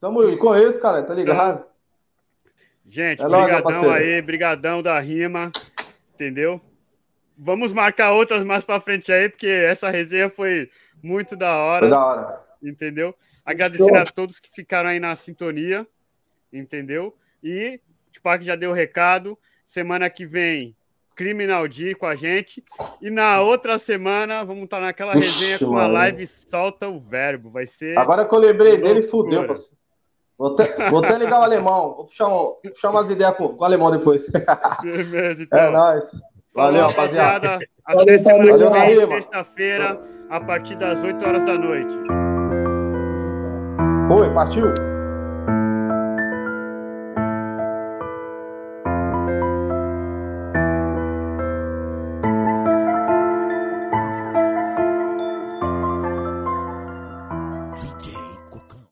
Tamo 0.00 0.38
com 0.38 0.56
isso, 0.56 0.80
cara, 0.80 1.02
tá 1.02 1.12
ligado? 1.12 1.64
Gente, 2.88 3.22
é 3.22 3.28
brigadão 3.28 3.90
aí, 3.90 4.22
brigadão 4.22 4.82
da 4.82 4.98
rima, 5.00 5.52
entendeu? 6.14 6.60
Vamos 7.36 7.72
marcar 7.72 8.12
outras 8.12 8.42
mais 8.42 8.64
pra 8.64 8.80
frente 8.80 9.12
aí, 9.12 9.28
porque 9.28 9.48
essa 9.48 9.90
resenha 9.90 10.30
foi 10.30 10.70
muito 11.02 11.36
da 11.36 11.54
hora. 11.56 11.80
Foi 11.80 11.90
da 11.90 12.06
hora. 12.06 12.40
Entendeu? 12.62 13.14
Agradecer 13.48 13.96
a 13.96 14.04
todos 14.04 14.38
que 14.38 14.50
ficaram 14.50 14.90
aí 14.90 15.00
na 15.00 15.16
sintonia, 15.16 15.86
entendeu? 16.52 17.16
E 17.42 17.80
o 18.08 18.12
Tupac 18.12 18.44
já 18.44 18.54
deu 18.54 18.72
o 18.72 18.74
recado. 18.74 19.38
Semana 19.66 20.10
que 20.10 20.26
vem, 20.26 20.76
Criminal 21.16 21.66
D 21.66 21.94
com 21.94 22.04
a 22.04 22.14
gente. 22.14 22.62
E 23.00 23.08
na 23.08 23.40
outra 23.40 23.78
semana, 23.78 24.44
vamos 24.44 24.64
estar 24.64 24.80
naquela 24.80 25.14
resenha 25.14 25.58
com 25.58 25.78
a 25.78 25.86
live 25.86 26.26
Solta 26.26 26.88
o 26.88 27.00
Verbo. 27.00 27.48
Vai 27.48 27.66
ser. 27.66 27.98
Agora 27.98 28.26
que 28.26 28.34
eu 28.34 28.38
lembrei 28.38 28.76
dele, 28.76 29.00
fudeu, 29.00 29.46
parceiro. 29.46 29.72
Vou 30.36 30.52
até, 30.52 30.90
vou 30.90 31.02
até 31.02 31.16
ligar 31.16 31.40
o 31.40 31.42
alemão. 31.42 31.94
Vou 31.94 32.04
puxar, 32.04 32.28
um, 32.28 32.54
puxar 32.62 32.90
umas 32.90 33.08
ideias 33.08 33.34
com, 33.34 33.48
com 33.48 33.62
o 33.62 33.64
alemão 33.64 33.90
depois. 33.90 34.26
Beleza, 34.82 35.42
então. 35.42 35.58
É 35.58 35.70
nóis. 35.70 36.04
Valeu, 36.52 36.86
rapaziada. 36.86 37.58
Até 37.82 38.18
semana 38.18 38.58
que 38.58 38.94
vem, 38.94 39.08
sexta-feira, 39.08 40.00
a 40.28 40.38
partir 40.38 40.76
das 40.76 41.02
8 41.02 41.24
horas 41.24 41.44
da 41.44 41.54
noite. 41.54 42.27
Foi, 44.08 44.30
partiu. 44.32 44.97